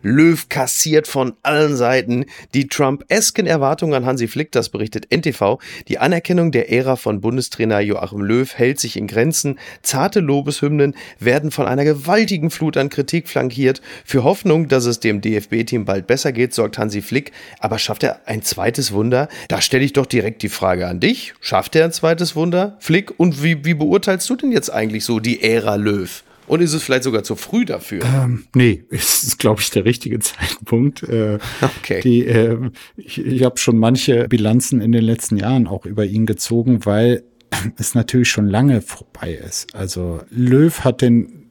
Löw 0.03 0.49
kassiert 0.49 1.07
von 1.07 1.35
allen 1.43 1.77
Seiten 1.77 2.27
die 2.55 2.67
Trump-esken 2.67 3.47
Erwartungen 3.47 3.95
an 3.95 4.05
Hansi 4.05 4.27
Flick, 4.27 4.51
das 4.53 4.69
berichtet 4.69 5.13
NTV. 5.13 5.59
Die 5.89 5.99
Anerkennung 5.99 6.51
der 6.51 6.73
Ära 6.73 6.97
von 6.97 7.21
Bundestrainer 7.21 7.81
Joachim 7.81 8.21
Löw 8.21 8.53
hält 8.53 8.81
sich 8.81 8.97
in 8.97 9.07
Grenzen. 9.07 9.59
Zarte 9.83 10.21
Lobeshymnen 10.21 10.95
werden 11.21 11.51
von 11.51 11.67
einer 11.67 11.85
gewaltigen 11.85 12.51
Flut 12.51 12.77
an 12.77 12.89
Kritik 12.89 13.29
flankiert. 13.29 13.81
Für 14.05 14.25
Hoffnung, 14.25 14.69
dass 14.69 14.87
es 14.87 15.01
dem 15.01 15.21
DFB-Team 15.21 15.85
bald 15.85 16.07
besser 16.09 16.33
geht, 16.33 16.53
sorgt 16.53 16.79
Hansi 16.79 17.01
Flick. 17.01 17.33
Aber 17.61 17.79
schafft 17.79 18.03
er 18.03 18.21
ein 18.27 18.43
zweites 18.43 18.93
Wunder? 18.93 19.29
Da 19.49 19.61
stelle 19.61 19.85
ich 19.85 19.93
doch 19.93 20.07
direkt 20.07 20.43
die 20.43 20.49
Frage 20.49 20.89
an 20.89 21.01
dich. 21.01 21.35
Schafft 21.41 21.77
er 21.77 21.85
ein 21.85 21.93
zweites 21.93 22.35
Wunder, 22.35 22.77
Flick? 22.81 23.19
Und 23.19 23.43
wie, 23.43 23.65
wie 23.65 23.75
beurteilst 23.75 24.29
du 24.29 24.37
denn 24.37 24.53
jetzt 24.53 24.71
eigentlich 24.71 25.05
so 25.05 25.21
die 25.21 25.43
Ära 25.43 25.77
Löw? 25.77 26.23
Und 26.47 26.61
ist 26.61 26.73
es 26.73 26.83
vielleicht 26.83 27.05
sogar 27.05 27.23
zu 27.23 27.37
früh 27.37 27.65
dafür? 27.65 28.03
Ähm, 28.05 28.45
nee, 28.55 28.85
ist, 28.91 29.39
glaube 29.39 29.61
ich, 29.61 29.71
der 29.71 29.85
richtige 29.85 30.19
Zeitpunkt. 30.21 31.03
Äh, 31.03 31.39
okay. 31.61 32.01
Die, 32.03 32.25
äh, 32.27 32.71
ich 32.97 33.25
ich 33.25 33.45
habe 33.45 33.59
schon 33.59 33.79
manche 33.79 34.29
Bilanzen 34.29 34.81
in 34.81 34.93
den 34.93 35.05
letzten 35.05 35.37
Jahren 35.37 35.67
auch 35.67 35.87
über 35.87 36.05
ihn 36.05 36.27
gezogen, 36.27 36.85
weil 36.85 37.25
es 37.77 37.95
natürlich 37.95 38.29
schon 38.29 38.47
lange 38.47 38.81
vorbei 38.81 39.33
ist. 39.33 39.75
Also 39.75 40.21
Löw 40.31 40.81
hat 40.81 41.03
den 41.03 41.42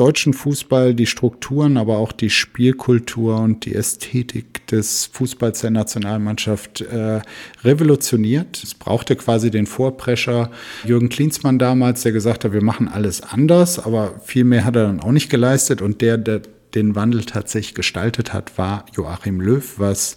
deutschen 0.00 0.32
Fußball 0.32 0.94
die 0.94 1.06
Strukturen, 1.06 1.76
aber 1.76 1.98
auch 1.98 2.12
die 2.12 2.30
Spielkultur 2.30 3.38
und 3.38 3.66
die 3.66 3.74
Ästhetik 3.74 4.66
des 4.68 5.06
Fußballs 5.12 5.60
der 5.60 5.70
Nationalmannschaft 5.70 6.80
äh, 6.80 7.20
revolutioniert. 7.62 8.62
Es 8.62 8.74
brauchte 8.74 9.14
quasi 9.16 9.50
den 9.50 9.66
Vorprescher 9.66 10.50
Jürgen 10.84 11.10
Klinsmann 11.10 11.58
damals, 11.58 12.02
der 12.02 12.12
gesagt 12.12 12.44
hat, 12.44 12.52
wir 12.54 12.64
machen 12.64 12.88
alles 12.88 13.20
anders, 13.20 13.78
aber 13.78 14.20
viel 14.24 14.44
mehr 14.44 14.64
hat 14.64 14.76
er 14.76 14.84
dann 14.84 15.00
auch 15.00 15.12
nicht 15.12 15.28
geleistet 15.28 15.82
und 15.82 16.00
der, 16.00 16.16
der 16.16 16.40
den 16.74 16.94
Wandel 16.94 17.24
tatsächlich 17.24 17.74
gestaltet 17.74 18.32
hat, 18.32 18.56
war 18.58 18.84
Joachim 18.94 19.40
Löw, 19.40 19.78
was 19.78 20.16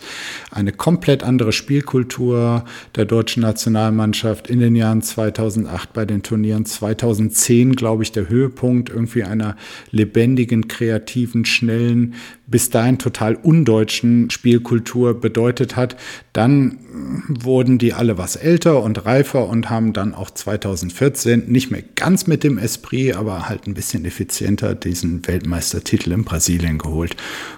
eine 0.51 0.71
komplett 0.71 1.23
andere 1.23 1.51
Spielkultur 1.51 2.65
der 2.95 3.05
deutschen 3.05 3.41
Nationalmannschaft 3.41 4.49
in 4.49 4.59
den 4.59 4.75
Jahren 4.75 5.01
2008 5.01 5.93
bei 5.93 6.05
den 6.05 6.23
Turnieren 6.23 6.65
2010, 6.65 7.75
glaube 7.75 8.03
ich, 8.03 8.11
der 8.11 8.29
Höhepunkt 8.29 8.89
irgendwie 8.89 9.23
einer 9.23 9.55
lebendigen, 9.91 10.67
kreativen, 10.67 11.45
schnellen, 11.45 12.15
bis 12.47 12.69
dahin 12.69 12.99
total 12.99 13.35
undeutschen 13.35 14.29
Spielkultur 14.29 15.19
bedeutet 15.19 15.75
hat. 15.75 15.95
Dann 16.33 16.79
wurden 17.27 17.77
die 17.77 17.93
alle 17.93 18.17
was 18.17 18.35
älter 18.35 18.81
und 18.81 19.05
reifer 19.05 19.47
und 19.47 19.69
haben 19.69 19.93
dann 19.93 20.15
auch 20.15 20.31
2014 20.31 21.43
nicht 21.47 21.69
mehr 21.69 21.83
ganz 21.95 22.25
mit 22.25 22.43
dem 22.43 22.57
Esprit, 22.57 23.15
aber 23.15 23.47
halt 23.47 23.67
ein 23.67 23.75
bisschen 23.75 24.03
effizienter 24.03 24.73
diesen 24.73 25.27
Weltmeistertitel 25.27 26.11
in 26.11 26.23
Brasilien 26.23 26.79
geholt. 26.79 27.15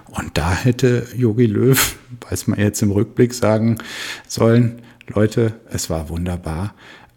Und 0.07 0.37
da 0.37 0.53
hätte 0.53 1.07
Yogi 1.15 1.45
Löw, 1.45 1.95
weiß 2.29 2.47
man 2.47 2.59
jetzt 2.59 2.81
im 2.81 2.91
Rückblick, 2.91 3.33
sagen 3.33 3.77
sollen, 4.27 4.81
Leute, 5.07 5.53
es 5.69 5.89
war 5.89 6.09
wunderbar. 6.09 6.73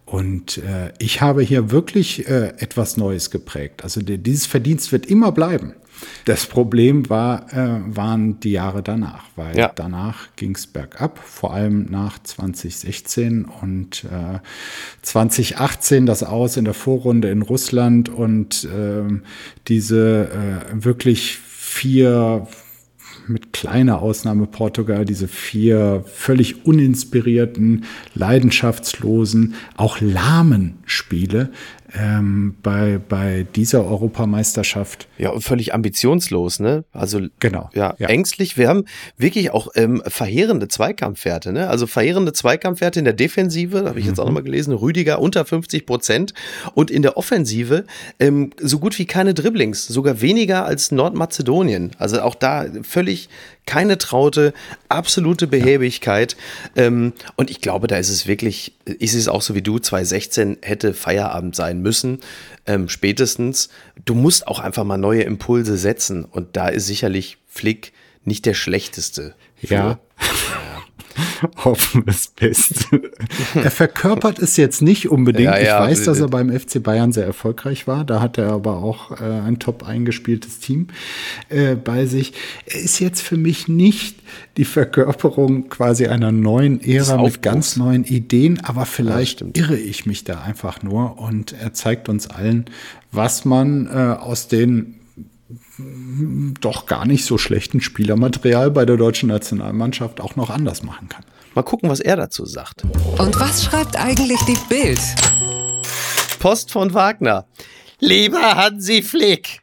Und 0.07 0.59
äh, 0.59 0.93
ich 0.99 1.21
habe 1.21 1.43
hier 1.43 1.71
wirklich 1.71 2.29
äh, 2.29 2.55
etwas 2.59 2.97
Neues 2.97 3.31
geprägt. 3.31 3.83
Also 3.83 4.01
dieses 4.01 4.47
Verdienst 4.47 4.93
wird 4.93 5.07
immer 5.07 5.33
bleiben. 5.33 5.75
Das 6.25 6.47
Problem 6.47 7.09
war, 7.09 7.53
äh, 7.53 7.81
waren 7.87 8.41
die 8.41 8.53
Jahre 8.53 8.83
danach, 8.83 9.25
weil 9.37 9.57
ja. 9.57 9.73
danach 9.75 10.29
ging 10.37 10.55
es 10.55 10.67
bergab, 10.67 11.19
vor 11.19 11.55
allem 11.55 11.87
nach 11.91 12.23
2016 12.23 13.45
und 13.45 14.05
äh, 14.05 14.39
2018 15.03 16.07
das 16.07 16.23
Aus 16.23 16.57
in 16.57 16.65
der 16.65 16.75
Vorrunde 16.75 17.31
in 17.31 17.43
Russland 17.43 18.09
und 18.09 18.65
äh, 18.65 19.21
diese 19.67 20.29
wirklich 20.73 21.39
vier 21.39 22.47
mit 23.29 23.53
kleiner 23.53 24.01
Ausnahme 24.01 24.47
Portugal, 24.47 25.05
diese 25.05 25.29
vier 25.29 26.05
völlig 26.07 26.65
uninspirierten, 26.65 27.85
leidenschaftslosen, 28.15 29.55
auch 29.77 30.01
lahmen 30.01 30.79
Spiele, 30.87 31.51
ähm, 31.95 32.57
bei, 32.63 32.99
bei 32.99 33.47
dieser 33.55 33.85
Europameisterschaft. 33.85 35.09
Ja, 35.17 35.31
und 35.31 35.43
völlig 35.43 35.75
ambitionslos, 35.75 36.61
ne? 36.61 36.85
Also 36.93 37.21
genau. 37.41 37.71
Ja, 37.75 37.95
ja. 37.99 38.09
ängstlich. 38.09 38.59
Wir 38.59 38.69
haben 38.69 38.85
wirklich 39.17 39.51
auch 39.53 39.69
ähm, 39.75 40.03
verheerende 40.07 40.69
Zweikampfwerte, 40.69 41.53
ne? 41.53 41.69
Also 41.69 41.87
verheerende 41.87 42.33
Zweikampfwerte 42.33 42.99
in 42.99 43.05
der 43.05 43.15
Defensive, 43.15 43.85
habe 43.87 44.01
ich 44.01 44.07
jetzt 44.07 44.19
auch 44.19 44.25
mhm. 44.25 44.29
nochmal 44.29 44.43
gelesen, 44.43 44.75
Rüdiger 44.75 45.21
unter 45.21 45.45
50 45.45 45.87
Prozent 45.87 46.35
und 46.75 46.91
in 46.91 47.03
der 47.03 47.17
Offensive 47.17 47.85
ähm, 48.19 48.51
so 48.61 48.79
gut 48.79 48.99
wie 48.99 49.07
keine 49.07 49.35
Dribblings, 49.35 49.87
sogar 49.87 50.21
weniger 50.21 50.65
als 50.65 50.93
Nordmazedonien. 50.93 51.93
Also 51.99 52.21
auch 52.21 52.35
da 52.35 52.67
völlig 52.83 53.29
keine 53.69 53.99
Traute, 53.99 54.55
absolute 54.89 55.47
Behäbigkeit. 55.47 56.37
Ja. 56.75 56.85
Ähm, 56.85 57.13
und 57.37 57.51
ich 57.51 57.61
glaube, 57.61 57.87
da 57.87 57.99
ist 57.99 58.09
es 58.09 58.27
wirklich, 58.27 58.73
ist 58.87 59.15
es 59.15 59.29
auch 59.29 59.43
so 59.43 59.55
wie 59.55 59.61
du, 59.61 59.79
2016 59.79 60.57
hätte 60.63 60.95
Feierabend 60.95 61.55
sein 61.55 61.83
müssen, 61.83 62.21
ähm, 62.67 62.89
spätestens. 62.89 63.69
Du 64.07 64.15
musst 64.15 64.49
auch 64.49 64.59
einfach 64.59 64.85
mal 64.85 64.97
neue 64.97 65.23
Impulse 65.23 65.77
setzen. 65.77 66.25
Und 66.25 66.57
da 66.57 66.69
ist 66.69 66.87
sicherlich 66.87 67.37
Flick 67.47 67.93
nicht 68.25 68.47
der 68.47 68.55
schlechteste. 68.55 69.35
Für. 69.63 69.75
Ja. 69.75 69.99
Hoffen 71.65 72.07
wir 72.07 72.13
es 72.13 72.29
best. 72.29 72.89
er 73.55 73.71
verkörpert 73.71 74.39
es 74.39 74.57
jetzt 74.57 74.83
nicht 74.83 75.09
unbedingt. 75.09 75.47
Ja, 75.47 75.59
ja, 75.59 75.85
ich 75.85 75.91
weiß, 75.91 76.05
dass 76.05 76.21
er 76.21 76.29
beim 76.29 76.51
FC 76.51 76.83
Bayern 76.83 77.13
sehr 77.13 77.27
erfolgreich 77.27 77.87
war. 77.87 78.05
Da 78.05 78.21
hat 78.21 78.39
er 78.39 78.53
aber 78.53 78.79
auch 78.79 79.21
äh, 79.21 79.25
ein 79.25 79.59
top 79.59 79.83
eingespieltes 79.87 80.61
Team 80.61 80.89
äh, 81.49 81.75
bei 81.75 82.07
sich. 82.07 82.35
Er 82.67 82.81
ist 82.81 82.99
jetzt 82.99 83.23
für 83.23 83.37
mich 83.37 83.69
nicht 83.69 84.17
die 84.57 84.65
Verkörperung 84.65 85.69
quasi 85.69 86.07
einer 86.07 86.33
neuen 86.33 86.81
Ära 86.81 87.23
mit 87.23 87.43
ganz 87.43 87.77
neuen 87.77 88.05
Ideen, 88.05 88.61
aber 88.65 88.87
vielleicht 88.87 89.45
irre 89.57 89.77
ich 89.77 90.07
mich 90.07 90.25
da 90.25 90.43
einfach 90.43 90.83
nur 90.83 91.19
und 91.19 91.53
er 91.53 91.73
zeigt 91.73 92.09
uns 92.09 92.29
allen, 92.29 92.67
was 93.13 93.45
man 93.45 93.87
äh, 93.87 93.91
aus 93.91 94.49
den 94.49 94.98
doch 96.61 96.87
gar 96.87 97.07
nicht 97.07 97.25
so 97.25 97.39
schlechten 97.39 97.81
Spielermaterial 97.81 98.71
bei 98.71 98.85
der 98.85 98.97
deutschen 98.97 99.29
Nationalmannschaft 99.29 100.21
auch 100.21 100.37
noch 100.37 100.51
anders 100.51 100.83
machen 100.83 101.09
kann. 101.09 101.25
Mal 101.55 101.63
gucken, 101.63 101.89
was 101.89 102.01
er 102.01 102.17
dazu 102.17 102.45
sagt. 102.45 102.85
Und 103.17 103.41
was 103.41 103.65
schreibt 103.65 103.97
eigentlich 103.97 104.41
die 104.43 104.59
Bild? 104.69 105.01
Post 106.39 106.71
von 106.71 106.93
Wagner. 106.93 107.47
Lieber 107.99 108.57
Hansi 108.57 109.03
Flick. 109.03 109.61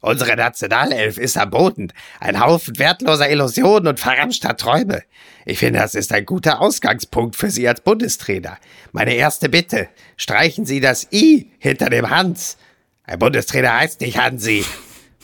Unsere 0.00 0.34
Nationalelf 0.34 1.18
ist 1.18 1.36
am 1.36 1.50
Boden. 1.50 1.92
Ein 2.20 2.40
Haufen 2.40 2.78
wertloser 2.78 3.28
Illusionen 3.28 3.88
und 3.88 4.00
verramschter 4.00 4.56
Träume. 4.56 5.02
Ich 5.44 5.58
finde, 5.58 5.80
das 5.80 5.94
ist 5.94 6.12
ein 6.12 6.24
guter 6.24 6.60
Ausgangspunkt 6.60 7.36
für 7.36 7.50
Sie 7.50 7.68
als 7.68 7.82
Bundestrainer. 7.82 8.56
Meine 8.92 9.14
erste 9.14 9.50
Bitte. 9.50 9.88
Streichen 10.16 10.64
Sie 10.64 10.80
das 10.80 11.08
I 11.12 11.50
hinter 11.58 11.90
dem 11.90 12.08
Hans. 12.08 12.56
Ein 13.04 13.18
Bundestrainer 13.18 13.78
heißt 13.78 14.00
nicht 14.00 14.16
Hansi. 14.16 14.64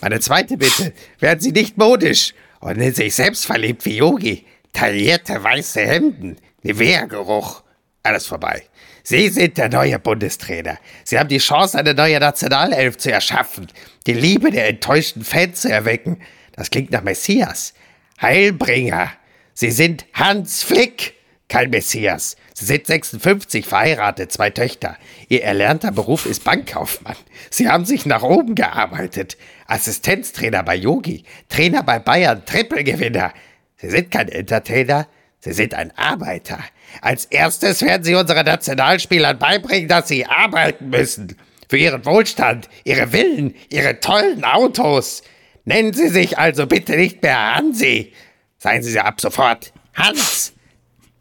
Meine 0.01 0.21
zweite 0.21 0.57
Bitte, 0.57 0.93
werden 1.21 1.41
Sie 1.41 1.53
nicht 1.53 1.79
modisch 1.79 2.35
und 2.61 2.81
in 2.81 2.95
sich 2.95 3.15
selbst 3.15 3.47
verliebt 3.47 3.85
wie 3.85 3.97
Yogi. 3.97 4.47
Taillierte 4.73 5.43
weiße 5.43 5.81
Hemden, 5.81 6.37
Nivea-Geruch, 6.63 7.63
alles 8.03 8.27
vorbei. 8.27 8.63
Sie 9.03 9.29
sind 9.29 9.57
der 9.57 9.69
neue 9.69 9.99
Bundestrainer. 9.99 10.79
Sie 11.05 11.19
haben 11.19 11.29
die 11.29 11.39
Chance, 11.39 11.79
eine 11.79 11.95
neue 11.95 12.21
Nationalelf 12.21 12.99
zu 12.99 13.11
erschaffen, 13.11 13.69
die 14.07 14.13
Liebe 14.13 14.51
der 14.51 14.69
enttäuschten 14.69 15.25
Fans 15.25 15.63
zu 15.63 15.71
erwecken. 15.71 16.21
Das 16.53 16.71
klingt 16.71 16.91
nach 16.91 17.03
Messias. 17.03 17.73
Heilbringer. 18.21 19.13
Sie 19.55 19.71
sind 19.71 20.07
Hans 20.13 20.63
Flick, 20.63 21.15
kein 21.49 21.71
Messias. 21.71 22.37
Sie 22.59 22.65
sind 22.65 22.87
56, 22.87 23.67
verheiratet, 23.67 24.33
zwei 24.33 24.49
Töchter. 24.49 24.97
Ihr 25.29 25.43
erlernter 25.45 25.93
Beruf 25.93 26.25
ist 26.25 26.43
Bankkaufmann. 26.43 27.17
Sie 27.51 27.69
haben 27.69 27.85
sich 27.85 28.07
nach 28.07 28.23
oben 28.23 28.55
gearbeitet. 28.55 29.37
Assistenztrainer 29.67 30.63
bei 30.63 30.75
Yogi, 30.75 31.25
Trainer 31.51 31.83
bei 31.83 31.99
Bayern, 31.99 32.47
Trippelgewinner. 32.47 33.35
Sie 33.77 33.91
sind 33.91 34.11
kein 34.11 34.31
Entertainer, 34.31 35.07
Sie 35.39 35.53
sind 35.53 35.75
ein 35.75 35.95
Arbeiter. 35.99 36.59
Als 37.03 37.27
erstes 37.27 37.83
werden 37.83 38.05
Sie 38.05 38.15
unseren 38.15 38.47
Nationalspielern 38.47 39.39
beibringen, 39.39 39.87
dass 39.87 40.09
sie 40.09 40.25
arbeiten 40.25 40.89
müssen. 40.89 41.37
Für 41.69 41.77
ihren 41.77 42.07
Wohlstand, 42.07 42.71
ihre 42.85 43.09
Villen, 43.09 43.55
ihre 43.69 44.01
tollen 44.01 44.45
Autos. 44.45 45.23
Nennen 45.67 45.93
Sie 45.93 46.09
sich 46.09 46.39
also 46.39 46.67
bitte 46.67 46.97
nicht 46.97 47.23
mehr 47.23 47.57
Hansi. 47.57 48.15
Seien 48.57 48.83
Sie 48.83 48.99
ab 48.99 49.21
sofort 49.21 49.75
Hans. 49.93 50.56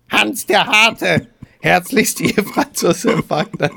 Hans 0.10 0.45
der 0.45 0.66
Harte. 0.66 1.28
Herzlichst 1.66 2.22
Ihr 2.22 2.43
Franz 2.43 2.84
Josef 2.84 3.24
Wagner. 3.28 3.72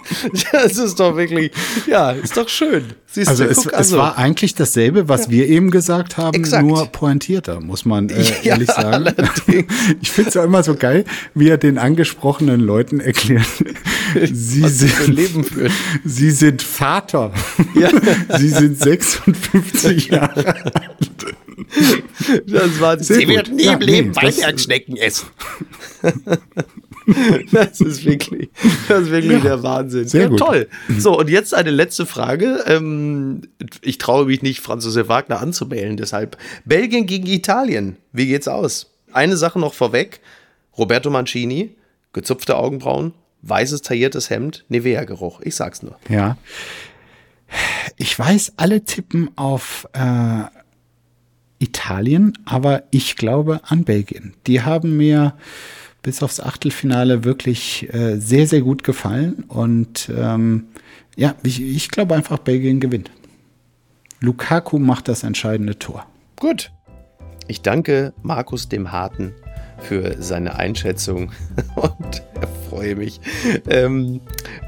Das 0.53 0.77
ist 0.77 1.01
doch 1.01 1.17
wirklich, 1.17 1.53
ja, 1.87 2.11
ist 2.11 2.37
doch 2.37 2.47
schön. 2.47 2.85
Siehst 3.07 3.31
also, 3.31 3.45
du, 3.45 3.51
es, 3.51 3.67
also 3.67 3.97
es 3.97 3.99
war 3.99 4.19
eigentlich 4.19 4.55
dasselbe, 4.55 5.09
was 5.09 5.25
ja. 5.25 5.31
wir 5.31 5.49
eben 5.49 5.71
gesagt 5.71 6.19
haben, 6.19 6.35
Exakt. 6.35 6.67
nur 6.67 6.85
pointierter, 6.89 7.63
muss 7.63 7.87
man 7.87 8.11
äh, 8.11 8.21
ja, 8.21 8.53
ehrlich 8.53 8.71
sagen. 8.71 9.07
Allerdings. 9.07 9.73
Ich 10.03 10.11
finde 10.11 10.29
es 10.29 10.35
ja 10.35 10.45
immer 10.45 10.63
so 10.63 10.75
geil, 10.75 11.07
wie 11.35 11.49
er 11.49 11.57
den 11.57 11.79
angesprochenen 11.79 12.61
Leuten 12.61 13.01
erklärt, 13.01 13.47
sie 14.15 14.69
sind, 14.69 15.07
Leben 15.09 15.45
führt. 15.45 15.73
sie 16.05 16.31
sind 16.31 16.61
Vater. 16.61 17.33
Ja. 17.75 17.89
sie 18.39 18.51
sind 18.51 18.79
56 18.79 20.09
Jahre 20.09 20.57
alt. 20.57 21.28
Das 22.47 22.81
war 22.81 22.99
Sie 22.99 23.29
werden 23.29 23.57
nie 23.57 23.67
im 23.67 23.81
Leben 23.81 24.11
nee, 24.11 24.17
Weinbergschnecken 24.17 24.97
essen. 24.97 25.29
das 27.53 27.81
ist 27.81 28.05
wirklich, 28.05 28.51
das 28.89 29.03
ist 29.03 29.11
wirklich 29.11 29.33
ja, 29.33 29.41
der 29.41 29.63
Wahnsinn. 29.63 30.07
Sehr 30.07 30.23
ja, 30.23 30.29
gut. 30.29 30.39
toll. 30.39 30.69
So, 30.99 31.19
und 31.19 31.31
jetzt 31.31 31.55
eine 31.55 31.71
letzte 31.71 32.07
Frage. 32.07 32.65
Ähm, 32.67 33.43
ich 33.83 33.99
traue 33.99 34.27
mich 34.27 34.43
nicht, 34.43 34.61
Franz 34.61 34.85
Josef 34.85 35.09
Wagner 35.09 35.41
anzumelden, 35.41 35.97
deshalb. 35.97 36.37
Belgien 36.65 37.07
gegen 37.07 37.27
Italien. 37.27 37.97
Wie 38.13 38.27
geht's 38.27 38.49
aus? 38.49 38.91
Eine 39.13 39.37
Sache 39.37 39.59
noch 39.59 39.75
vorweg. 39.75 40.21
Roberto 40.77 41.11
Mancini, 41.11 41.77
gezupfte 42.13 42.57
Augenbrauen, 42.57 43.13
weißes 43.43 43.83
tailliertes 43.83 44.31
Hemd, 44.31 44.65
Nivea-Geruch. 44.69 45.41
Ich 45.41 45.57
sag's 45.57 45.83
nur. 45.83 45.97
Ja. 46.09 46.37
Ich 47.97 48.17
weiß, 48.17 48.53
alle 48.57 48.85
tippen 48.85 49.31
auf 49.37 49.89
äh, 49.95 50.45
Italien, 51.59 52.33
aber 52.45 52.85
ich 52.91 53.17
glaube 53.17 53.61
an 53.65 53.85
Belgien. 53.85 54.35
Die 54.47 54.63
haben 54.63 54.97
mir 54.97 55.35
bis 56.03 56.23
aufs 56.23 56.41
Achtelfinale 56.41 57.25
wirklich 57.25 57.93
äh, 57.93 58.19
sehr, 58.19 58.47
sehr 58.47 58.61
gut 58.61 58.85
gefallen. 58.85 59.45
Und 59.49 60.11
ähm, 60.17 60.69
ja, 61.17 61.35
ich, 61.43 61.61
ich 61.61 61.91
glaube 61.91 62.15
einfach, 62.15 62.39
Belgien 62.39 62.81
gewinnt. 62.81 63.11
Lukaku 64.21 64.79
macht 64.79 65.09
das 65.09 65.23
entscheidende 65.23 65.79
Tor. 65.79 66.07
Gut. 66.37 66.71
Ich 67.47 67.63
danke 67.63 68.13
Markus 68.23 68.69
dem 68.69 68.93
Harten 68.93 69.35
für 69.83 70.17
seine 70.21 70.57
Einschätzung 70.57 71.33
und 71.77 72.23
freue 72.69 72.95
mich, 72.95 73.21
ähm, 73.69 74.21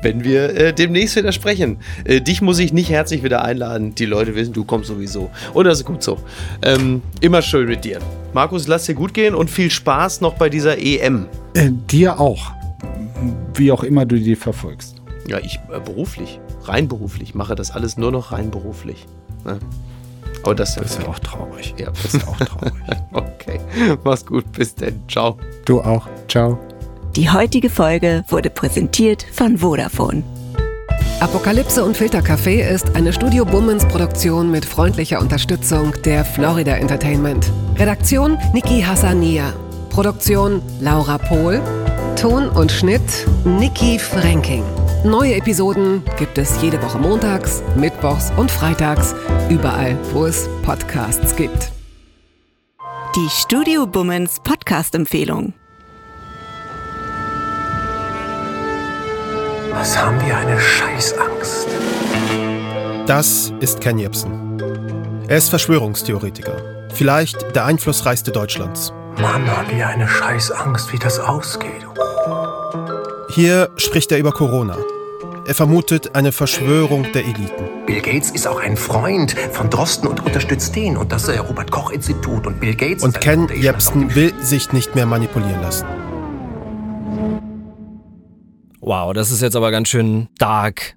wenn 0.02 0.24
wir 0.24 0.54
äh, 0.56 0.72
demnächst 0.72 1.16
wieder 1.16 1.32
sprechen. 1.32 1.78
Äh, 2.04 2.20
dich 2.20 2.42
muss 2.42 2.58
ich 2.58 2.72
nicht 2.72 2.90
herzlich 2.90 3.22
wieder 3.22 3.44
einladen. 3.44 3.94
Die 3.94 4.06
Leute 4.06 4.34
wissen, 4.34 4.52
du 4.52 4.64
kommst 4.64 4.88
sowieso. 4.88 5.30
Und 5.54 5.66
das 5.66 5.80
ist 5.80 5.84
gut 5.84 6.02
so. 6.02 6.18
Ähm, 6.62 7.02
immer 7.20 7.42
schön 7.42 7.68
mit 7.68 7.84
dir. 7.84 8.00
Markus, 8.32 8.66
lass 8.66 8.86
dir 8.86 8.94
gut 8.94 9.14
gehen 9.14 9.34
und 9.34 9.50
viel 9.50 9.70
Spaß 9.70 10.20
noch 10.20 10.34
bei 10.34 10.48
dieser 10.48 10.78
EM. 10.78 11.26
Äh, 11.54 11.70
dir 11.90 12.18
auch. 12.18 12.52
Wie 13.54 13.70
auch 13.70 13.84
immer 13.84 14.06
du 14.06 14.16
die 14.16 14.36
verfolgst. 14.36 14.96
Ja, 15.28 15.38
ich 15.38 15.60
äh, 15.72 15.80
beruflich. 15.80 16.40
Rein 16.62 16.88
beruflich. 16.88 17.34
Mache 17.34 17.54
das 17.54 17.70
alles 17.70 17.96
nur 17.96 18.12
noch 18.12 18.32
rein 18.32 18.50
beruflich. 18.50 19.06
Ne? 19.44 19.58
Aber 20.42 20.54
das, 20.54 20.74
das 20.74 20.92
ist 20.92 21.02
ja 21.02 21.08
auch 21.08 21.18
traurig. 21.18 21.74
Ja, 21.78 21.90
das 21.90 22.14
ist 22.14 22.26
auch 22.26 22.36
traurig. 22.36 22.72
okay. 23.12 23.60
Mach's 24.04 24.24
gut. 24.24 24.50
Bis 24.52 24.74
denn. 24.74 25.02
Ciao. 25.08 25.36
Du 25.64 25.80
auch. 25.80 26.08
Ciao. 26.28 26.58
Die 27.16 27.28
heutige 27.28 27.70
Folge 27.70 28.24
wurde 28.28 28.50
präsentiert 28.50 29.26
von 29.32 29.58
Vodafone. 29.58 30.22
Apokalypse 31.20 31.84
und 31.84 31.96
Filtercafé 31.96 32.66
ist 32.66 32.96
eine 32.96 33.12
Studio 33.12 33.44
Bummens 33.44 33.84
Produktion 33.86 34.50
mit 34.50 34.64
freundlicher 34.64 35.20
Unterstützung 35.20 35.92
der 36.04 36.24
Florida 36.24 36.76
Entertainment. 36.76 37.50
Redaktion 37.76 38.38
Niki 38.54 38.80
Hassania. 38.80 39.52
Produktion 39.90 40.62
Laura 40.80 41.18
Pohl. 41.18 41.60
Ton 42.16 42.48
und 42.48 42.72
Schnitt 42.72 43.26
Niki 43.44 43.98
Franking. 43.98 44.64
Neue 45.04 45.36
Episoden 45.36 46.02
gibt 46.18 46.36
es 46.36 46.60
jede 46.60 46.82
Woche 46.82 46.98
montags, 46.98 47.62
mittwochs 47.74 48.30
und 48.36 48.50
freitags, 48.50 49.14
überall, 49.48 49.96
wo 50.12 50.26
es 50.26 50.46
Podcasts 50.62 51.34
gibt. 51.36 51.72
Die 53.16 53.28
Studio 53.30 53.86
Bummens 53.86 54.40
Podcast-Empfehlung. 54.44 55.54
Was 59.70 59.96
haben 59.96 60.20
wir 60.20 60.36
eine 60.36 60.60
Scheißangst? 60.60 61.68
Das 63.06 63.54
ist 63.60 63.80
Ken 63.80 63.98
Jebsen. 63.98 64.60
Er 65.28 65.38
ist 65.38 65.48
Verschwörungstheoretiker. 65.48 66.90
Vielleicht 66.92 67.56
der 67.56 67.64
einflussreichste 67.64 68.32
Deutschlands. 68.32 68.92
Mann, 69.18 69.50
haben 69.50 69.74
wir 69.74 69.88
eine 69.88 70.06
Scheißangst, 70.06 70.92
wie 70.92 70.98
das 70.98 71.18
ausgeht. 71.18 71.86
Hier 73.32 73.70
spricht 73.76 74.10
er 74.10 74.18
über 74.18 74.32
Corona. 74.32 74.76
Er 75.46 75.54
vermutet 75.54 76.16
eine 76.16 76.32
Verschwörung 76.32 77.06
der 77.12 77.24
Eliten. 77.24 77.86
Bill 77.86 78.00
Gates 78.00 78.30
ist 78.32 78.46
auch 78.46 78.60
ein 78.60 78.76
Freund 78.76 79.36
von 79.52 79.70
Drosten 79.70 80.08
und 80.08 80.24
unterstützt 80.24 80.74
den 80.74 80.96
und 80.96 81.12
das 81.12 81.28
Robert 81.28 81.70
Koch 81.70 81.92
Institut 81.92 82.46
und 82.48 82.58
Bill 82.58 82.74
Gates. 82.74 83.04
Und 83.04 83.20
Ken 83.20 83.48
Jebsen 83.54 84.14
will 84.16 84.34
sich 84.42 84.72
nicht 84.72 84.96
mehr 84.96 85.06
manipulieren 85.06 85.62
lassen. 85.62 85.86
Wow, 88.80 89.12
das 89.12 89.30
ist 89.30 89.42
jetzt 89.42 89.54
aber 89.54 89.70
ganz 89.70 89.88
schön 89.88 90.28
dark. 90.38 90.96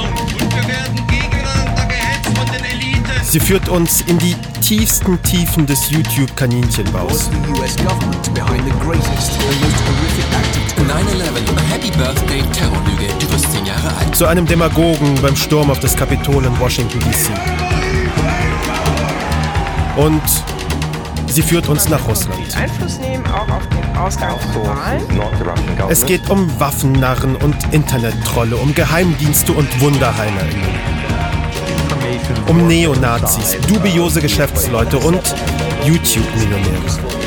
Sie 3.31 3.39
führt 3.39 3.69
uns 3.69 4.01
in 4.07 4.17
die 4.17 4.35
tiefsten 4.59 5.17
Tiefen 5.23 5.65
des 5.65 5.89
YouTube-Kaninchenbaus. 5.89 7.29
Zu 14.11 14.25
einem 14.25 14.45
Demagogen 14.45 15.15
beim 15.21 15.37
Sturm 15.37 15.71
auf 15.71 15.79
das 15.79 15.95
Kapitol 15.95 16.43
in 16.43 16.59
Washington, 16.59 16.99
D.C. 16.99 17.31
Und 19.95 20.21
sie 21.27 21.41
führt 21.41 21.69
uns 21.69 21.87
nach 21.87 22.05
Russland. 22.05 22.37
Einfluss 22.57 22.99
nehmen 22.99 23.25
auch 23.27 23.47
auf 23.47 23.65
den 23.69 23.97
Ausgang 23.97 24.37
von 24.51 24.63
Wahlen. 24.65 25.87
Es 25.87 26.05
geht 26.05 26.29
um 26.29 26.59
Waffennarren 26.59 27.37
und 27.37 27.55
Internettrolle, 27.71 28.57
um 28.57 28.75
Geheimdienste 28.75 29.53
und 29.53 29.79
WunderheilerInnen 29.79 30.90
um 32.47 32.67
Neonazis, 32.67 33.57
dubiose 33.67 34.21
Geschäftsleute 34.21 34.97
und 34.97 35.21
YouTube-Millionäre. 35.85 37.21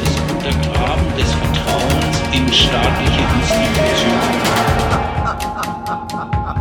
des 1.16 1.32
Vertrauens 1.32 2.18
in 2.32 2.52
staatliche 2.52 3.20
Institutionen. 3.40 4.44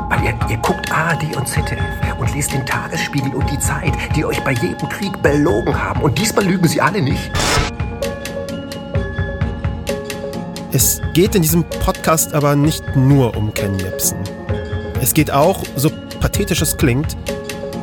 Weil 0.09 0.23
ihr, 0.23 0.35
ihr 0.49 0.57
guckt 0.57 0.91
ARD 0.91 1.35
und 1.35 1.47
ZDF 1.47 1.79
und 2.19 2.33
lest 2.35 2.53
den 2.53 2.65
Tagesspiegel 2.65 3.33
und 3.33 3.49
die 3.49 3.59
Zeit, 3.59 3.93
die 4.15 4.25
euch 4.25 4.41
bei 4.43 4.51
jedem 4.51 4.87
Krieg 4.89 5.21
belogen 5.21 5.81
haben. 5.81 6.01
Und 6.01 6.17
diesmal 6.17 6.45
lügen 6.45 6.67
sie 6.67 6.81
alle 6.81 7.01
nicht. 7.01 7.31
Es 10.71 11.01
geht 11.13 11.35
in 11.35 11.41
diesem 11.41 11.63
Podcast 11.63 12.33
aber 12.33 12.55
nicht 12.55 12.95
nur 12.95 13.35
um 13.37 13.53
Ken 13.53 13.77
Jebsen. 13.77 14.17
Es 15.01 15.13
geht 15.13 15.31
auch, 15.31 15.63
so 15.75 15.91
pathetisch 16.19 16.61
es 16.61 16.77
klingt, 16.77 17.15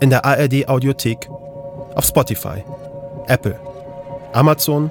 In 0.00 0.10
der 0.10 0.24
ARD 0.24 0.66
Audiothek, 0.68 1.28
auf 1.94 2.04
Spotify, 2.04 2.64
Apple, 3.26 3.58
Amazon, 4.32 4.90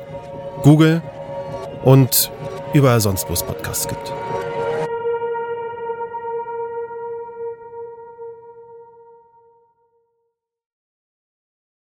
Google 0.62 1.01
und 1.84 2.32
überall 2.74 3.01
sonst, 3.01 3.28
wo 3.28 3.34
es 3.34 3.43
Podcasts 3.43 3.88
gibt. 3.88 4.14